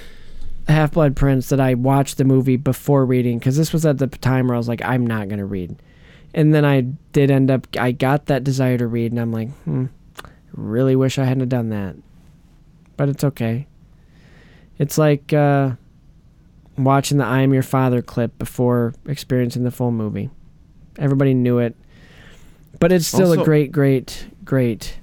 [0.67, 4.07] Half Blood Prince, that I watched the movie before reading because this was at the
[4.07, 5.75] time where I was like, I'm not gonna read,
[6.33, 6.81] and then I
[7.11, 7.67] did end up.
[7.77, 9.85] I got that desire to read, and I'm like, hmm,
[10.53, 11.97] really wish I hadn't done that,
[12.95, 13.67] but it's okay.
[14.79, 15.71] It's like uh,
[16.77, 20.29] watching the "I Am Your Father" clip before experiencing the full movie.
[20.97, 21.75] Everybody knew it,
[22.79, 24.99] but it's still Also- a great, great, great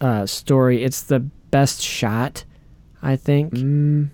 [0.00, 0.82] uh, story.
[0.84, 2.44] It's the best shot,
[3.02, 3.54] I think.
[3.54, 4.10] Mm,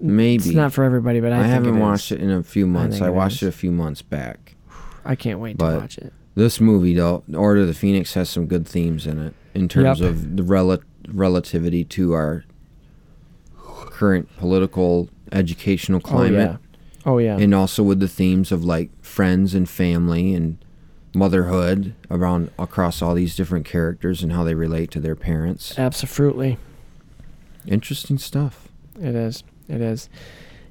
[0.00, 1.80] maybe It's not for everybody, but I, think haven't it is.
[1.82, 2.96] watched it in a few months.
[2.96, 3.42] think I, it watched is.
[3.44, 4.54] it a few months back.
[5.04, 6.12] I can't wait But to watch it.
[6.34, 10.00] This movie, though, Order of the Phoenix, has some good themes in it in terms
[10.00, 10.08] Yep.
[10.10, 10.78] of the rel-
[11.08, 12.44] relativity to our
[13.90, 16.32] current political, educational climate.
[16.50, 16.56] yeah.
[17.06, 17.38] Oh, yeah.
[17.38, 20.58] And also with the themes of like friends and family and
[21.14, 25.78] motherhood around across all these different characters and how they relate to their parents.
[25.78, 26.58] Absolutely,
[27.66, 28.68] Interesting stuff.
[29.00, 29.42] it is.
[29.68, 30.08] It is.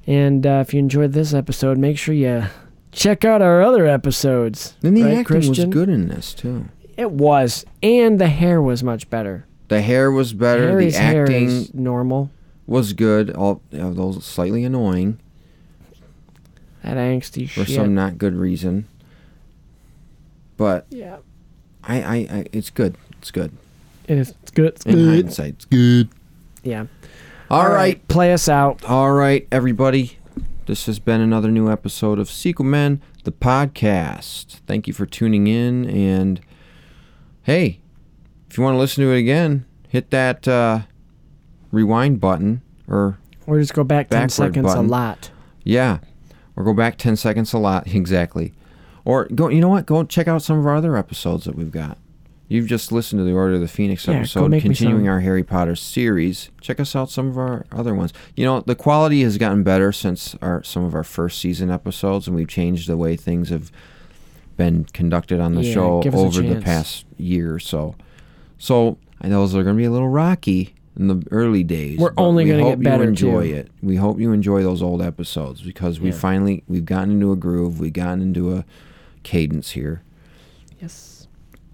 [0.07, 2.45] And uh, if you enjoyed this episode, make sure you
[2.91, 4.75] check out our other episodes.
[4.83, 6.65] And the right, acting was good in this too.
[6.95, 9.45] It was, and the hair was much better.
[9.67, 10.67] The hair was better.
[10.69, 12.29] Harry's the acting normal.
[12.67, 15.19] was good, all although slightly annoying
[16.85, 17.75] That angsty for shit.
[17.75, 18.87] some not good reason.
[20.57, 21.17] But yeah,
[21.83, 22.95] I, I, I, it's good.
[23.17, 23.51] It's good.
[24.07, 24.33] it is.
[24.43, 24.67] It's good.
[24.67, 25.13] It's In good.
[25.25, 26.09] hindsight, it's good.
[26.63, 26.85] Yeah.
[27.49, 28.05] All right.
[28.07, 28.83] play us out.
[28.85, 30.17] All right, everybody.
[30.65, 34.61] This has been another new episode of Sequel Men, the podcast.
[34.65, 35.85] Thank you for tuning in.
[35.89, 36.39] And
[37.43, 37.79] hey,
[38.49, 40.81] if you want to listen to it again, hit that uh,
[41.71, 44.85] rewind button or Or just go back 10 seconds button.
[44.85, 45.29] a lot.
[45.63, 45.99] Yeah,
[46.55, 47.87] or go back 10 seconds a lot.
[47.93, 48.53] Exactly.
[49.03, 49.85] Or go, you know what?
[49.85, 51.97] Go check out some of our other episodes that we've got.
[52.47, 55.75] You've just listened to the Order of the Phoenix Yeah, episode, continuing our Harry Potter
[55.75, 56.51] series.
[56.61, 58.13] Check us out some of our other ones.
[58.35, 62.27] You know, the quality has gotten better since our some of our first season episodes,
[62.27, 63.71] and we've changed the way things have
[64.57, 67.95] been conducted on the Yeah, show give us a over the past year or so.
[68.59, 71.99] So I know those are going to be a little rocky in the early days.
[71.99, 73.55] We're only we gonna get better, You enjoy too.
[73.55, 73.71] it.
[73.81, 76.15] We hope you enjoy those old episodes because we Yeah.
[76.15, 77.79] finally we've gotten into a groove.
[77.79, 78.65] We've gotten into a
[79.23, 80.01] cadence here.
[80.81, 81.27] Yes.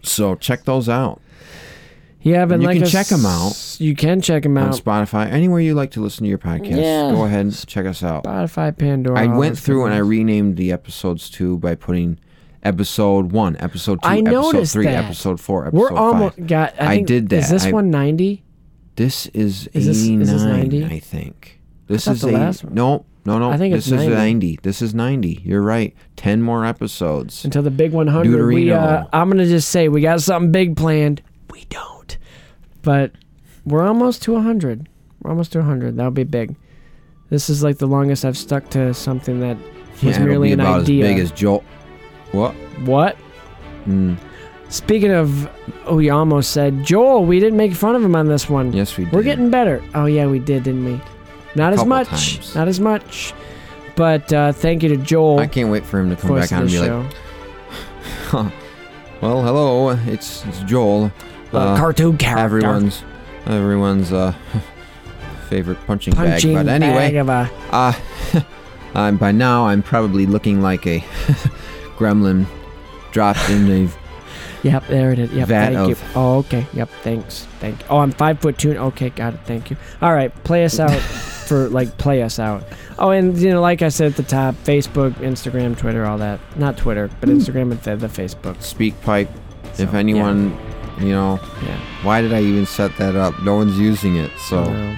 [0.03, 1.21] So check those out
[2.23, 4.67] Yeah, but And you like can us- check 'em out You can check them out
[4.67, 4.73] on.
[4.73, 6.77] Spotify, anywhere you like to listen to your podcast.
[6.77, 7.11] Yeah.
[7.11, 8.23] Go ahead and check us out.
[8.25, 9.19] Spotify, Pandora.
[9.19, 12.19] I went through and I renamed the episodes too by putting
[12.63, 15.05] episode one, episode two, I episode three, that.
[15.05, 16.47] episode four, episode We're almost five.
[16.47, 16.73] got.
[16.79, 17.37] I, I think, did that.
[17.37, 18.43] Is this one ninety?
[18.95, 20.85] This is, Is this- is 89, this 90?
[20.85, 21.59] I think.
[21.87, 23.51] This thought is the a last one- no, no, no.
[23.51, 24.15] I think this it's is 90.
[24.15, 24.59] 90.
[24.63, 25.41] This is 90.
[25.43, 25.93] You're right.
[26.15, 27.43] 10 more episodes.
[27.45, 28.45] Until the big one hundred.
[28.47, 28.71] We.
[28.71, 31.21] Uh, I'm gonna just say we got something big planned.
[31.51, 32.17] We don't,
[32.81, 33.11] but
[33.65, 34.87] we're almost to hundred.
[35.21, 35.97] We're almost to hundred.
[35.97, 36.55] That'll be big.
[37.29, 39.57] This is like the longest I've stuck to something that
[40.03, 41.05] was Yeah, merely be an about idea.
[41.05, 41.63] as big as Joel.
[42.31, 42.53] What?
[42.85, 43.17] what?
[43.85, 44.17] Mm.
[44.71, 45.49] Speaking of,
[45.85, 47.25] oh, we almost said Joel.
[47.25, 48.71] We didn't make fun of him on this one.
[48.73, 49.13] Yes, we did.
[49.13, 49.83] We're getting better.
[49.93, 50.99] Oh yeah, we did, didn't we?
[51.55, 52.07] Not as Couple much.
[52.07, 52.55] times.
[52.55, 53.33] Not as much.
[53.97, 55.39] But uh, thank you to Joel.
[55.39, 56.99] I can't wait for him to come back on of and the be show.
[57.01, 57.13] like,
[58.27, 58.49] huh.
[59.21, 61.11] "Well, hello, it's it's Joel,
[61.51, 62.41] Uh, cartoon character.
[62.45, 63.03] everyone's
[63.47, 64.33] everyone's uh,
[65.49, 67.93] favorite punching, punching bag." But anyway, bag of a Uh,
[68.95, 71.01] I'm by now I'm probably looking like a
[71.97, 72.45] gremlin
[73.11, 73.89] dropped in a
[74.63, 75.31] Yep, there it is.
[75.31, 75.95] Yep, Vat thank you.
[76.15, 76.65] Oh, okay.
[76.73, 77.47] Yep, thanks.
[77.59, 77.85] Thank you.
[77.89, 78.77] Oh, I'm five foot two.
[78.77, 79.39] Okay, got it.
[79.45, 79.77] Thank you.
[80.01, 80.91] All right, play us out
[81.47, 82.63] for like play us out.
[82.99, 86.39] Oh, and you know, like I said at the top, Facebook, Instagram, Twitter, all that.
[86.57, 87.37] Not Twitter, but hmm.
[87.37, 88.57] Instagram and the, the Facebook.
[88.57, 89.29] SpeakPipe.
[89.79, 90.57] if So, anyone,
[90.99, 91.79] you know, Yeah.
[92.03, 93.41] why did I even set that up?
[93.41, 94.97] No one's using it, so Well,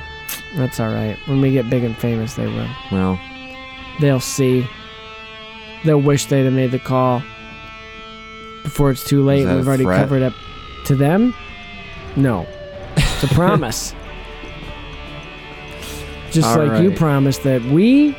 [0.58, 1.18] that's all right.
[1.28, 2.68] When we get big and famous, they will.
[2.92, 3.20] well.
[4.02, 4.68] They'll see.
[5.86, 7.22] They'll wish they'd have made the call
[8.64, 9.46] before it's too late.
[9.46, 10.00] We've already threat?
[10.00, 10.34] covered up
[10.86, 11.36] to them.
[12.16, 12.48] No,
[12.96, 13.94] it's a promise.
[16.32, 18.18] Just All like you promised that we.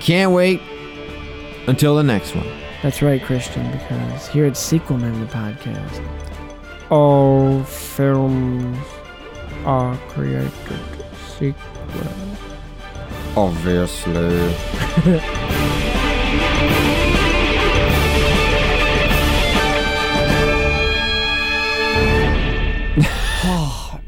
[0.00, 0.62] Can't wait
[1.66, 2.46] until the next one.
[2.82, 6.02] That's right, Christian, because here at Sequel Men, the podcast,
[6.90, 8.78] all films
[9.66, 10.50] are created
[11.36, 11.60] sequel.
[13.36, 14.54] Obviously.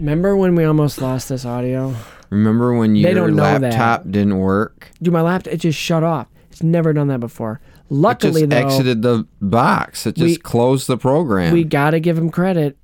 [0.02, 1.94] Remember when we almost lost this audio?
[2.30, 3.62] Remember when They your don't know that.
[3.62, 4.90] laptop didn't work?
[5.00, 6.26] Dude, my laptop, it just shut off.
[6.50, 7.60] It's never done that before.
[7.88, 10.04] Luckily, it just though, exited the box.
[10.06, 11.52] It just we- closed the program.
[11.52, 12.76] we got to give him credit.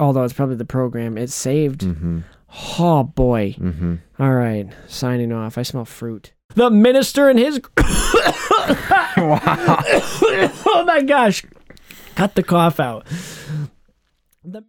[0.00, 1.84] Although it's probably the program, it saved.
[2.78, 3.54] Oh, boy.
[3.58, 3.96] Mm-hmm.
[4.18, 5.58] All right, signing off.
[5.58, 6.32] I smell fruit.
[6.54, 7.60] The minister and his.
[9.16, 11.44] oh my gosh.
[12.14, 13.06] Cut the cough out.
[14.44, 14.64] The-